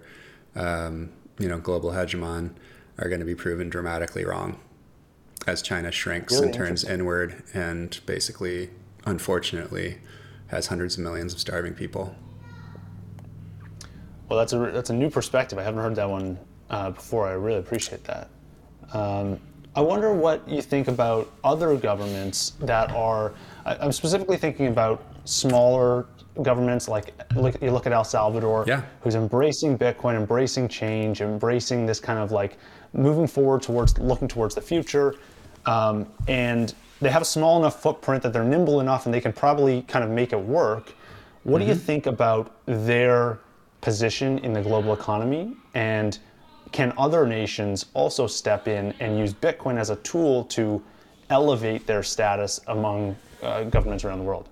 um, 0.55 1.11
you 1.39 1.49
know, 1.49 1.59
global 1.59 1.91
hegemon 1.91 2.53
are 2.99 3.09
going 3.09 3.21
to 3.21 3.27
be 3.27 3.35
proven 3.35 3.69
dramatically 3.69 4.25
wrong 4.25 4.59
as 5.47 5.63
China 5.63 5.91
shrinks 5.91 6.35
really 6.35 6.47
and 6.47 6.55
turns 6.55 6.85
inward 6.85 7.43
and 7.55 8.01
basically, 8.07 8.71
unfortunately, 9.07 9.99
has 10.49 10.67
hundreds 10.67 10.97
of 10.97 11.05
millions 11.05 11.33
of 11.33 11.41
starving 11.41 11.75
people. 11.75 12.15
Well, 14.29 14.39
that's 14.39 14.53
a 14.53 14.59
that's 14.59 14.91
a 14.91 14.95
new 14.95 15.09
perspective. 15.09 15.59
I 15.59 15.63
haven't 15.63 15.83
heard 15.83 15.95
that 15.97 16.09
one 16.09 16.39
uh, 16.69 16.91
before. 16.91 17.27
I 17.27 17.33
really 17.33 17.59
appreciate 17.59 18.05
that. 18.05 18.29
Um, 18.93 19.41
I 19.75 19.81
wonder 19.81 20.13
what 20.13 20.47
you 20.49 20.61
think 20.61 20.89
about 20.89 21.31
other 21.45 21.77
governments 21.77 22.51
that 22.61 22.91
are. 22.93 23.33
I, 23.65 23.85
am 23.85 23.93
specifically 23.93 24.37
thinking 24.37 24.67
about 24.67 25.03
smaller 25.25 26.07
governments, 26.43 26.89
like 26.89 27.15
look, 27.35 27.61
you 27.63 27.71
look 27.71 27.87
at 27.87 27.93
El 27.93 28.05
Salvador, 28.05 28.65
yeah. 28.67 28.83
who's 29.01 29.15
embracing 29.15 29.79
Bitcoin, 29.79 30.17
embracing 30.17 30.69
change, 30.69 31.21
embracing 31.21 31.87
this 31.87 32.01
kind 32.01 32.19
of 32.19 32.33
like 32.33 32.59
moving 32.93 33.27
forward 33.27 33.63
towards 33.63 33.99
looking 33.99 34.29
towards 34.29 34.55
the 34.55 34.61
future, 34.61 35.15
um, 35.67 36.07
and 36.29 36.75
they 37.01 37.11
have 37.11 37.23
a 37.23 37.27
small 37.27 37.59
enough 37.59 37.81
footprint 37.81 38.23
that 38.23 38.33
they're 38.33 38.45
nimble 38.45 38.81
enough 38.81 39.07
and 39.07 39.15
they 39.15 39.21
can 39.21 39.33
probably 39.33 39.83
kind 39.83 40.05
of 40.05 40.11
make 40.11 40.33
it 40.33 40.41
work. 40.41 40.95
What 41.43 41.59
mm-hmm. 41.59 41.67
do 41.67 41.69
you 41.69 41.75
mm-hmm. 41.75 41.87
think 41.87 42.07
about 42.07 42.57
their 42.67 43.39
position 43.81 44.39
in 44.39 44.53
the 44.53 44.63
global 44.63 44.93
economy? 44.93 45.55
And 45.75 46.19
can 46.73 46.93
other 46.99 47.27
nations 47.27 47.87
also 47.95 48.27
step 48.27 48.69
in 48.69 48.93
and 49.01 49.19
use 49.19 49.33
Bitcoin 49.33 49.79
as 49.79 49.91
a 49.91 49.97
tool 49.97 50.45
to 50.45 50.83
elevate 51.31 51.87
their 51.87 52.03
status 52.03 52.61
among 52.67 53.17
uh, 53.43 53.65
governments 53.65 54.05
around 54.05 54.19
the 54.19 54.25
world? 54.25 54.49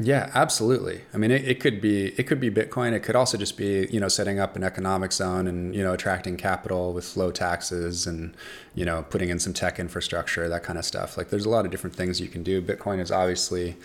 Yeah, 0.00 0.30
absolutely. 0.34 1.02
I 1.12 1.16
mean, 1.16 1.30
it, 1.30 1.46
it, 1.46 1.60
could 1.60 1.80
be 1.80 2.08
it 2.18 2.26
could 2.26 2.40
be 2.40 2.50
Bitcoin. 2.50 2.92
It 2.92 3.00
could 3.00 3.16
also 3.16 3.36
just 3.36 3.56
be 3.56 3.88
you 3.90 3.98
know 3.98 4.08
setting 4.08 4.38
up 4.38 4.54
an 4.54 4.62
economic 4.62 5.12
zone 5.12 5.46
and 5.46 5.74
you 5.74 5.82
know 5.82 5.92
attracting 5.92 6.36
capital 6.36 6.92
with 6.92 7.16
low 7.16 7.30
taxes 7.30 8.06
and 8.06 8.36
you 8.74 8.84
know 8.84 9.04
putting 9.10 9.28
in 9.28 9.38
some 9.38 9.52
tech 9.52 9.78
infrastructure, 9.78 10.48
that 10.48 10.62
kind 10.62 10.78
of 10.78 10.84
stuff. 10.84 11.16
Like, 11.16 11.30
there's 11.30 11.44
a 11.44 11.50
lot 11.50 11.64
of 11.64 11.70
different 11.70 11.96
things 11.96 12.20
you 12.20 12.28
can 12.28 12.42
do. 12.42 12.62
Bitcoin 12.62 13.00
is 13.00 13.10
obviously 13.10 13.76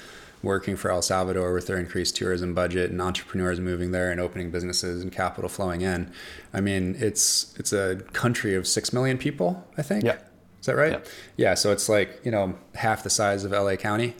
working 0.43 0.75
for 0.75 0.91
El 0.91 1.01
Salvador 1.01 1.53
with 1.53 1.67
their 1.67 1.77
increased 1.77 2.17
tourism 2.17 2.53
budget 2.53 2.91
and 2.91 3.01
entrepreneurs 3.01 3.59
moving 3.59 3.91
there 3.91 4.11
and 4.11 4.19
opening 4.19 4.51
businesses 4.51 5.01
and 5.01 5.11
capital 5.11 5.49
flowing 5.49 5.81
in. 5.81 6.11
I 6.53 6.61
mean, 6.61 6.95
it's 6.99 7.55
it's 7.57 7.73
a 7.73 7.95
country 8.13 8.53
of 8.53 8.67
six 8.67 8.93
million 8.93 9.17
people, 9.17 9.65
I 9.77 9.81
think. 9.81 10.03
Yeah. 10.03 10.17
Is 10.59 10.67
that 10.67 10.75
right? 10.75 10.91
Yeah. 10.91 10.99
yeah. 11.37 11.53
So 11.55 11.71
it's 11.71 11.89
like 11.89 12.21
you 12.23 12.31
know 12.31 12.55
half 12.75 13.03
the 13.03 13.09
size 13.09 13.43
of 13.43 13.51
LA 13.51 13.77
County. 13.77 14.15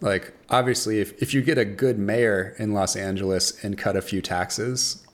Like, 0.00 0.34
obviously, 0.50 1.00
if, 1.00 1.20
if 1.22 1.32
you 1.32 1.42
get 1.42 1.56
a 1.56 1.64
good 1.64 1.98
mayor 1.98 2.54
in 2.58 2.72
Los 2.72 2.96
Angeles 2.96 3.64
and 3.64 3.78
cut 3.78 3.96
a 3.96 4.02
few 4.02 4.20
taxes, 4.20 5.06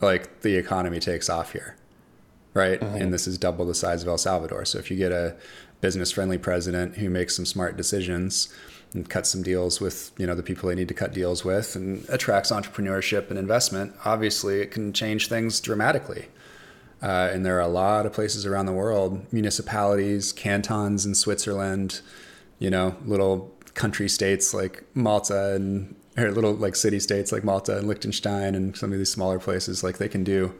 like 0.00 0.40
the 0.40 0.56
economy 0.56 0.98
takes 0.98 1.28
off 1.28 1.52
here, 1.52 1.76
right? 2.54 2.80
Mm-hmm. 2.80 2.96
And 2.96 3.12
this 3.12 3.26
is 3.26 3.36
double 3.38 3.66
the 3.66 3.74
size 3.74 4.02
of 4.02 4.08
El 4.08 4.18
Salvador. 4.18 4.64
So 4.64 4.78
if 4.78 4.90
you 4.90 4.96
get 4.96 5.12
a 5.12 5.36
business 5.80 6.12
friendly 6.12 6.38
president 6.38 6.96
who 6.96 7.10
makes 7.10 7.36
some 7.36 7.46
smart 7.46 7.76
decisions 7.76 8.52
and 8.94 9.08
cuts 9.08 9.30
some 9.30 9.42
deals 9.42 9.80
with 9.80 10.12
you 10.18 10.26
know 10.26 10.34
the 10.34 10.42
people 10.42 10.68
they 10.68 10.74
need 10.74 10.88
to 10.88 10.94
cut 10.94 11.12
deals 11.12 11.44
with 11.44 11.76
and 11.76 12.04
attracts 12.08 12.50
entrepreneurship 12.50 13.30
and 13.30 13.38
investment 13.38 13.94
obviously 14.04 14.60
it 14.60 14.70
can 14.70 14.92
change 14.92 15.28
things 15.28 15.60
dramatically 15.60 16.26
uh, 17.02 17.30
and 17.32 17.46
there 17.46 17.56
are 17.56 17.62
a 17.62 17.68
lot 17.68 18.04
of 18.04 18.12
places 18.12 18.44
around 18.44 18.66
the 18.66 18.72
world 18.72 19.24
municipalities 19.32 20.32
cantons 20.32 21.06
in 21.06 21.14
switzerland 21.14 22.00
you 22.58 22.68
know 22.68 22.96
little 23.04 23.54
country 23.74 24.08
states 24.08 24.52
like 24.54 24.84
Malta 24.94 25.54
and 25.54 25.94
or 26.16 26.30
little 26.32 26.52
like 26.52 26.76
city 26.76 27.00
states 27.00 27.32
like 27.32 27.44
Malta 27.44 27.78
and 27.78 27.86
Liechtenstein 27.88 28.54
and 28.54 28.76
some 28.76 28.92
of 28.92 28.98
these 28.98 29.10
smaller 29.10 29.38
places 29.38 29.84
like 29.84 29.98
they 29.98 30.08
can 30.08 30.24
do 30.24 30.54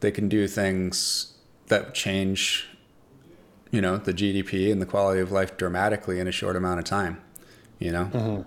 they 0.00 0.10
can 0.10 0.28
do 0.28 0.48
things 0.48 1.34
that 1.68 1.94
change 1.94 2.68
you 3.70 3.80
know 3.80 3.96
the 3.96 4.12
GDP 4.12 4.70
and 4.72 4.82
the 4.82 4.86
quality 4.86 5.20
of 5.20 5.30
life 5.32 5.56
dramatically 5.56 6.18
in 6.18 6.26
a 6.26 6.32
short 6.32 6.56
amount 6.56 6.78
of 6.78 6.84
time 6.84 7.20
you 7.78 7.92
know 7.92 8.04
mm-hmm. 8.12 8.42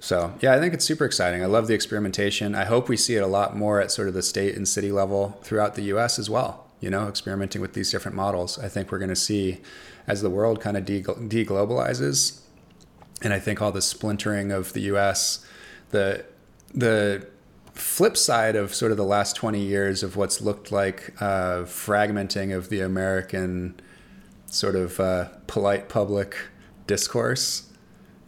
so 0.00 0.34
yeah 0.40 0.54
I 0.54 0.58
think 0.58 0.74
it's 0.74 0.84
super 0.84 1.04
exciting 1.04 1.42
I 1.42 1.46
love 1.46 1.66
the 1.66 1.74
experimentation 1.74 2.54
I 2.54 2.64
hope 2.64 2.88
we 2.88 2.96
see 2.96 3.16
it 3.16 3.22
a 3.22 3.26
lot 3.26 3.56
more 3.56 3.80
at 3.80 3.90
sort 3.90 4.08
of 4.08 4.14
the 4.14 4.22
state 4.22 4.56
and 4.56 4.66
city 4.66 4.90
level 4.90 5.38
throughout 5.42 5.74
the 5.74 5.82
US 5.82 6.18
as 6.18 6.30
well 6.30 6.64
you 6.84 6.90
know, 6.90 7.08
experimenting 7.08 7.62
with 7.62 7.72
these 7.72 7.90
different 7.90 8.14
models. 8.14 8.58
I 8.58 8.68
think 8.68 8.92
we're 8.92 8.98
going 8.98 9.08
to 9.08 9.16
see 9.16 9.62
as 10.06 10.20
the 10.20 10.28
world 10.28 10.60
kind 10.60 10.76
of 10.76 10.84
de- 10.84 11.02
deglobalizes, 11.02 12.40
and 13.22 13.32
I 13.32 13.38
think 13.38 13.62
all 13.62 13.72
the 13.72 13.82
splintering 13.82 14.52
of 14.52 14.72
the 14.72 14.80
U.S., 14.80 15.44
the 15.90 16.24
the 16.74 17.26
flip 17.74 18.16
side 18.16 18.56
of 18.56 18.74
sort 18.74 18.92
of 18.92 18.96
the 18.96 19.04
last 19.04 19.36
20 19.36 19.60
years 19.60 20.02
of 20.02 20.16
what's 20.16 20.40
looked 20.40 20.70
like 20.70 21.12
uh, 21.20 21.62
fragmenting 21.62 22.56
of 22.56 22.68
the 22.68 22.80
American 22.80 23.80
sort 24.46 24.76
of 24.76 25.00
uh, 25.00 25.28
polite 25.46 25.88
public 25.88 26.36
discourse 26.86 27.70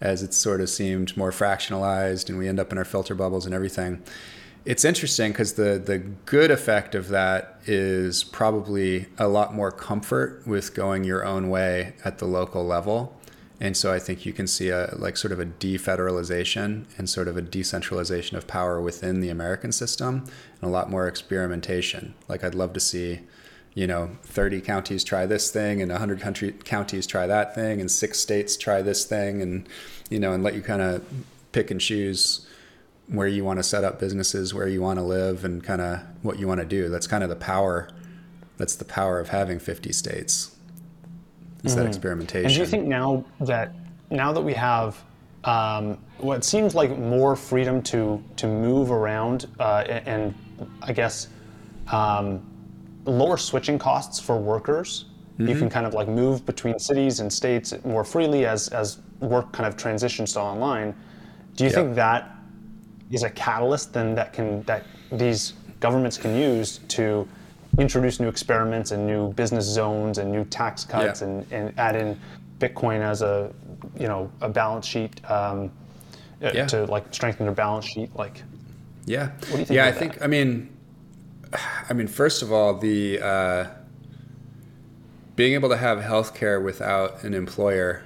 as 0.01 0.23
it's 0.23 0.37
sort 0.37 0.61
of 0.61 0.69
seemed 0.69 1.17
more 1.17 1.31
fractionalized 1.31 2.29
and 2.29 2.39
we 2.39 2.49
end 2.49 2.59
up 2.59 2.73
in 2.73 2.79
our 2.79 2.85
filter 2.85 3.15
bubbles 3.15 3.47
and 3.47 3.55
everything. 3.55 4.03
It's 4.65 4.85
interesting 4.85 5.31
because 5.31 5.55
the, 5.55 5.81
the 5.85 5.99
good 5.99 6.51
effect 6.51 6.97
of 6.97 7.09
that 7.09 7.61
is 7.67 8.25
probably 8.25 9.07
a 9.17 9.29
lot 9.29 9.55
more 9.55 9.71
comfort 9.71 10.43
with 10.45 10.75
going 10.75 11.05
your 11.05 11.25
own 11.25 11.49
way 11.49 11.95
at 12.05 12.19
the 12.19 12.25
local 12.25 12.67
level 12.67 13.16
and 13.61 13.77
so 13.77 13.93
I 13.93 13.99
think 13.99 14.27
you 14.27 14.33
can 14.33 14.47
see 14.47 14.69
a 14.69 14.95
like 14.97 15.17
sort 15.17 15.33
of 15.33 15.41
a 15.41 15.47
defederalization 15.47 16.85
and 16.99 17.09
sort 17.09 17.27
of 17.27 17.37
a 17.37 17.43
decentralization 17.43 18.37
of 18.37 18.47
power 18.47 18.81
within 18.81 19.21
the 19.21 19.31
American 19.31 19.73
system 19.73 20.25
and 20.61 20.69
a 20.69 20.73
lot 20.73 20.91
more 20.91 21.09
experimentation. 21.09 22.15
Like 22.29 22.45
I'd 22.45 22.55
love 22.55 22.75
to 22.75 22.81
see, 22.81 23.21
you 23.75 23.87
know, 23.87 24.11
30 24.25 24.61
counties 24.61 25.05
try 25.05 25.25
this 25.25 25.51
thing 25.51 25.81
and 25.81 25.91
100 25.91 26.21
country 26.21 26.53
counties 26.53 27.07
try 27.07 27.27
that 27.27 27.55
thing 27.55 27.81
and 27.81 27.91
six 27.91 28.19
states 28.19 28.59
try 28.59 28.83
this 28.83 29.07
thing 29.07 29.41
and 29.41 29.67
you 30.11 30.21
know 30.21 30.33
and 30.33 30.43
let 30.43 30.55
you 30.55 30.61
kind 30.61 30.83
of 30.83 31.05
pick 31.53 31.71
and 31.71 31.81
choose 31.81 32.47
where 33.09 33.29
you 33.29 33.45
want 33.45 33.59
to 33.59 33.63
set 33.63 33.85
up 33.85 34.01
businesses, 34.01 34.53
where 34.53 34.67
you 34.67 34.83
want 34.83 34.99
to 34.99 35.05
live 35.05 35.45
and 35.45 35.63
kind 35.63 35.81
of 35.81 36.01
what 36.23 36.41
you 36.41 36.49
want 36.49 36.61
to 36.61 36.67
do. 36.67 36.89
That's 36.89 37.07
kind 37.07 37.23
of 37.23 37.31
the 37.31 37.37
power 37.37 37.89
that's 38.59 38.75
the 38.75 38.85
power 38.85 39.21
of 39.21 39.29
having 39.29 39.59
50 39.59 39.93
states 39.93 40.56
is 41.65 41.73
mm-hmm. 41.73 41.81
that 41.81 41.87
experimentation. 41.89 42.47
And 42.47 42.55
do 42.55 42.61
you 42.61 42.67
think 42.67 42.87
now 42.87 43.25
that 43.41 43.73
now 44.11 44.33
that 44.33 44.41
we 44.41 44.55
have 44.55 45.03
um, 45.45 45.99
what 46.19 46.45
seems 46.45 46.75
like 46.75 46.97
more 46.99 47.37
freedom 47.37 47.81
to 47.83 48.23
to 48.37 48.47
move 48.47 48.91
around 48.91 49.47
uh, 49.61 49.85
and, 49.89 50.35
I 50.81 50.93
guess 50.95 51.29
um, 51.93 52.43
lower 53.05 53.37
switching 53.37 53.79
costs 53.79 54.19
for 54.19 54.39
workers. 54.39 55.05
Mm-hmm. 55.35 55.49
You 55.51 55.59
can 55.59 55.69
kind 55.69 55.85
of 55.85 55.93
like 55.93 56.09
move 56.09 56.47
between 56.47 56.79
cities 56.79 57.21
and 57.21 57.31
states 57.31 57.75
more 57.85 58.05
freely 58.05 58.47
as 58.47 58.69
as 58.69 59.01
work 59.21 59.53
kind 59.53 59.67
of 59.67 59.77
transitions 59.77 60.33
to 60.33 60.41
online. 60.41 60.95
Do 61.57 61.65
you 61.65 61.71
yep. 61.71 61.77
think 61.79 61.95
that 61.97 62.37
is 63.11 63.23
a 63.23 63.31
catalyst 63.31 63.93
then 63.93 64.15
that 64.15 64.33
can 64.33 64.63
that 64.63 64.85
these 65.13 65.53
governments 65.81 66.17
can 66.17 66.35
use 66.35 66.79
to 66.89 67.29
introduce 67.79 68.21
new 68.21 68.29
experiments 68.29 68.91
and 68.91 69.07
new 69.07 69.33
business 69.35 69.65
zones 69.65 70.19
and 70.19 70.31
new 70.31 70.45
tax 70.45 70.85
cuts 70.85 71.21
yeah. 71.21 71.29
and, 71.29 71.53
and 71.53 71.79
add 71.79 71.97
in 71.97 72.19
Bitcoin 72.59 73.01
as 73.01 73.23
a 73.23 73.53
you 73.99 74.09
know 74.09 74.31
a 74.41 74.49
balance 74.49 74.87
sheet 74.87 75.21
um, 75.31 75.71
uh, 76.43 76.51
yeah. 76.55 76.67
to 76.67 76.85
like 76.87 77.13
strengthen 77.13 77.47
their 77.47 77.55
balance 77.55 77.85
sheet 77.85 78.15
like 78.17 78.43
yeah 79.05 79.29
what 79.29 79.53
do 79.53 79.59
you 79.59 79.65
think 79.65 79.77
yeah 79.77 79.87
I 79.87 79.91
that? 79.91 79.99
think 79.99 80.23
I 80.23 80.27
mean 80.27 80.75
I 81.89 81.93
mean 81.93 82.07
first 82.07 82.43
of 82.43 82.53
all 82.53 82.75
the 82.75 83.21
uh, 83.21 83.67
being 85.35 85.53
able 85.55 85.69
to 85.69 85.77
have 85.77 85.99
healthcare 85.99 86.63
without 86.63 87.23
an 87.25 87.35
employer 87.35 88.03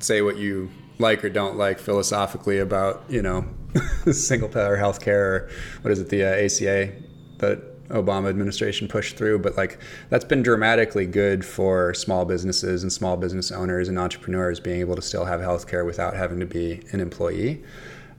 say 0.00 0.22
what 0.22 0.36
you 0.36 0.70
like 0.98 1.22
or 1.22 1.28
don't 1.28 1.56
like 1.56 1.78
philosophically 1.78 2.58
about 2.58 3.04
you 3.08 3.20
know 3.20 3.44
single 4.10 4.48
payer 4.48 4.76
healthcare 4.78 5.14
or 5.14 5.50
what 5.82 5.90
is 5.90 6.00
it 6.00 6.08
the 6.08 6.24
uh, 6.24 6.44
ACA 6.44 6.92
that 7.38 7.75
Obama 7.88 8.28
administration 8.28 8.88
pushed 8.88 9.16
through, 9.16 9.38
but 9.38 9.56
like 9.56 9.78
that's 10.08 10.24
been 10.24 10.42
dramatically 10.42 11.06
good 11.06 11.44
for 11.44 11.94
small 11.94 12.24
businesses 12.24 12.82
and 12.82 12.92
small 12.92 13.16
business 13.16 13.50
owners 13.50 13.88
and 13.88 13.98
entrepreneurs 13.98 14.60
being 14.60 14.80
able 14.80 14.96
to 14.96 15.02
still 15.02 15.24
have 15.24 15.40
healthcare 15.40 15.84
without 15.84 16.14
having 16.14 16.40
to 16.40 16.46
be 16.46 16.82
an 16.92 17.00
employee. 17.00 17.62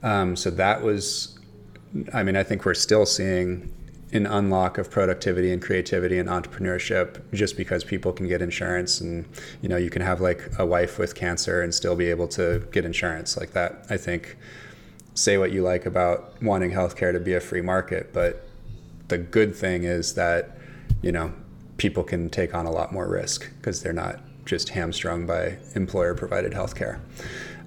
Um, 0.02 0.36
so 0.36 0.50
that 0.50 0.82
was, 0.82 1.38
I 2.12 2.22
mean, 2.22 2.36
I 2.36 2.42
think 2.42 2.64
we're 2.64 2.74
still 2.74 3.06
seeing 3.06 3.72
an 4.12 4.26
unlock 4.26 4.78
of 4.78 4.90
productivity 4.90 5.52
and 5.52 5.60
creativity 5.60 6.18
and 6.18 6.28
entrepreneurship 6.28 7.20
just 7.34 7.56
because 7.56 7.84
people 7.84 8.12
can 8.12 8.26
get 8.26 8.40
insurance 8.40 9.02
and 9.02 9.26
you 9.60 9.68
know 9.68 9.76
you 9.76 9.90
can 9.90 10.00
have 10.00 10.20
like 10.20 10.48
a 10.58 10.64
wife 10.64 10.98
with 10.98 11.14
cancer 11.14 11.60
and 11.60 11.74
still 11.74 11.94
be 11.94 12.08
able 12.08 12.26
to 12.26 12.66
get 12.72 12.84
insurance 12.84 13.36
like 13.36 13.52
that. 13.52 13.84
I 13.90 13.98
think 13.98 14.36
say 15.14 15.36
what 15.36 15.52
you 15.52 15.62
like 15.62 15.84
about 15.84 16.40
wanting 16.42 16.70
healthcare 16.70 17.12
to 17.12 17.20
be 17.20 17.34
a 17.34 17.40
free 17.40 17.60
market, 17.60 18.12
but 18.12 18.47
the 19.08 19.18
good 19.18 19.54
thing 19.54 19.84
is 19.84 20.14
that 20.14 20.56
you 21.02 21.12
know 21.12 21.32
people 21.76 22.02
can 22.02 22.28
take 22.28 22.54
on 22.54 22.66
a 22.66 22.70
lot 22.70 22.92
more 22.92 23.08
risk 23.08 23.50
because 23.56 23.82
they're 23.82 23.92
not 23.92 24.20
just 24.44 24.70
hamstrung 24.70 25.26
by 25.26 25.58
employer 25.74 26.14
provided 26.14 26.52
healthcare. 26.52 27.00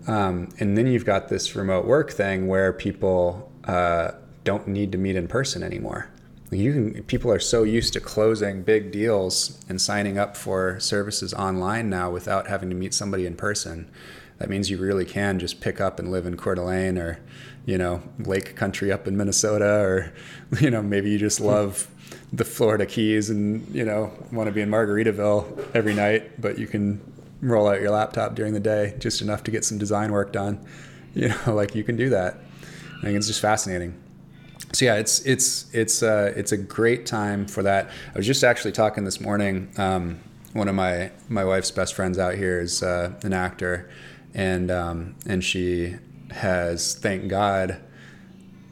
Um, 0.07 0.49
and 0.59 0.77
then 0.77 0.87
you've 0.87 1.05
got 1.05 1.29
this 1.29 1.55
remote 1.55 1.85
work 1.85 2.11
thing 2.11 2.47
where 2.47 2.73
people 2.73 3.51
uh, 3.65 4.11
don't 4.43 4.67
need 4.67 4.91
to 4.91 4.97
meet 4.97 5.15
in 5.15 5.27
person 5.27 5.63
anymore. 5.63 6.09
You 6.49 6.73
can, 6.73 7.03
people 7.03 7.31
are 7.31 7.39
so 7.39 7.63
used 7.63 7.93
to 7.93 8.01
closing 8.01 8.63
big 8.63 8.91
deals 8.91 9.63
and 9.69 9.79
signing 9.79 10.17
up 10.17 10.35
for 10.35 10.79
services 10.79 11.33
online 11.33 11.89
now 11.89 12.09
without 12.11 12.47
having 12.47 12.69
to 12.69 12.75
meet 12.75 12.93
somebody 12.93 13.25
in 13.25 13.35
person. 13.35 13.89
That 14.39 14.49
means 14.49 14.69
you 14.69 14.77
really 14.77 15.05
can 15.05 15.39
just 15.39 15.61
pick 15.61 15.79
up 15.79 15.99
and 15.99 16.11
live 16.11 16.25
in 16.25 16.35
Coeur 16.35 16.55
d'Alene 16.55 16.97
or 16.97 17.19
you 17.65 17.77
know, 17.77 18.01
lake 18.19 18.55
country 18.55 18.91
up 18.91 19.07
in 19.07 19.17
Minnesota, 19.17 19.79
or, 19.81 20.13
you 20.59 20.71
know, 20.71 20.81
maybe 20.81 21.09
you 21.09 21.17
just 21.17 21.39
love 21.39 21.87
the 22.33 22.45
Florida 22.45 22.85
Keys 22.85 23.29
and, 23.29 23.67
you 23.73 23.85
know, 23.85 24.11
want 24.31 24.47
to 24.47 24.53
be 24.53 24.61
in 24.61 24.69
Margaritaville 24.69 25.75
every 25.75 25.93
night, 25.93 26.41
but 26.41 26.57
you 26.57 26.67
can 26.67 27.01
roll 27.41 27.67
out 27.67 27.81
your 27.81 27.91
laptop 27.91 28.35
during 28.35 28.53
the 28.53 28.59
day 28.59 28.95
just 28.99 29.21
enough 29.21 29.43
to 29.43 29.51
get 29.51 29.65
some 29.65 29.77
design 29.77 30.11
work 30.11 30.31
done. 30.31 30.65
You 31.13 31.27
know, 31.27 31.55
like 31.55 31.75
you 31.75 31.83
can 31.83 31.97
do 31.97 32.11
that. 32.11 32.37
I 32.99 33.01
think 33.01 33.17
it's 33.17 33.27
just 33.27 33.41
fascinating. 33.41 34.01
So 34.71 34.85
yeah, 34.85 34.95
it's 34.95 35.19
it's 35.25 35.69
it's 35.73 36.01
uh, 36.01 36.31
it's 36.37 36.53
a 36.53 36.57
great 36.57 37.05
time 37.05 37.45
for 37.47 37.63
that. 37.63 37.89
I 38.15 38.17
was 38.17 38.25
just 38.25 38.45
actually 38.45 38.71
talking 38.71 39.03
this 39.03 39.19
morning. 39.19 39.69
Um, 39.75 40.21
one 40.53 40.69
of 40.69 40.75
my 40.75 41.11
my 41.27 41.43
wife's 41.43 41.69
best 41.69 41.95
friends 41.95 42.17
out 42.17 42.35
here 42.35 42.61
is 42.61 42.81
uh, 42.81 43.11
an 43.23 43.33
actor, 43.33 43.89
and 44.33 44.71
um, 44.71 45.15
and 45.25 45.43
she 45.43 45.95
has, 46.31 46.95
thank 46.95 47.27
God, 47.27 47.81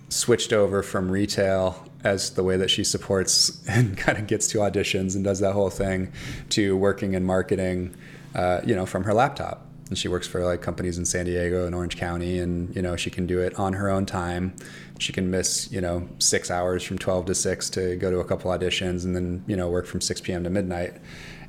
switched 0.09 0.53
over 0.53 0.81
from 0.81 1.11
retail 1.11 1.85
as 2.03 2.31
the 2.31 2.43
way 2.43 2.57
that 2.57 2.69
she 2.69 2.83
supports 2.83 3.61
and 3.69 3.97
kind 3.97 4.17
of 4.17 4.27
gets 4.27 4.47
to 4.47 4.59
auditions 4.59 5.15
and 5.15 5.23
does 5.23 5.39
that 5.39 5.53
whole 5.53 5.69
thing 5.69 6.11
to 6.49 6.75
working 6.77 7.13
in 7.13 7.23
marketing, 7.23 7.95
uh, 8.35 8.61
you 8.65 8.75
know, 8.75 8.85
from 8.85 9.03
her 9.03 9.13
laptop. 9.13 9.65
And 9.89 9.97
she 9.97 10.07
works 10.07 10.27
for 10.27 10.45
like 10.45 10.61
companies 10.61 10.99
in 10.99 11.05
San 11.05 11.25
Diego 11.25 11.65
and 11.65 11.73
Orange 11.73 11.97
County, 11.97 12.37
and 12.37 12.75
you 12.75 12.81
know 12.83 12.95
she 12.95 13.09
can 13.09 13.25
do 13.25 13.39
it 13.39 13.57
on 13.57 13.73
her 13.73 13.89
own 13.89 14.05
time. 14.05 14.53
She 14.99 15.11
can 15.11 15.31
miss 15.31 15.71
you 15.71 15.81
know 15.81 16.07
six 16.19 16.51
hours 16.51 16.83
from 16.83 16.99
12 16.99 17.25
to 17.25 17.33
6 17.33 17.69
to 17.71 17.95
go 17.95 18.11
to 18.11 18.19
a 18.19 18.23
couple 18.23 18.51
auditions, 18.51 19.03
and 19.03 19.15
then 19.15 19.43
you 19.47 19.55
know 19.55 19.67
work 19.67 19.87
from 19.87 19.99
6 19.99 20.21
p.m. 20.21 20.43
to 20.43 20.49
midnight, 20.51 20.97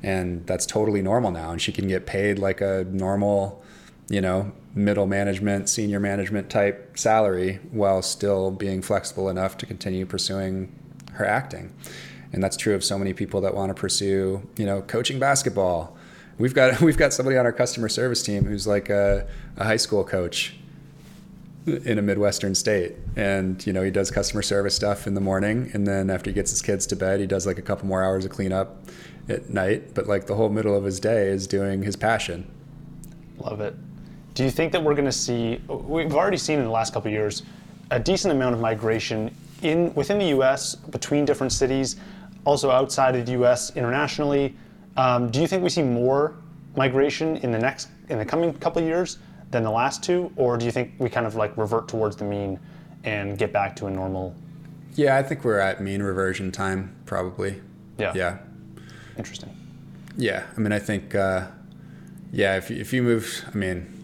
and 0.01 0.43
that's 0.47 0.65
totally 0.65 1.03
normal 1.03 1.29
now. 1.29 1.51
And 1.51 1.61
she 1.61 1.71
can 1.71 1.87
get 1.87 2.07
paid 2.07 2.39
like 2.39 2.61
a 2.61 2.83
normal 2.89 3.63
you 4.11 4.19
know, 4.19 4.51
middle 4.73 5.05
management, 5.05 5.69
senior 5.69 5.99
management 5.99 6.49
type 6.49 6.97
salary 6.97 7.59
while 7.71 8.01
still 8.01 8.51
being 8.51 8.81
flexible 8.81 9.29
enough 9.29 9.57
to 9.57 9.65
continue 9.65 10.05
pursuing 10.05 10.73
her 11.13 11.25
acting. 11.25 11.73
And 12.33 12.41
that's 12.41 12.55
true 12.55 12.75
of 12.75 12.83
so 12.83 12.97
many 12.97 13.13
people 13.13 13.41
that 13.41 13.53
want 13.53 13.75
to 13.75 13.79
pursue, 13.79 14.47
you 14.57 14.65
know, 14.65 14.81
coaching 14.81 15.19
basketball. 15.19 15.97
We've 16.37 16.53
got 16.53 16.81
we've 16.81 16.97
got 16.97 17.13
somebody 17.13 17.37
on 17.37 17.45
our 17.45 17.51
customer 17.51 17.89
service 17.89 18.23
team 18.23 18.45
who's 18.45 18.65
like 18.67 18.89
a, 18.89 19.27
a 19.57 19.65
high 19.65 19.77
school 19.77 20.03
coach 20.03 20.55
in 21.67 21.99
a 21.99 22.01
midwestern 22.01 22.55
state 22.55 22.95
and 23.15 23.65
you 23.67 23.71
know 23.71 23.83
he 23.83 23.91
does 23.91 24.09
customer 24.09 24.41
service 24.41 24.75
stuff 24.75 25.05
in 25.05 25.13
the 25.13 25.21
morning 25.21 25.69
and 25.75 25.85
then 25.85 26.09
after 26.09 26.31
he 26.31 26.33
gets 26.33 26.49
his 26.49 26.59
kids 26.59 26.87
to 26.87 26.95
bed 26.95 27.19
he 27.19 27.27
does 27.27 27.45
like 27.45 27.59
a 27.59 27.61
couple 27.61 27.85
more 27.85 28.03
hours 28.03 28.25
of 28.25 28.31
cleanup 28.31 28.83
at 29.29 29.47
night 29.47 29.93
but 29.93 30.07
like 30.07 30.25
the 30.25 30.33
whole 30.33 30.49
middle 30.49 30.75
of 30.75 30.83
his 30.83 30.99
day 30.99 31.27
is 31.27 31.45
doing 31.45 31.83
his 31.83 31.95
passion 31.95 32.49
love 33.37 33.61
it 33.61 33.75
do 34.33 34.43
you 34.43 34.51
think 34.51 34.71
that 34.71 34.83
we're 34.83 34.93
going 34.93 35.05
to 35.05 35.11
see? 35.11 35.61
We've 35.67 36.13
already 36.13 36.37
seen 36.37 36.59
in 36.59 36.65
the 36.65 36.71
last 36.71 36.93
couple 36.93 37.09
of 37.09 37.13
years 37.13 37.43
a 37.89 37.99
decent 37.99 38.33
amount 38.33 38.55
of 38.55 38.61
migration 38.61 39.35
in 39.61 39.93
within 39.93 40.17
the 40.17 40.27
U.S. 40.27 40.75
between 40.75 41.25
different 41.25 41.51
cities, 41.51 41.97
also 42.45 42.71
outside 42.71 43.15
of 43.15 43.25
the 43.25 43.33
U.S. 43.33 43.75
internationally. 43.75 44.55
Um, 44.97 45.29
do 45.29 45.41
you 45.41 45.47
think 45.47 45.63
we 45.63 45.69
see 45.69 45.83
more 45.83 46.35
migration 46.75 47.37
in 47.37 47.51
the 47.51 47.59
next 47.59 47.89
in 48.09 48.17
the 48.17 48.25
coming 48.25 48.53
couple 48.53 48.81
of 48.81 48.87
years 48.87 49.17
than 49.51 49.63
the 49.63 49.71
last 49.71 50.03
two, 50.03 50.31
or 50.37 50.57
do 50.57 50.65
you 50.65 50.71
think 50.71 50.93
we 50.97 51.09
kind 51.09 51.25
of 51.25 51.35
like 51.35 51.55
revert 51.57 51.87
towards 51.87 52.15
the 52.15 52.23
mean 52.23 52.59
and 53.03 53.37
get 53.37 53.51
back 53.51 53.75
to 53.75 53.87
a 53.87 53.91
normal? 53.91 54.33
Yeah, 54.95 55.17
I 55.17 55.23
think 55.23 55.43
we're 55.43 55.59
at 55.59 55.81
mean 55.81 56.01
reversion 56.01 56.51
time 56.51 56.95
probably. 57.05 57.61
Yeah. 57.97 58.13
Yeah. 58.15 58.37
Interesting. 59.17 59.55
Yeah, 60.17 60.43
I 60.55 60.59
mean, 60.59 60.71
I 60.71 60.79
think. 60.79 61.15
Uh, 61.15 61.47
yeah, 62.33 62.55
if 62.55 62.71
if 62.71 62.93
you 62.93 63.03
move, 63.03 63.43
I 63.53 63.57
mean 63.57 64.00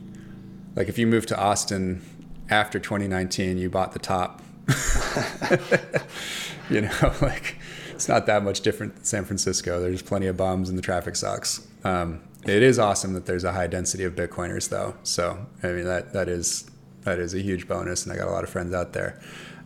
like 0.78 0.88
if 0.88 1.00
you 1.00 1.08
moved 1.08 1.28
to 1.30 1.38
Austin 1.38 2.04
after 2.52 2.80
2019, 2.80 3.58
you 3.58 3.68
bought 3.68 3.94
the 3.94 4.00
top. 4.00 4.44
you 6.70 6.82
know, 6.82 7.14
like 7.22 7.58
it's 7.90 8.08
not 8.08 8.28
that 8.28 8.44
much 8.44 8.62
different 8.62 8.96
than 8.96 9.04
San 9.04 9.26
Francisco. 9.26 9.82
There's 9.82 10.04
plenty 10.04 10.28
of 10.28 10.38
bums 10.38 10.70
and 10.70 10.78
the 10.78 10.84
traffic 10.84 11.16
sucks. 11.16 11.68
Um, 11.84 12.22
it 12.46 12.62
is 12.62 12.78
awesome 12.78 13.14
that 13.14 13.26
there's 13.26 13.44
a 13.44 13.54
high 13.54 13.66
density 13.66 14.04
of 14.04 14.14
Bitcoiners 14.14 14.70
though. 14.70 14.96
So 15.02 15.48
I 15.64 15.70
mean 15.70 15.86
that 15.86 16.14
that 16.14 16.30
is 16.30 16.70
that 17.02 17.18
is 17.18 17.34
a 17.34 17.42
huge 17.42 17.68
bonus, 17.68 18.06
and 18.06 18.14
I 18.14 18.18
got 18.18 18.28
a 18.28 18.32
lot 18.32 18.44
of 18.44 18.50
friends 18.52 18.74
out 18.74 18.94
there. 18.94 19.20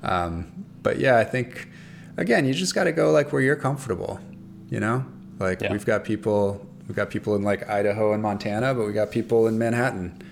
Um, 0.04 0.66
but 0.82 0.98
yeah, 0.98 1.18
I 1.18 1.26
think 1.26 1.68
again, 2.16 2.46
you 2.46 2.54
just 2.54 2.74
got 2.74 2.86
to 2.86 2.94
go 2.94 3.12
like 3.12 3.34
where 3.34 3.42
you're 3.42 3.58
comfortable. 3.58 4.22
You 4.70 4.80
know, 4.80 5.06
like 5.40 5.62
yeah. 5.62 5.74
we've 5.74 5.86
got 5.86 6.06
people 6.06 6.66
we've 6.88 6.96
got 6.96 7.10
people 7.10 7.36
in 7.36 7.42
like 7.42 7.70
Idaho 7.70 8.14
and 8.14 8.24
Montana, 8.24 8.74
but 8.74 8.88
we 8.88 8.94
got 8.94 9.12
people 9.12 9.48
in 9.48 9.58
Manhattan. 9.58 10.24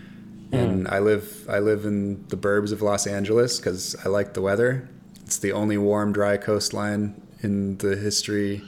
Mm. 0.52 0.58
And 0.58 0.88
I 0.88 1.00
live 1.00 1.46
I 1.50 1.60
live 1.60 1.86
in 1.86 2.28
the 2.28 2.38
burbs 2.38 2.72
of 2.72 2.82
Los 2.82 3.06
Angeles 3.06 3.60
because 3.60 3.96
I 4.04 4.10
like 4.10 4.34
the 4.34 4.42
weather. 4.42 4.90
It's 5.24 5.38
the 5.38 5.52
only 5.52 5.78
warm, 5.78 6.12
dry 6.12 6.38
coastline 6.38 7.22
in 7.42 7.78
the 7.78 7.96
history, 7.96 8.64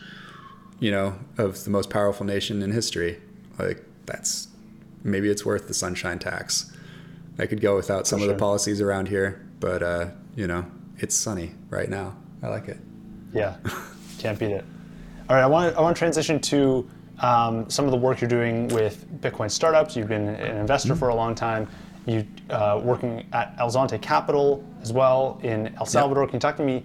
you 0.80 0.92
know, 0.92 1.16
of 1.38 1.64
the 1.64 1.70
most 1.72 1.90
powerful 1.90 2.26
nation 2.26 2.62
in 2.62 2.72
history. 2.72 3.20
Like 3.58 3.84
that's 4.06 4.48
maybe 5.04 5.30
it's 5.30 5.46
worth 5.46 5.68
the 5.68 5.74
sunshine 5.74 6.20
tax. 6.20 6.72
I 7.40 7.48
could 7.48 7.62
go 7.62 7.76
without 7.76 8.06
some 8.08 8.20
sure. 8.20 8.30
of 8.30 8.36
the 8.36 8.40
policies 8.40 8.82
around 8.82 9.08
here, 9.08 9.44
but 9.60 9.82
uh, 9.82 10.10
you 10.36 10.46
know, 10.46 10.66
it's 11.00 11.16
sunny 11.16 11.56
right 11.70 11.90
now. 11.90 12.16
I 12.44 12.48
like 12.48 12.68
it. 12.68 12.78
Yeah, 13.34 13.58
can't 14.20 14.38
beat 14.38 14.52
it. 14.52 14.66
All 15.30 15.36
right, 15.36 15.44
I 15.44 15.48
want 15.48 15.74
to, 15.74 15.80
I 15.80 15.82
want 15.82 15.96
to 15.96 16.00
transition 16.00 16.40
to 16.42 16.88
um, 17.22 17.69
some 17.69 17.86
of 17.86 17.91
the 17.91 17.97
work 17.97 18.19
you're 18.19 18.30
doing 18.30 18.67
with 18.69 19.05
Bitcoin 19.22 19.49
startups. 19.49 19.95
You've 19.95 20.09
been 20.09 20.28
an 20.30 20.57
investor 20.57 20.95
for 20.95 21.09
a 21.09 21.15
long 21.15 21.36
time. 21.36 21.67
You 22.07 22.26
uh, 22.49 22.82
working 22.84 23.28
at 23.32 23.53
El 23.59 23.69
Zonte 23.69 24.01
Capital 24.01 24.63
as 24.82 24.91
well 24.91 25.39
in 25.43 25.74
El 25.78 25.86
Salvador. 25.86 26.24
Yep. 26.24 26.30
Can 26.32 26.36
you 26.38 26.41
talk 26.41 26.57
to 26.57 26.63
me 26.63 26.84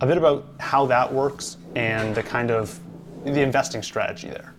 a 0.00 0.06
bit 0.06 0.16
about 0.16 0.46
how 0.58 0.86
that 0.86 1.12
works 1.12 1.58
and 1.74 2.14
the 2.14 2.22
kind 2.22 2.50
of 2.50 2.80
the 3.24 3.42
investing 3.42 3.82
strategy 3.82 4.28
there? 4.28 4.54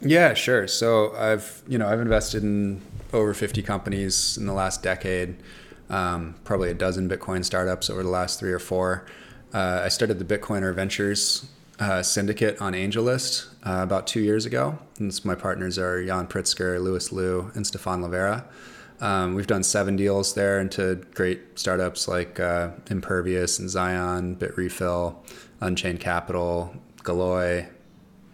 Yeah, 0.00 0.32
sure. 0.32 0.66
So 0.66 1.14
I've 1.14 1.62
you 1.68 1.76
know 1.76 1.86
I've 1.86 2.00
invested 2.00 2.42
in 2.42 2.80
over 3.12 3.34
50 3.34 3.62
companies 3.62 4.38
in 4.38 4.46
the 4.46 4.54
last 4.54 4.82
decade, 4.82 5.36
um, 5.90 6.34
probably 6.44 6.70
a 6.70 6.74
dozen 6.74 7.08
Bitcoin 7.08 7.44
startups 7.44 7.90
over 7.90 8.02
the 8.02 8.08
last 8.08 8.40
three 8.40 8.52
or 8.52 8.58
four. 8.58 9.04
Uh, 9.52 9.82
I 9.84 9.88
started 9.88 10.18
the 10.18 10.24
Bitcoiner 10.24 10.74
Ventures 10.74 11.46
uh, 11.78 12.02
syndicate 12.02 12.58
on 12.62 12.72
AngelList 12.72 13.49
uh, 13.64 13.80
about 13.82 14.06
two 14.06 14.20
years 14.20 14.46
ago. 14.46 14.78
And 14.98 15.18
my 15.24 15.34
partners 15.34 15.78
are 15.78 16.00
Yan 16.00 16.26
Pritzker, 16.26 16.82
Louis 16.82 17.12
Liu, 17.12 17.50
and 17.54 17.66
Stephan 17.66 18.02
Livera. 18.02 18.44
Um, 19.00 19.34
we've 19.34 19.46
done 19.46 19.62
seven 19.62 19.96
deals 19.96 20.34
there 20.34 20.60
into 20.60 20.96
great 21.14 21.58
startups 21.58 22.06
like 22.06 22.38
uh, 22.38 22.70
Impervious 22.90 23.58
and 23.58 23.70
Zion, 23.70 24.36
Bitrefill, 24.36 25.16
Unchained 25.60 26.00
Capital, 26.00 26.74
Galoy. 26.98 27.68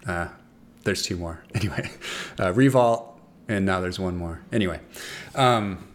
Uh, 0.06 0.28
there's 0.84 1.02
two 1.02 1.16
more. 1.16 1.42
Anyway, 1.54 1.90
uh, 2.38 2.52
Revault, 2.52 3.18
and 3.48 3.64
now 3.64 3.80
there's 3.80 3.98
one 3.98 4.16
more. 4.16 4.42
Anyway, 4.52 4.80
um, 5.34 5.86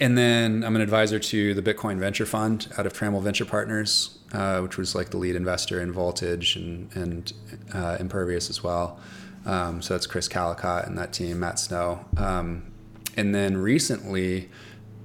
and 0.00 0.18
then 0.18 0.64
I'm 0.64 0.74
an 0.74 0.82
advisor 0.82 1.18
to 1.18 1.54
the 1.54 1.62
Bitcoin 1.62 1.98
Venture 1.98 2.26
Fund 2.26 2.72
out 2.76 2.86
of 2.86 2.92
Trammell 2.92 3.22
Venture 3.22 3.44
Partners, 3.44 4.18
uh, 4.34 4.60
which 4.60 4.76
was 4.76 4.94
like 4.94 5.10
the 5.10 5.16
lead 5.16 5.36
investor 5.36 5.80
in 5.80 5.92
Voltage 5.92 6.56
and, 6.56 6.94
and 6.94 7.32
uh, 7.72 7.96
Impervious 7.98 8.50
as 8.50 8.62
well. 8.62 8.98
Um, 9.46 9.80
so 9.80 9.94
that's 9.94 10.06
Chris 10.06 10.28
Calicott 10.28 10.86
and 10.86 10.98
that 10.98 11.12
team, 11.12 11.40
Matt 11.40 11.58
Snow. 11.58 12.04
Um, 12.16 12.72
and 13.16 13.34
then 13.34 13.56
recently, 13.56 14.50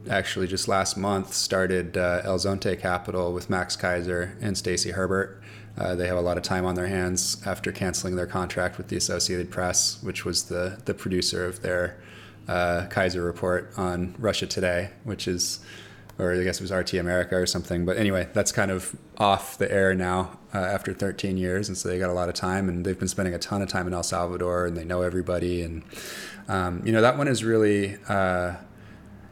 actually 0.10 0.48
just 0.48 0.68
last 0.68 0.98
month, 0.98 1.34
started 1.34 1.98
uh, 1.98 2.22
El 2.24 2.38
Zonte 2.38 2.80
Capital 2.80 3.34
with 3.34 3.50
Max 3.50 3.78
Keiser 3.78 4.36
and 4.42 4.58
Stacy 4.58 4.92
Herbert. 4.92 5.42
Uh, 5.78 5.96
they 5.96 6.08
have 6.08 6.18
a 6.18 6.22
lot 6.22 6.36
of 6.38 6.44
time 6.44 6.66
on 6.66 6.76
their 6.76 6.88
hands 6.88 7.42
after 7.46 7.72
canceling 7.72 8.16
their 8.16 8.28
contract 8.28 8.78
with 8.78 8.88
the 8.88 8.98
Associated 8.98 9.50
Press, 9.52 10.02
which 10.04 10.26
was 10.26 10.46
the 10.46 10.82
the 10.86 10.94
producer 10.94 11.46
of 11.46 11.62
their 11.62 12.02
uh, 12.50 12.88
Keiser 12.90 13.24
report 13.24 13.72
on 13.78 14.16
Russia 14.18 14.48
Today, 14.48 14.90
which 15.04 15.28
is, 15.28 15.60
or 16.20 16.34
I 16.34 16.44
guess 16.44 16.60
it 16.60 16.64
was 16.64 16.72
RT 16.72 16.96
America 16.96 17.36
or 17.36 17.46
something. 17.46 17.86
But 17.86 17.98
anyway, 17.98 18.28
that's 18.34 18.52
kind 18.52 18.70
of 18.70 18.96
off 19.18 19.58
the 19.58 19.72
air 19.72 19.96
now 19.96 20.38
uh, 20.54 20.60
after 20.60 20.94
13 20.94 21.38
years, 21.38 21.70
and 21.70 21.78
so 21.78 21.90
they 21.90 21.98
got 21.98 22.10
a 22.10 22.14
lot 22.14 22.30
of 22.30 22.36
time, 22.36 22.68
and 22.70 22.86
they've 22.86 23.00
been 23.00 23.08
spending 23.08 23.34
a 23.34 23.40
ton 23.40 23.62
of 23.62 23.70
time 23.70 23.88
in 23.88 23.94
El 23.94 24.04
Salvador, 24.04 24.66
and 24.66 24.78
they 24.78 24.84
know 24.84 25.02
everybody, 25.02 25.62
and 25.62 25.84
um, 26.48 26.82
you 26.86 26.92
know 26.92 27.02
that 27.02 27.18
one 27.18 27.28
is 27.28 27.44
really, 27.44 27.98
uh, 28.10 28.56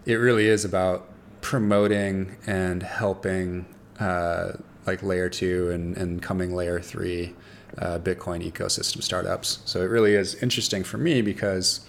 it 0.05 0.15
really 0.15 0.47
is 0.47 0.63
about 0.65 1.09
promoting 1.41 2.35
and 2.47 2.81
helping 2.83 3.65
uh, 3.99 4.53
like 4.85 5.03
layer 5.03 5.29
two 5.29 5.69
and, 5.71 5.97
and 5.97 6.21
coming 6.21 6.55
layer 6.55 6.79
three 6.79 7.35
uh, 7.77 7.99
Bitcoin 7.99 8.49
ecosystem 8.49 9.03
startups. 9.03 9.59
So 9.65 9.81
it 9.81 9.85
really 9.85 10.15
is 10.15 10.35
interesting 10.35 10.83
for 10.83 10.97
me 10.97 11.21
because, 11.21 11.81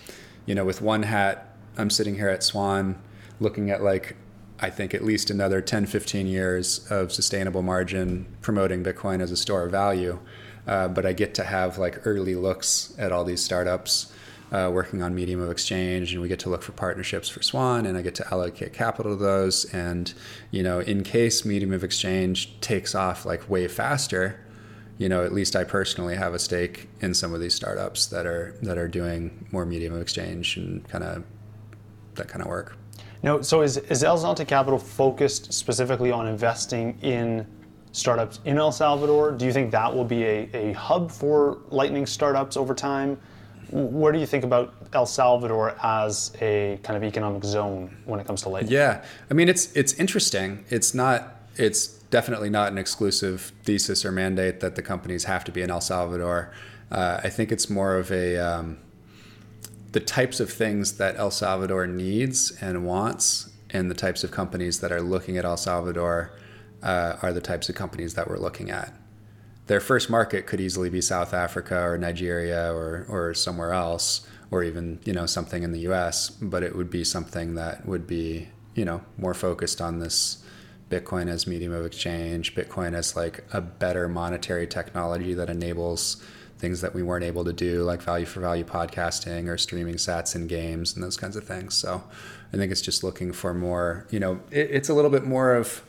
you 0.47 0.55
know, 0.55 0.65
with 0.65 0.83
one 0.83 1.05
hat, 1.05 1.57
I'm 1.77 1.91
sitting 1.91 2.17
here 2.17 2.29
at 2.29 2.43
Swan 2.43 3.01
looking 3.41 3.71
at 3.71 3.83
like, 3.83 4.17
I 4.61 4.71
think 4.71 4.95
at 4.95 5.05
least 5.05 5.31
another 5.31 5.61
10, 5.61 5.87
15 5.87 6.27
years 6.27 6.91
of 6.91 7.13
sustainable 7.13 7.63
margin 7.63 8.27
promoting 8.43 8.83
Bitcoin 8.83 9.21
as 9.21 9.31
a 9.31 9.37
store 9.37 9.65
of 9.65 9.71
value. 9.71 10.19
Uh, 10.67 10.89
but 10.89 11.07
I 11.07 11.13
get 11.13 11.35
to 11.35 11.45
have 11.45 11.79
like 11.79 12.07
early 12.07 12.35
looks 12.35 12.95
at 12.99 13.13
all 13.13 13.25
these 13.25 13.43
startups 13.43 14.13
uh, 14.53 14.71
working 14.73 15.03
on 15.03 15.15
medium 15.15 15.41
of 15.41 15.51
exchange 15.51 16.13
and 16.13 16.23
we 16.23 16.29
get 16.29 16.39
to 16.39 16.49
look 16.49 16.63
for 16.63 16.73
partnerships 16.73 17.29
for 17.29 17.43
swan 17.43 17.85
and 17.85 17.99
i 17.99 18.03
get 18.03 18.15
to 18.15 18.27
allocate 18.33 18.73
capital 18.73 19.17
to 19.17 19.23
those 19.23 19.67
and 19.75 20.15
you 20.51 20.63
know 20.63 20.81
in 20.81 21.03
case 21.03 21.45
medium 21.45 21.73
of 21.73 21.85
exchange 21.85 22.59
takes 22.61 22.95
off 22.95 23.27
like 23.27 23.49
way 23.51 23.69
faster 23.69 24.41
you 24.97 25.09
know 25.09 25.23
at 25.23 25.33
least 25.33 25.55
i 25.55 25.65
personally 25.65 26.17
have 26.17 26.33
a 26.33 26.39
stake 26.39 26.89
in 27.01 27.13
some 27.13 27.35
of 27.35 27.41
these 27.41 27.55
startups 27.55 28.07
that 28.07 28.25
are 28.25 28.55
that 28.63 28.79
are 28.79 28.89
doing 28.89 29.47
more 29.53 29.67
medium 29.67 29.93
of 29.93 30.01
exchange 30.01 30.57
and 30.57 30.89
kind 30.89 31.05
of 31.05 31.23
that 32.15 32.29
kind 32.29 32.41
of 32.41 32.49
work 32.49 32.79
no 33.23 33.41
so 33.43 33.63
is, 33.63 33.77
is 33.77 34.05
el 34.05 34.19
zonte 34.19 34.47
capital 34.47 34.79
focused 34.79 35.53
specifically 35.53 36.11
on 36.11 36.27
investing 36.27 36.99
in 37.03 37.47
startups 37.93 38.41
in 38.45 38.59
el 38.59 38.73
salvador 38.73 39.33
do 39.33 39.45
you 39.45 39.53
think 39.53 39.71
that 39.71 39.95
will 39.95 40.05
be 40.05 40.25
a, 40.25 40.49
a 40.55 40.73
hub 40.73 41.11
for 41.11 41.59
lightning 41.71 42.07
startups 42.07 42.57
over 42.57 42.75
time 42.75 43.19
where 43.71 44.13
do 44.13 44.19
you 44.19 44.27
think 44.27 44.45
about 44.45 44.75
El 44.93 45.07
Salvador 45.07 45.77
as 45.83 46.33
a 46.41 46.79
kind 46.83 46.97
of 46.97 47.05
economic 47.05 47.45
zone 47.45 47.95
when 48.07 48.21
it 48.21 48.27
comes 48.27 48.43
to 48.43 48.49
Lightning? 48.49 48.73
Yeah, 48.73 49.05
I 49.31 49.35
mean 49.35 49.49
it's 49.49 49.75
it's 49.77 49.93
interesting. 49.95 50.65
It's 50.71 50.95
not. 50.95 51.35
It's 51.57 51.89
definitely 51.89 52.51
not 52.51 52.73
an 52.73 52.79
exclusive 52.79 53.53
thesis 53.65 54.05
or 54.05 54.13
mandate 54.13 54.61
that 54.61 54.77
the 54.77 54.83
companies 54.83 55.25
have 55.25 55.45
to 55.45 55.53
be 55.53 55.61
in 55.61 55.71
El 55.71 55.81
Salvador. 55.81 56.53
Uh, 56.91 57.21
I 57.23 57.29
think 57.29 57.53
it's 57.53 57.69
more 57.69 57.97
of 57.97 58.11
a 58.11 58.39
um, 58.39 58.79
the 59.93 60.01
types 60.01 60.41
of 60.41 60.53
things 60.53 60.99
that 60.99 61.17
El 61.17 61.31
Salvador 61.31 61.87
needs 61.87 62.51
and 62.61 62.85
wants, 62.85 63.51
and 63.71 63.91
the 63.91 63.95
types 63.95 64.25
of 64.25 64.31
companies 64.31 64.81
that 64.81 64.93
are 64.93 65.03
looking 65.03 65.37
at 65.37 65.45
El 65.45 65.57
Salvador 65.57 66.39
uh, 66.83 67.17
are 67.23 67.33
the 67.33 67.41
types 67.41 67.69
of 67.69 67.75
companies 67.75 68.15
that 68.15 68.29
we're 68.29 68.39
looking 68.39 68.71
at 68.71 68.95
their 69.69 69.81
first 69.81 70.11
market 70.11 70.47
could 70.47 70.61
easily 70.61 70.91
be 70.91 71.01
South 71.01 71.33
Africa 71.33 71.79
or 71.79 71.97
Nigeria 71.97 72.73
or, 72.73 73.07
or 73.09 73.35
somewhere 73.35 73.73
else, 73.73 74.27
or 74.51 74.65
even 74.65 74.99
you 75.05 75.13
know 75.13 75.27
something 75.27 75.63
in 75.63 75.73
the 75.73 75.81
U.S. 75.81 76.31
But 76.31 76.63
it 76.63 76.75
would 76.75 76.91
be 76.91 77.05
something 77.05 77.55
that 77.55 77.87
would 77.87 78.07
be 78.07 78.49
you 78.75 78.85
know 78.85 79.03
more 79.17 79.35
focused 79.35 79.81
on 79.81 80.01
this 80.01 80.43
Bitcoin 80.91 81.29
as 81.29 81.47
medium 81.47 81.73
of 81.73 81.85
exchange, 81.85 82.55
Bitcoin 82.55 82.95
as 82.95 83.15
like 83.15 83.45
a 83.53 83.61
better 83.61 84.09
monetary 84.09 84.67
technology 84.67 85.35
that 85.35 85.51
enables 85.51 86.23
things 86.59 86.81
that 86.81 86.95
we 86.95 87.03
weren't 87.03 87.25
able 87.25 87.45
to 87.45 87.53
do, 87.53 87.83
like 87.85 88.03
value 88.03 88.27
for 88.27 88.41
value 88.41 88.65
podcasting 88.65 89.49
or 89.49 89.57
streaming 89.57 89.95
sats 89.95 90.35
and 90.35 90.49
games 90.49 90.95
and 90.95 91.03
those 91.03 91.17
kinds 91.17 91.37
of 91.37 91.45
things. 91.45 91.75
So 91.75 92.03
I 92.53 92.57
think 92.57 92.73
it's 92.73 92.81
just 92.81 93.05
looking 93.05 93.33
for 93.33 93.55
more, 93.55 94.07
you 94.11 94.19
know, 94.19 94.41
it, 94.51 94.71
it's 94.71 94.89
a 94.89 94.95
little 94.95 95.11
bit 95.11 95.25
more 95.25 95.55
of 95.55 95.83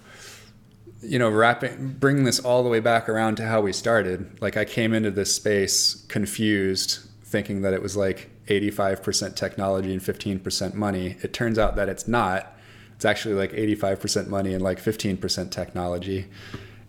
you 1.01 1.17
know, 1.17 1.29
wrapping, 1.29 1.95
bringing 1.99 2.25
this 2.25 2.39
all 2.39 2.63
the 2.63 2.69
way 2.69 2.79
back 2.79 3.07
around 3.07 3.35
to 3.37 3.45
how 3.45 3.61
we 3.61 3.71
started. 3.71 4.37
Like 4.41 4.57
I 4.57 4.65
came 4.65 4.93
into 4.93 5.11
this 5.11 5.33
space 5.33 6.05
confused, 6.09 6.99
thinking 7.23 7.61
that 7.61 7.73
it 7.73 7.81
was 7.81 7.95
like 7.95 8.29
85% 8.47 9.35
technology 9.35 9.93
and 9.93 10.01
15% 10.01 10.73
money. 10.73 11.15
It 11.21 11.31
turns 11.31 11.57
out 11.57 11.75
that 11.77 11.87
it's 11.87 12.07
not. 12.07 12.55
It's 12.95 13.05
actually 13.05 13.35
like 13.35 13.53
85% 13.53 14.27
money 14.27 14.53
and 14.53 14.61
like 14.61 14.79
15% 14.79 15.51
technology. 15.51 16.27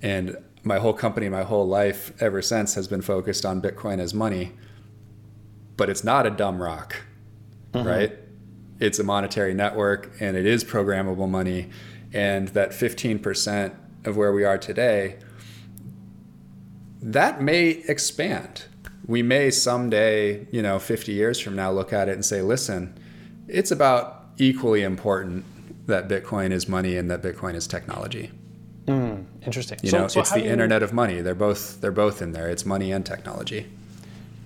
And 0.02 0.36
my 0.62 0.78
whole 0.78 0.92
company, 0.92 1.28
my 1.28 1.42
whole 1.42 1.66
life 1.66 2.12
ever 2.20 2.42
since 2.42 2.74
has 2.74 2.88
been 2.88 3.02
focused 3.02 3.46
on 3.46 3.62
Bitcoin 3.62 3.98
as 3.98 4.12
money. 4.12 4.52
But 5.76 5.88
it's 5.88 6.04
not 6.04 6.26
a 6.26 6.30
dumb 6.30 6.62
rock, 6.62 6.96
mm-hmm. 7.72 7.86
right? 7.86 8.18
It's 8.78 8.98
a 8.98 9.04
monetary 9.04 9.54
network 9.54 10.10
and 10.20 10.36
it 10.36 10.46
is 10.46 10.64
programmable 10.64 11.28
money. 11.28 11.70
And 12.12 12.48
that 12.48 12.70
15% 12.70 13.74
of 14.04 14.16
where 14.16 14.32
we 14.32 14.44
are 14.44 14.58
today, 14.58 15.18
that 17.00 17.40
may 17.40 17.82
expand. 17.88 18.64
We 19.06 19.22
may 19.22 19.50
someday, 19.50 20.46
you 20.50 20.62
know, 20.62 20.78
50 20.78 21.12
years 21.12 21.40
from 21.40 21.56
now, 21.56 21.70
look 21.72 21.92
at 21.92 22.08
it 22.08 22.12
and 22.12 22.24
say, 22.24 22.42
listen, 22.42 22.98
it's 23.48 23.70
about 23.70 24.26
equally 24.36 24.82
important 24.82 25.44
that 25.86 26.08
Bitcoin 26.08 26.52
is 26.52 26.68
money 26.68 26.96
and 26.96 27.10
that 27.10 27.22
Bitcoin 27.22 27.54
is 27.54 27.66
technology. 27.66 28.30
Hmm. 28.90 29.22
Interesting. 29.46 29.78
You 29.82 29.90
So- 29.90 29.98
know, 29.98 30.08
so 30.08 30.20
it's 30.20 30.30
the 30.32 30.40
you- 30.40 30.50
internet 30.50 30.82
of 30.82 30.92
money. 30.92 31.20
They're 31.20 31.34
both 31.34 31.80
they're 31.80 31.92
both 31.92 32.22
in 32.22 32.32
there. 32.32 32.48
It's 32.48 32.66
money 32.66 32.92
and 32.92 33.04
technology. 33.06 33.66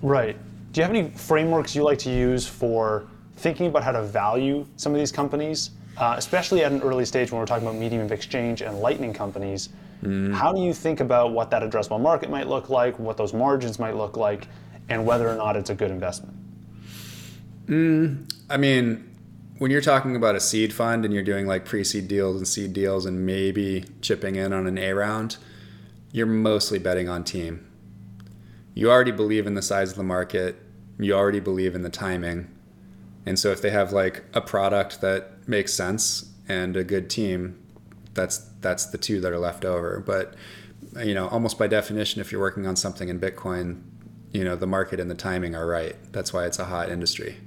Right. 0.01 0.37
Do 0.71 0.79
you 0.79 0.83
have 0.83 0.91
any 0.95 1.09
frameworks 1.15 1.75
you 1.75 1.83
like 1.83 1.97
to 1.99 2.09
use 2.11 2.45
for 2.47 3.03
thinking 3.37 3.67
about 3.67 3.83
how 3.83 3.91
to 3.91 4.03
value 4.03 4.65
some 4.77 4.93
of 4.93 4.99
these 4.99 5.11
companies, 5.11 5.71
uh, 5.97 6.15
especially 6.17 6.63
at 6.63 6.71
an 6.71 6.81
early 6.81 7.05
stage 7.05 7.31
when 7.31 7.39
we're 7.39 7.45
talking 7.47 7.65
about 7.67 7.79
medium 7.79 8.01
of 8.03 8.11
exchange 8.11 8.61
and 8.61 8.79
lightning 8.79 9.13
companies? 9.13 9.69
Hmm. 10.01 10.33
How 10.33 10.53
do 10.53 10.61
you 10.61 10.73
think 10.73 10.99
about 10.99 11.31
what 11.31 11.49
that 11.51 11.63
addressable 11.63 11.99
market 12.01 12.29
might 12.29 12.47
look 12.47 12.69
like, 12.69 12.99
what 12.99 13.17
those 13.17 13.33
margins 13.33 13.79
might 13.79 13.95
look 13.95 14.15
like, 14.17 14.47
and 14.89 15.05
whether 15.05 15.27
or 15.27 15.35
not 15.35 15.55
it's 15.55 15.69
a 15.71 15.75
good 15.75 15.89
investment? 15.89 16.35
Hmm. 17.67 18.15
I 18.49 18.57
mean, 18.57 19.09
when 19.57 19.71
you're 19.71 19.81
talking 19.81 20.15
about 20.15 20.35
a 20.35 20.39
seed 20.39 20.73
fund 20.73 21.05
and 21.05 21.13
you're 21.13 21.23
doing 21.23 21.47
like 21.47 21.65
pre-seed 21.65 22.07
deals 22.07 22.37
and 22.37 22.47
seed 22.47 22.73
deals 22.73 23.05
and 23.05 23.25
maybe 23.25 23.85
chipping 24.01 24.35
in 24.35 24.51
on 24.51 24.67
an 24.67 24.77
A 24.77 24.93
round, 24.93 25.37
you're 26.11 26.25
mostly 26.25 26.79
betting 26.79 27.07
on 27.07 27.23
team. 27.23 27.65
You 28.73 28.91
already 28.91 29.11
believe 29.11 29.47
in 29.47 29.53
the 29.53 29.61
size 29.61 29.91
of 29.91 29.97
the 29.97 30.03
market. 30.03 30.57
You 30.99 31.13
already 31.13 31.39
believe 31.39 31.75
in 31.75 31.83
the 31.83 31.89
timing. 31.89 32.51
And 33.25 33.39
so 33.39 33.51
if 33.51 33.61
they 33.61 33.69
have 33.69 33.93
like 33.93 34.23
a 34.33 34.41
product 34.41 35.01
that 35.01 35.47
makes 35.47 35.73
sense 35.73 36.31
and 36.47 36.75
a 36.75 36.83
good 36.83 37.09
team, 37.09 37.61
that's 38.13 38.37
that's 38.61 38.85
the 38.87 38.97
two 38.97 39.21
that 39.21 39.31
are 39.31 39.39
left 39.39 39.65
over. 39.65 39.99
But 40.05 40.35
you 40.99 41.13
know, 41.13 41.27
almost 41.29 41.57
by 41.57 41.67
definition, 41.67 42.21
if 42.21 42.31
you're 42.31 42.41
working 42.41 42.67
on 42.67 42.75
something 42.75 43.09
in 43.09 43.19
Bitcoin, 43.19 43.81
you 44.31 44.43
know, 44.43 44.55
the 44.55 44.67
market 44.67 44.99
and 44.99 45.09
the 45.09 45.15
timing 45.15 45.55
are 45.55 45.65
right. 45.65 45.95
That's 46.11 46.33
why 46.33 46.45
it's 46.45 46.59
a 46.59 46.65
hot 46.65 46.89
industry. 46.89 47.37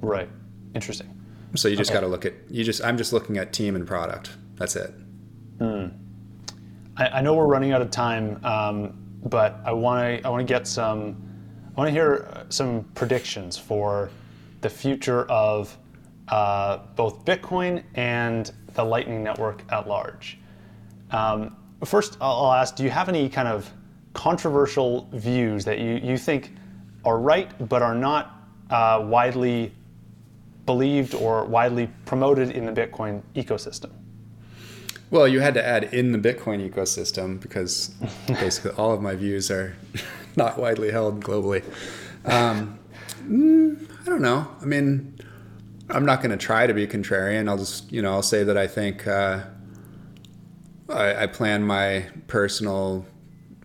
Right. 0.00 0.28
Interesting. 0.74 1.21
So 1.54 1.68
you 1.68 1.76
just 1.76 1.90
Okay. 1.90 1.96
got 1.96 2.00
to 2.00 2.08
look 2.08 2.24
at 2.24 2.34
you 2.50 2.64
just 2.64 2.82
I'm 2.84 2.96
just 2.96 3.12
looking 3.12 3.36
at 3.38 3.52
team 3.52 3.76
and 3.76 3.86
product. 3.86 4.30
That's 4.56 4.76
it. 4.76 4.92
I, 6.96 7.06
I 7.08 7.20
know 7.22 7.34
we're 7.34 7.46
running 7.46 7.72
out 7.72 7.80
of 7.82 7.90
time, 7.90 8.44
um, 8.44 8.94
but 9.24 9.60
I 9.64 9.72
want 9.72 10.20
to 10.22 10.26
I 10.26 10.30
want 10.30 10.46
to 10.46 10.52
get 10.52 10.66
some 10.66 11.16
I 11.76 11.80
want 11.80 11.88
to 11.88 11.92
hear 11.92 12.26
uh, 12.30 12.44
some 12.48 12.84
predictions 12.94 13.56
for 13.56 14.10
the 14.60 14.68
future 14.68 15.24
of 15.30 15.76
uh, 16.28 16.78
both 16.96 17.24
Bitcoin 17.24 17.82
and 17.94 18.50
the 18.74 18.84
Lightning 18.84 19.22
Network 19.22 19.62
at 19.72 19.88
large. 19.88 20.38
Um, 21.10 21.56
first, 21.84 22.16
I'll 22.20 22.46
I'll 22.46 22.52
ask: 22.52 22.76
Do 22.76 22.84
you 22.84 22.90
have 22.90 23.08
any 23.08 23.28
kind 23.28 23.48
of 23.48 23.70
controversial 24.14 25.08
views 25.12 25.64
that 25.64 25.78
you 25.78 25.94
you 26.02 26.18
think 26.18 26.52
are 27.04 27.18
right 27.18 27.50
but 27.68 27.82
are 27.82 27.94
not 27.94 28.42
uh, 28.70 29.00
widely 29.02 29.72
believed 30.66 31.14
or 31.14 31.44
widely 31.44 31.90
promoted 32.04 32.50
in 32.50 32.66
the 32.66 32.72
Bitcoin 32.72 33.22
ecosystem? 33.34 33.90
Well, 35.10 35.28
you 35.28 35.40
had 35.40 35.54
to 35.54 35.66
add 35.66 35.92
in 35.92 36.12
the 36.12 36.18
Bitcoin 36.18 36.66
ecosystem 36.68 37.40
because 37.40 37.88
basically 38.26 38.70
all 38.72 38.92
of 38.92 39.02
my 39.02 39.14
views 39.14 39.50
are 39.50 39.76
not 40.36 40.58
widely 40.58 40.90
held 40.90 41.22
globally. 41.22 41.62
Um, 42.24 42.78
mm, 43.22 43.90
I 44.00 44.04
don't 44.06 44.22
know. 44.22 44.48
I 44.60 44.64
mean, 44.64 45.18
I'm 45.90 46.06
not 46.06 46.22
going 46.22 46.30
to 46.30 46.36
try 46.36 46.66
to 46.66 46.72
be 46.72 46.86
contrarian. 46.86 47.48
I'll 47.48 47.58
just, 47.58 47.92
you 47.92 48.00
know, 48.00 48.12
I'll 48.12 48.22
say 48.22 48.44
that 48.44 48.56
I 48.56 48.66
think 48.66 49.06
uh, 49.06 49.44
I, 50.88 51.24
I 51.24 51.26
plan 51.26 51.62
my 51.62 52.06
personal 52.28 53.04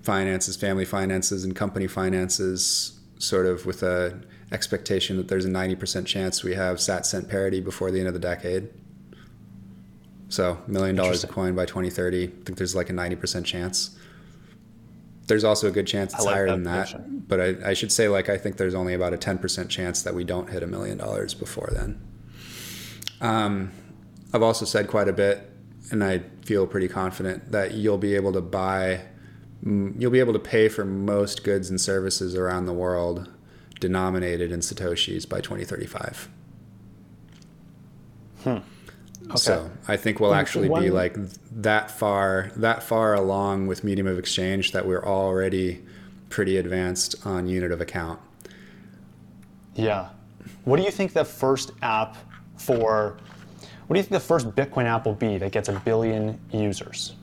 finances, 0.02 0.58
family 0.58 0.86
finances, 0.86 1.44
and 1.44 1.56
company 1.56 1.88
finances 1.88 3.00
sort 3.20 3.46
of 3.46 3.66
with 3.66 3.84
a 3.84 4.20
expectation 4.52 5.18
that 5.18 5.28
there's 5.28 5.46
a 5.46 5.50
90% 5.50 6.06
chance 6.06 6.44
we 6.44 6.56
have 6.56 6.80
sat 6.80 7.06
cent 7.06 7.30
parity 7.30 7.60
before 7.60 7.92
the 7.92 8.00
end 8.00 8.08
of 8.08 8.14
the 8.14 8.20
decade. 8.20 8.70
So, 10.30 10.62
million 10.68 10.96
dollars 10.96 11.24
a 11.24 11.28
coin 11.28 11.56
by 11.56 11.66
2030. 11.66 12.24
I 12.24 12.28
think 12.28 12.58
there's 12.58 12.76
like 12.76 12.90
a 12.90 12.94
90% 12.94 13.46
chance. 13.46 13.98
There's 15.28 15.44
also 15.44 15.68
a 15.68 15.72
good 15.72 15.88
chance 15.88 16.14
it's 16.14 16.26
like 16.26 16.36
higher 16.36 16.48
that 16.48 16.52
than 16.54 16.64
that. 16.64 16.90
prediction. 16.90 17.26
But 17.28 17.42
I, 17.42 17.70
I 17.70 17.74
should 17.74 17.92
say, 17.92 18.08
like, 18.08 18.30
I 18.30 18.38
think 18.38 18.58
there's 18.58 18.76
only 18.76 18.94
about 18.94 19.14
a 19.14 19.18
10% 19.18 19.70
chance 19.70 20.02
that 20.04 20.14
we 20.14 20.24
don't 20.24 20.50
hit 20.50 20.64
a 20.64 20.68
million 20.68 20.98
dollars 20.98 21.34
before 21.34 21.70
then. 21.72 22.02
Um, 23.20 23.72
I've 24.34 24.44
also 24.44 24.66
said 24.66 24.88
quite 24.88 25.08
a 25.08 25.14
bit, 25.14 25.50
and 25.92 26.04
I 26.04 26.24
feel 26.46 26.68
pretty 26.68 26.88
confident 26.88 27.52
that 27.52 27.74
you'll 27.74 27.98
be 27.98 28.16
able 28.16 28.34
to 28.34 28.42
buy, 28.42 29.02
mm, 29.66 30.00
you'll 30.00 30.12
be 30.12 30.20
able 30.20 30.34
to 30.34 30.40
pay 30.40 30.68
for 30.70 30.86
most 30.86 31.44
goods 31.44 31.70
and 31.70 31.80
services 31.80 32.36
around 32.36 32.66
the 32.66 32.74
world 32.74 33.30
denominated 33.80 34.52
in 34.52 34.60
Satoshis 34.60 35.28
by 35.28 35.42
2035. 35.42 36.30
Hmm. 38.44 38.58
So 39.36 39.70
I 39.88 39.98
think 39.98 40.20
we'll 40.20 40.34
actually 40.34 40.70
be 40.70 40.90
like 40.90 41.18
that 41.52 41.92
far 41.92 42.52
that 42.56 42.84
far 42.84 43.14
along 43.14 43.68
with 43.68 43.84
medium 43.84 44.08
of 44.08 44.18
exchange 44.18 44.72
that 44.72 44.86
we're 44.86 45.04
already 45.04 45.84
pretty 46.30 46.58
advanced 46.58 47.16
on 47.26 47.48
unit 47.48 47.72
of 47.72 47.82
account. 47.82 48.20
Yeah. 49.76 50.10
What 50.66 50.78
do 50.78 50.84
you 50.84 50.92
think 50.92 51.14
the 51.14 51.26
first 51.26 51.72
app 51.82 52.18
for, 52.58 53.18
what 53.88 53.94
do 53.94 54.00
you 54.00 54.04
think 54.04 54.22
the 54.22 54.28
first 54.28 54.50
Bitcoin 54.52 54.86
app 54.86 55.06
will 55.06 55.14
be 55.14 55.38
that 55.38 55.52
gets 55.52 55.70
a 55.70 55.74
billion 55.74 56.40
users? 56.52 57.16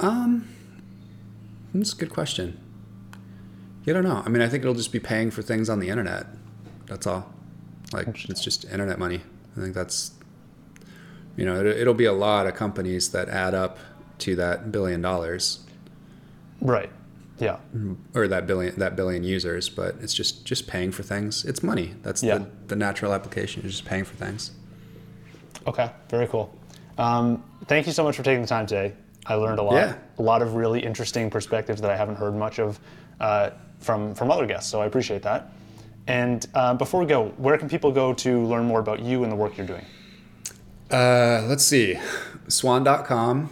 Um, 0.00 0.48
That's 1.74 1.92
a 1.92 1.96
good 1.96 2.10
question. 2.10 2.58
You 3.84 3.92
don't 3.92 4.04
know. 4.04 4.22
I 4.24 4.28
mean, 4.28 4.42
I 4.42 4.48
think 4.48 4.62
it'll 4.62 4.74
just 4.74 4.92
be 4.92 5.00
paying 5.00 5.30
for 5.30 5.42
things 5.42 5.68
on 5.68 5.80
the 5.80 5.88
internet. 5.88 6.26
That's 6.86 7.06
all. 7.06 7.32
Like 7.92 8.08
it's 8.28 8.42
just 8.42 8.64
internet 8.64 8.98
money. 8.98 9.20
I 9.56 9.60
think 9.60 9.74
that's 9.74 10.12
you 11.36 11.44
know, 11.46 11.60
it, 11.60 11.66
it'll 11.66 11.94
be 11.94 12.04
a 12.04 12.12
lot 12.12 12.46
of 12.46 12.54
companies 12.54 13.10
that 13.12 13.28
add 13.28 13.54
up 13.54 13.78
to 14.18 14.36
that 14.36 14.70
billion 14.70 15.00
dollars 15.02 15.60
Right. 16.60 16.90
Yeah. 17.38 17.56
or 18.14 18.28
that 18.28 18.46
billion 18.46 18.78
that 18.78 18.94
billion 18.94 19.24
users, 19.24 19.68
but 19.68 19.96
it's 20.00 20.14
just 20.14 20.44
just 20.44 20.68
paying 20.68 20.92
for 20.92 21.02
things. 21.02 21.44
It's 21.44 21.62
money. 21.62 21.94
That's 22.02 22.22
Yeah. 22.22 22.38
the, 22.38 22.46
the 22.68 22.76
natural 22.76 23.12
application. 23.14 23.64
Is 23.64 23.72
just 23.72 23.84
paying 23.84 24.04
for 24.04 24.14
things. 24.14 24.52
Okay. 25.66 25.90
Very 26.08 26.28
cool. 26.28 26.54
Um, 26.98 27.42
thank 27.66 27.86
you 27.86 27.92
so 27.92 28.04
much 28.04 28.16
for 28.16 28.22
taking 28.22 28.42
the 28.42 28.48
time 28.48 28.66
today. 28.66 28.94
I 29.26 29.34
learned 29.34 29.58
a 29.58 29.62
lot. 29.62 29.74
Yeah. 29.74 29.94
A 30.18 30.22
lot 30.22 30.42
of 30.42 30.54
really 30.54 30.80
interesting 30.80 31.30
perspectives 31.30 31.80
that 31.80 31.90
I 31.90 31.96
haven't 31.96 32.16
heard 32.16 32.34
much 32.34 32.58
of 32.58 32.80
uh, 33.20 33.50
from 33.78 34.14
from 34.14 34.30
other 34.30 34.46
guests. 34.46 34.70
So 34.70 34.80
I 34.80 34.86
appreciate 34.86 35.22
that. 35.22 35.52
And 36.06 36.46
uh, 36.54 36.74
before 36.74 37.00
we 37.00 37.06
go, 37.06 37.28
where 37.36 37.56
can 37.56 37.68
people 37.68 37.92
go 37.92 38.12
to 38.14 38.44
learn 38.46 38.64
more 38.64 38.80
about 38.80 39.00
you 39.00 39.22
and 39.22 39.30
the 39.30 39.36
work 39.36 39.56
you're 39.56 39.66
doing? 39.66 39.84
Uh, 40.90 41.44
let's 41.46 41.64
see. 41.64 41.98
Swan.com. 42.48 43.50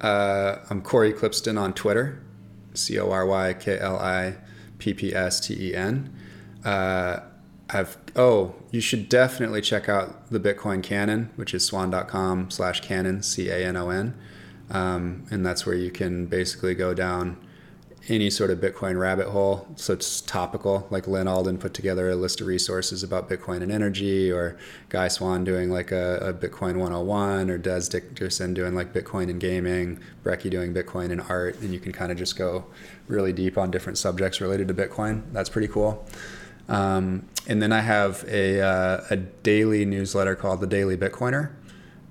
Uh, 0.00 0.56
I'm 0.68 0.82
Cory 0.82 1.12
Klippsten 1.12 1.58
on 1.58 1.72
Twitter. 1.72 2.20
C 2.74 2.98
O 2.98 3.10
R 3.10 3.24
Y 3.26 3.54
K 3.54 3.78
L 3.78 3.98
I 3.98 4.34
P 4.78 4.94
P 4.94 5.14
S 5.14 5.40
T 5.40 5.68
E 5.68 5.74
N. 5.74 6.12
Uh, 6.64 7.20
I've 7.70 7.96
oh, 8.16 8.54
you 8.70 8.80
should 8.80 9.08
definitely 9.08 9.60
check 9.60 9.88
out 9.88 10.30
the 10.30 10.40
Bitcoin 10.40 10.82
Canon, 10.82 11.30
which 11.36 11.54
is 11.54 11.64
swan.com 11.64 12.50
slash 12.50 12.80
canon, 12.80 13.22
C 13.22 13.48
A 13.48 13.64
N 13.64 13.76
O 13.76 13.90
N. 13.90 14.14
Um, 14.72 15.24
and 15.30 15.44
that's 15.44 15.66
where 15.66 15.76
you 15.76 15.90
can 15.90 16.26
basically 16.26 16.74
go 16.74 16.94
down 16.94 17.36
any 18.08 18.30
sort 18.30 18.50
of 18.50 18.58
Bitcoin 18.58 18.98
rabbit 18.98 19.28
hole. 19.28 19.68
So 19.76 19.92
it's 19.92 20.20
topical. 20.22 20.88
Like 20.90 21.06
Lyn 21.06 21.28
Alden 21.28 21.58
put 21.58 21.72
together 21.72 22.10
a 22.10 22.16
list 22.16 22.40
of 22.40 22.46
resources 22.46 23.02
about 23.02 23.28
Bitcoin 23.28 23.62
and 23.62 23.70
energy, 23.70 24.30
or 24.30 24.58
Guy 24.88 25.08
Swan 25.08 25.44
doing 25.44 25.70
like 25.70 25.92
a, 25.92 26.16
a 26.16 26.34
Bitcoin 26.34 26.76
101, 26.76 27.50
or 27.50 27.58
Des 27.58 27.82
Dickerson 27.88 28.54
doing 28.54 28.74
like 28.74 28.92
Bitcoin 28.92 29.30
and 29.30 29.40
gaming, 29.40 30.00
Brecky 30.24 30.50
doing 30.50 30.74
Bitcoin 30.74 31.12
and 31.12 31.20
art. 31.28 31.60
And 31.60 31.72
you 31.72 31.78
can 31.78 31.92
kind 31.92 32.10
of 32.10 32.18
just 32.18 32.36
go 32.36 32.64
really 33.06 33.32
deep 33.32 33.56
on 33.56 33.70
different 33.70 33.98
subjects 33.98 34.40
related 34.40 34.68
to 34.68 34.74
Bitcoin. 34.74 35.22
That's 35.32 35.50
pretty 35.50 35.68
cool. 35.68 36.04
Um, 36.68 37.28
and 37.46 37.60
then 37.60 37.72
I 37.72 37.80
have 37.80 38.24
a, 38.26 38.60
uh, 38.60 39.04
a 39.10 39.16
daily 39.16 39.84
newsletter 39.84 40.34
called 40.34 40.60
The 40.60 40.66
Daily 40.66 40.96
Bitcoiner 40.96 41.50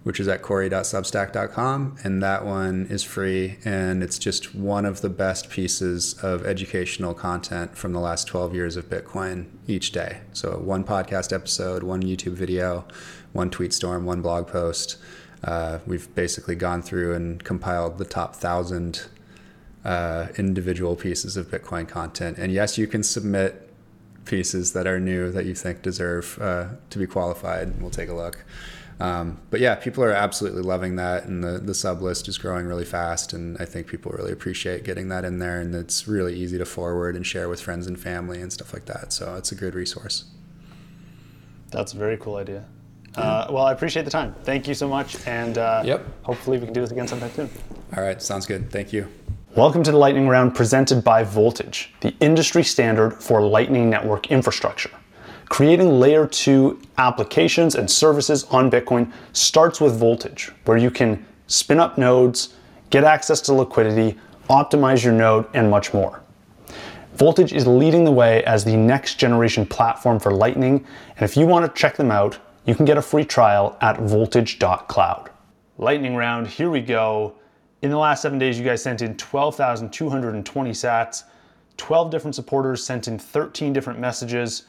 which 0.03 0.19
is 0.19 0.27
at 0.27 0.41
cory.substack.com. 0.41 1.97
And 2.03 2.23
that 2.23 2.45
one 2.45 2.87
is 2.89 3.03
free. 3.03 3.57
And 3.63 4.01
it's 4.01 4.17
just 4.17 4.55
one 4.55 4.85
of 4.85 5.01
the 5.01 5.09
best 5.09 5.49
pieces 5.49 6.13
of 6.23 6.45
educational 6.45 7.13
content 7.13 7.77
from 7.77 7.93
the 7.93 7.99
last 7.99 8.27
12 8.27 8.55
years 8.55 8.77
of 8.77 8.89
Bitcoin 8.89 9.45
each 9.67 9.91
day. 9.91 10.21
So, 10.33 10.57
one 10.57 10.83
podcast 10.83 11.31
episode, 11.31 11.83
one 11.83 12.01
YouTube 12.01 12.33
video, 12.33 12.85
one 13.33 13.49
tweet 13.49 13.73
storm, 13.73 14.05
one 14.05 14.21
blog 14.21 14.47
post. 14.47 14.97
Uh, 15.43 15.79
we've 15.87 16.13
basically 16.13 16.55
gone 16.55 16.81
through 16.81 17.13
and 17.13 17.43
compiled 17.43 17.97
the 17.97 18.05
top 18.05 18.35
thousand 18.35 19.07
uh, 19.83 20.27
individual 20.37 20.95
pieces 20.95 21.37
of 21.37 21.47
Bitcoin 21.47 21.87
content. 21.87 22.37
And 22.37 22.51
yes, 22.51 22.77
you 22.77 22.87
can 22.87 23.03
submit 23.03 23.67
pieces 24.25 24.73
that 24.73 24.85
are 24.85 24.99
new 24.99 25.31
that 25.31 25.45
you 25.45 25.55
think 25.55 25.81
deserve 25.81 26.37
uh, 26.39 26.67
to 26.89 26.99
be 26.99 27.07
qualified. 27.07 27.81
We'll 27.81 27.89
take 27.89 28.09
a 28.09 28.13
look. 28.13 28.45
Um, 29.01 29.39
but 29.49 29.59
yeah, 29.59 29.75
people 29.75 30.03
are 30.03 30.11
absolutely 30.11 30.61
loving 30.61 30.95
that, 30.97 31.25
and 31.25 31.43
the, 31.43 31.57
the 31.57 31.73
sub 31.73 32.01
list 32.01 32.27
is 32.27 32.37
growing 32.37 32.67
really 32.67 32.85
fast. 32.85 33.33
And 33.33 33.57
I 33.59 33.65
think 33.65 33.87
people 33.87 34.11
really 34.11 34.31
appreciate 34.31 34.83
getting 34.83 35.09
that 35.09 35.25
in 35.25 35.39
there, 35.39 35.59
and 35.59 35.73
it's 35.73 36.07
really 36.07 36.35
easy 36.35 36.57
to 36.59 36.65
forward 36.65 37.15
and 37.15 37.25
share 37.25 37.49
with 37.49 37.59
friends 37.59 37.87
and 37.87 37.99
family 37.99 38.41
and 38.41 38.53
stuff 38.53 38.73
like 38.73 38.85
that. 38.85 39.11
So 39.11 39.35
it's 39.35 39.51
a 39.51 39.55
good 39.55 39.73
resource. 39.73 40.25
That's 41.71 41.93
a 41.93 41.97
very 41.97 42.17
cool 42.17 42.35
idea. 42.35 42.63
Uh, 43.15 43.47
well, 43.49 43.65
I 43.65 43.73
appreciate 43.73 44.03
the 44.05 44.11
time. 44.11 44.35
Thank 44.43 44.67
you 44.67 44.73
so 44.73 44.87
much, 44.87 45.25
and 45.27 45.57
uh, 45.57 45.81
Yep. 45.83 46.05
hopefully 46.23 46.59
we 46.59 46.65
can 46.65 46.73
do 46.73 46.81
this 46.81 46.91
again 46.91 47.07
sometime 47.07 47.31
soon. 47.31 47.49
All 47.97 48.03
right, 48.03 48.21
sounds 48.21 48.45
good. 48.45 48.71
Thank 48.71 48.93
you. 48.93 49.07
Welcome 49.55 49.83
to 49.83 49.91
the 49.91 49.97
Lightning 49.97 50.27
Round 50.29 50.55
presented 50.55 51.03
by 51.03 51.23
Voltage, 51.23 51.93
the 51.99 52.13
industry 52.21 52.63
standard 52.63 53.21
for 53.21 53.41
Lightning 53.41 53.89
Network 53.89 54.31
infrastructure. 54.31 54.91
Creating 55.51 55.99
layer 55.99 56.25
2 56.25 56.79
applications 56.97 57.75
and 57.75 57.91
services 57.91 58.45
on 58.45 58.71
Bitcoin 58.71 59.11
starts 59.33 59.81
with 59.81 59.99
Voltage, 59.99 60.49
where 60.63 60.77
you 60.77 60.89
can 60.89 61.25
spin 61.47 61.77
up 61.77 61.97
nodes, 61.97 62.55
get 62.89 63.03
access 63.03 63.41
to 63.41 63.53
liquidity, 63.53 64.17
optimize 64.49 65.03
your 65.03 65.11
node, 65.11 65.45
and 65.53 65.69
much 65.69 65.93
more. 65.93 66.23
Voltage 67.15 67.51
is 67.51 67.67
leading 67.67 68.05
the 68.05 68.11
way 68.13 68.41
as 68.45 68.63
the 68.63 68.77
next 68.77 69.15
generation 69.15 69.65
platform 69.65 70.21
for 70.21 70.31
Lightning, 70.31 70.85
and 71.17 71.23
if 71.23 71.35
you 71.35 71.45
want 71.45 71.65
to 71.65 71.81
check 71.81 71.97
them 71.97 72.11
out, 72.11 72.39
you 72.65 72.73
can 72.73 72.85
get 72.85 72.97
a 72.97 73.01
free 73.01 73.25
trial 73.25 73.77
at 73.81 73.99
voltage.cloud. 73.99 75.31
Lightning 75.77 76.15
round, 76.15 76.47
here 76.47 76.69
we 76.69 76.79
go. 76.79 77.35
In 77.81 77.89
the 77.89 77.97
last 77.97 78.21
seven 78.21 78.39
days, 78.39 78.57
you 78.57 78.63
guys 78.63 78.81
sent 78.81 79.01
in 79.01 79.17
12,220 79.17 80.71
sats. 80.71 81.23
12 81.75 82.09
different 82.09 82.35
supporters 82.35 82.81
sent 82.81 83.09
in 83.09 83.19
13 83.19 83.73
different 83.73 83.99
messages. 83.99 84.63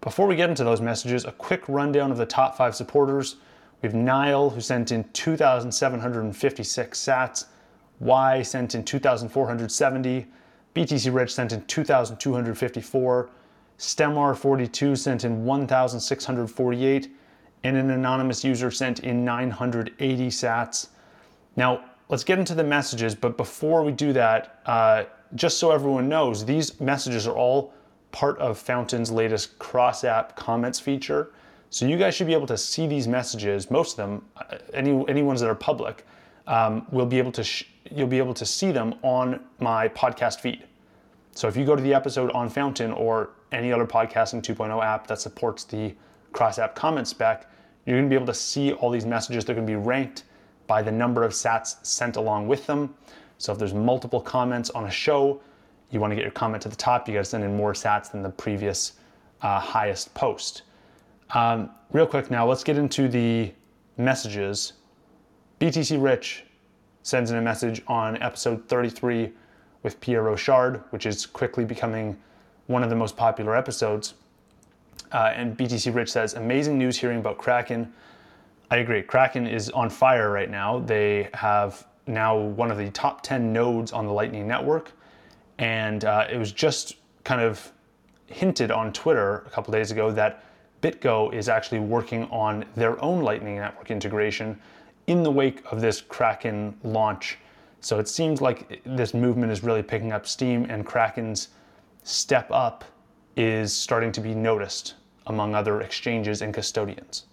Before 0.00 0.26
we 0.26 0.34
get 0.34 0.48
into 0.48 0.64
those 0.64 0.80
messages, 0.80 1.26
a 1.26 1.32
quick 1.32 1.68
rundown 1.68 2.10
of 2.10 2.16
the 2.16 2.24
top 2.24 2.56
five 2.56 2.74
supporters. 2.74 3.36
We 3.82 3.86
have 3.86 3.94
Nile, 3.94 4.48
who 4.48 4.60
sent 4.60 4.92
in 4.92 5.04
2,756 5.12 6.98
sats. 6.98 7.44
Y 7.98 8.40
sent 8.40 8.74
in 8.74 8.82
2,470. 8.82 10.26
BTC 10.74 11.14
Rich 11.14 11.34
sent 11.34 11.52
in 11.52 11.62
2,254. 11.66 13.30
StemR42 13.78 14.96
sent 14.96 15.24
in 15.24 15.44
1,648. 15.44 17.08
And 17.64 17.76
an 17.76 17.90
anonymous 17.90 18.42
user 18.42 18.70
sent 18.70 19.00
in 19.00 19.22
980 19.22 20.28
sats. 20.28 20.88
Now, 21.56 21.84
let's 22.08 22.24
get 22.24 22.38
into 22.38 22.54
the 22.54 22.64
messages, 22.64 23.14
but 23.14 23.36
before 23.36 23.82
we 23.82 23.92
do 23.92 24.14
that, 24.14 24.62
uh, 24.64 25.04
just 25.34 25.58
so 25.58 25.72
everyone 25.72 26.08
knows, 26.08 26.46
these 26.46 26.80
messages 26.80 27.26
are 27.26 27.36
all 27.36 27.74
part 28.12 28.38
of 28.38 28.58
Fountain's 28.58 29.10
latest 29.10 29.58
cross 29.58 30.04
app 30.04 30.36
comments 30.36 30.78
feature. 30.80 31.32
So 31.70 31.86
you 31.86 31.96
guys 31.96 32.14
should 32.14 32.26
be 32.26 32.32
able 32.34 32.48
to 32.48 32.58
see 32.58 32.86
these 32.86 33.06
messages, 33.06 33.70
most 33.70 33.92
of 33.92 33.96
them, 33.98 34.24
uh, 34.36 34.58
any, 34.74 35.04
any 35.08 35.22
ones 35.22 35.40
that 35.40 35.48
are 35.48 35.54
public, 35.54 36.04
um, 36.46 36.86
will 36.90 37.06
be 37.06 37.18
able 37.18 37.32
to 37.32 37.44
sh- 37.44 37.64
you'll 37.90 38.08
be 38.08 38.18
able 38.18 38.34
to 38.34 38.44
see 38.44 38.72
them 38.72 38.94
on 39.02 39.40
my 39.60 39.88
podcast 39.88 40.40
feed. 40.40 40.64
So 41.32 41.46
if 41.48 41.56
you 41.56 41.64
go 41.64 41.76
to 41.76 41.82
the 41.82 41.94
episode 41.94 42.30
on 42.32 42.48
Fountain 42.48 42.92
or 42.92 43.30
any 43.52 43.72
other 43.72 43.86
podcasting 43.86 44.42
2.0 44.42 44.84
app 44.84 45.06
that 45.06 45.20
supports 45.20 45.64
the 45.64 45.94
cross 46.32 46.58
app 46.58 46.74
comment 46.74 47.06
spec, 47.06 47.48
you're 47.86 47.96
going 47.96 48.08
to 48.08 48.10
be 48.10 48.16
able 48.16 48.26
to 48.26 48.34
see 48.34 48.72
all 48.74 48.90
these 48.90 49.06
messages. 49.06 49.44
They're 49.44 49.54
going 49.54 49.66
to 49.66 49.70
be 49.70 49.76
ranked 49.76 50.24
by 50.66 50.82
the 50.82 50.92
number 50.92 51.22
of 51.22 51.32
sats 51.32 51.84
sent 51.84 52.16
along 52.16 52.46
with 52.46 52.66
them. 52.66 52.94
So 53.38 53.52
if 53.52 53.58
there's 53.58 53.74
multiple 53.74 54.20
comments 54.20 54.70
on 54.70 54.84
a 54.84 54.90
show, 54.90 55.40
you 55.90 56.00
want 56.00 56.10
to 56.10 56.14
get 56.14 56.22
your 56.22 56.30
comment 56.30 56.62
to 56.62 56.68
the 56.68 56.76
top, 56.76 57.08
you 57.08 57.14
got 57.14 57.20
to 57.20 57.24
send 57.24 57.44
in 57.44 57.56
more 57.56 57.72
sats 57.72 58.10
than 58.10 58.22
the 58.22 58.30
previous 58.30 58.92
uh, 59.42 59.58
highest 59.58 60.12
post. 60.14 60.62
Um, 61.34 61.70
real 61.92 62.06
quick 62.06 62.30
now, 62.30 62.46
let's 62.46 62.64
get 62.64 62.76
into 62.76 63.08
the 63.08 63.52
messages. 63.96 64.74
BTC 65.60 66.02
Rich 66.02 66.44
sends 67.02 67.30
in 67.30 67.36
a 67.36 67.42
message 67.42 67.82
on 67.86 68.20
episode 68.22 68.68
33 68.68 69.32
with 69.82 70.00
Pierre 70.00 70.22
Rochard, 70.22 70.82
which 70.90 71.06
is 71.06 71.26
quickly 71.26 71.64
becoming 71.64 72.16
one 72.66 72.82
of 72.82 72.90
the 72.90 72.96
most 72.96 73.16
popular 73.16 73.56
episodes. 73.56 74.14
Uh, 75.12 75.32
and 75.34 75.56
BTC 75.56 75.94
Rich 75.94 76.12
says, 76.12 76.34
Amazing 76.34 76.78
news 76.78 76.98
hearing 76.98 77.18
about 77.18 77.38
Kraken. 77.38 77.92
I 78.70 78.76
agree. 78.76 79.02
Kraken 79.02 79.46
is 79.46 79.70
on 79.70 79.90
fire 79.90 80.30
right 80.30 80.50
now. 80.50 80.78
They 80.78 81.28
have 81.34 81.86
now 82.06 82.36
one 82.36 82.70
of 82.70 82.78
the 82.78 82.90
top 82.90 83.22
10 83.22 83.52
nodes 83.52 83.92
on 83.92 84.06
the 84.06 84.12
Lightning 84.12 84.46
Network. 84.46 84.92
And 85.60 86.06
uh, 86.06 86.26
it 86.30 86.38
was 86.38 86.52
just 86.52 86.96
kind 87.22 87.42
of 87.42 87.70
hinted 88.26 88.70
on 88.70 88.92
Twitter 88.92 89.44
a 89.46 89.50
couple 89.50 89.72
days 89.72 89.90
ago 89.90 90.10
that 90.10 90.42
BitGo 90.80 91.34
is 91.34 91.50
actually 91.50 91.80
working 91.80 92.24
on 92.30 92.64
their 92.74 93.00
own 93.04 93.22
Lightning 93.22 93.56
Network 93.56 93.90
integration 93.90 94.58
in 95.06 95.22
the 95.22 95.30
wake 95.30 95.62
of 95.70 95.82
this 95.82 96.00
Kraken 96.00 96.74
launch. 96.82 97.38
So 97.80 97.98
it 97.98 98.08
seems 98.08 98.40
like 98.40 98.82
this 98.84 99.12
movement 99.12 99.52
is 99.52 99.62
really 99.62 99.82
picking 99.82 100.12
up 100.12 100.26
steam, 100.26 100.66
and 100.70 100.86
Kraken's 100.86 101.48
step 102.04 102.50
up 102.50 102.84
is 103.36 103.72
starting 103.72 104.12
to 104.12 104.20
be 104.20 104.34
noticed 104.34 104.94
among 105.26 105.54
other 105.54 105.82
exchanges 105.82 106.40
and 106.40 106.54
custodians. 106.54 107.24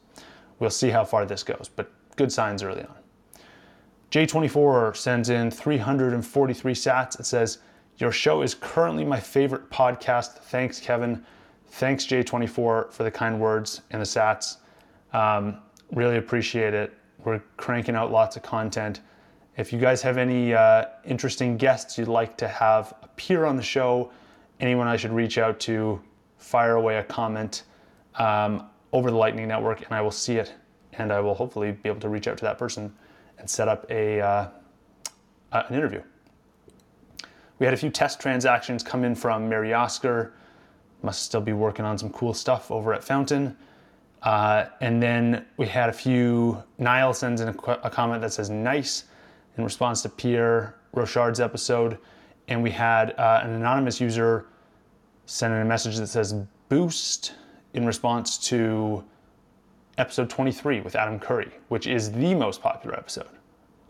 We'll 0.60 0.70
see 0.70 0.90
how 0.90 1.06
far 1.06 1.26
this 1.26 1.44
goes, 1.44 1.70
but 1.74 1.90
good 2.18 2.32
signs 2.32 2.62
early 2.62 2.82
on. 2.82 2.96
J24 4.12 4.98
sends 4.98 5.30
in 5.30 5.50
343 5.50 6.74
sats. 6.74 7.20
It 7.20 7.26
says, 7.26 7.60
Your 8.00 8.12
show 8.12 8.44
is 8.44 8.54
currently 8.54 9.04
my 9.04 9.20
favorite 9.20 9.72
podcast. 9.72 10.38
Thanks, 10.38 10.80
Kevin. 10.80 11.26
Thanks, 11.66 12.06
J24, 12.06 12.92
for 12.92 13.04
the 13.04 13.10
kind 13.10 13.40
words 13.40 13.82
and 13.90 14.00
the 14.00 14.06
sats. 14.06 14.58
Um, 15.14 15.58
really 15.92 16.18
appreciate 16.18 16.76
it. 16.76 16.94
We're 17.26 17.42
cranking 17.58 17.96
out 17.96 18.12
lots 18.12 18.36
of 18.36 18.44
content. 18.44 19.02
If 19.58 19.74
you 19.74 19.80
guys 19.80 20.04
have 20.04 20.20
any 20.20 20.54
uh, 20.54 20.86
interesting 21.06 21.58
guests 21.58 21.98
you'd 21.98 22.08
like 22.08 22.38
to 22.38 22.48
have 22.48 22.94
appear 23.02 23.46
on 23.46 23.56
the 23.58 23.64
show, 23.64 24.12
anyone 24.60 24.88
I 24.88 24.96
should 24.96 25.12
reach 25.12 25.40
out 25.40 25.60
to, 25.62 26.00
fire 26.38 26.76
away 26.76 26.98
a 26.98 27.04
comment 27.04 27.64
um, 28.20 28.70
over 28.94 29.10
the 29.10 29.18
Lightning 29.18 29.48
Network, 29.48 29.82
and 29.84 29.92
I 29.92 30.02
will 30.02 30.12
see 30.12 30.36
it, 30.36 30.54
and 30.94 31.12
I 31.12 31.20
will 31.20 31.34
hopefully 31.34 31.72
be 31.72 31.90
able 31.90 32.02
to 32.02 32.10
reach 32.10 32.28
out 32.28 32.38
to 32.38 32.46
that 32.46 32.60
person 32.60 32.94
and 33.40 33.50
set 33.50 33.68
up 33.68 33.90
a 33.90 34.22
uh, 34.22 34.50
an 35.52 35.74
interview. 35.74 36.04
We 37.60 37.66
had 37.66 37.74
a 37.74 37.78
few 37.78 37.90
test 37.90 38.20
transactions 38.20 38.84
come 38.84 39.04
in 39.04 39.16
from 39.16 39.50
Mary 39.50 39.74
Oscar. 39.74 40.34
Must 41.02 41.22
still 41.22 41.42
be 41.42 41.54
working 41.54 41.86
on 41.86 41.98
some 41.98 42.10
cool 42.12 42.34
stuff 42.34 42.72
over 42.72 42.94
at 42.94 43.04
Fountain. 43.04 43.58
Uh, 44.24 44.66
and 44.82 45.02
then 45.02 45.46
we 45.58 45.68
had 45.68 45.90
a 45.90 45.94
few. 45.94 46.64
Niall 46.78 47.14
sends 47.14 47.42
in 47.42 47.50
a, 47.50 47.54
qu- 47.54 47.80
a 47.84 47.90
comment 47.90 48.22
that 48.22 48.34
says 48.34 48.50
"nice" 48.50 49.06
in 49.58 49.64
response 49.64 50.02
to 50.04 50.10
Pierre 50.10 50.76
Rochard's 50.94 51.40
episode, 51.40 51.98
and 52.48 52.62
we 52.62 52.72
had 52.72 53.12
uh, 53.20 53.42
an 53.44 53.52
anonymous 53.52 54.02
user 54.02 54.48
send 55.26 55.54
in 55.54 55.62
a 55.62 55.66
message 55.66 55.98
that 55.98 56.08
says 56.08 56.34
"boost" 56.68 57.36
in 57.74 57.86
response 57.86 58.38
to 58.50 59.04
episode 59.98 60.30
23 60.30 60.82
with 60.82 60.96
Adam 60.96 61.20
Curry, 61.20 61.52
which 61.70 61.88
is 61.88 62.12
the 62.12 62.34
most 62.34 62.62
popular 62.62 62.96
episode 62.98 63.30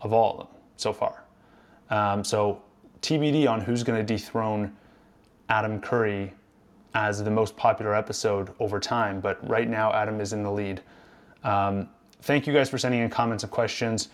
of 0.02 0.12
all 0.12 0.32
of 0.32 0.38
them 0.38 0.56
so 0.76 0.92
far. 0.92 1.24
Um, 1.90 2.22
so 2.22 2.62
TBD 3.02 3.48
on 3.48 3.60
who's 3.60 3.82
going 3.82 3.98
to 3.98 4.04
dethrone 4.04 4.76
Adam 5.48 5.80
Curry 5.80 6.32
as 6.94 7.22
the 7.22 7.30
most 7.30 7.56
popular 7.56 7.94
episode 7.94 8.52
over 8.58 8.80
time, 8.80 9.20
but 9.20 9.46
right 9.48 9.68
now 9.68 9.92
Adam 9.92 10.20
is 10.20 10.32
in 10.32 10.42
the 10.42 10.50
lead. 10.50 10.82
Um, 11.44 11.88
thank 12.22 12.46
you 12.46 12.52
guys 12.52 12.68
for 12.68 12.78
sending 12.78 13.00
in 13.00 13.10
comments 13.10 13.44
and 13.44 13.52
questions. 13.52 14.08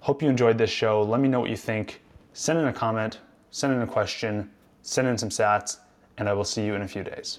Hope 0.00 0.22
you 0.22 0.28
enjoyed 0.28 0.56
this 0.56 0.70
show. 0.70 1.02
Let 1.02 1.20
me 1.20 1.28
know 1.28 1.40
what 1.40 1.50
you 1.50 1.56
think. 1.56 2.00
Send 2.32 2.58
in 2.58 2.66
a 2.66 2.72
comment, 2.72 3.18
send 3.50 3.72
in 3.72 3.82
a 3.82 3.86
question, 3.86 4.50
send 4.82 5.08
in 5.08 5.18
some 5.18 5.28
sats, 5.28 5.78
and 6.16 6.28
I 6.28 6.32
will 6.32 6.44
see 6.44 6.64
you 6.64 6.74
in 6.74 6.82
a 6.82 6.88
few 6.88 7.02
days. 7.02 7.38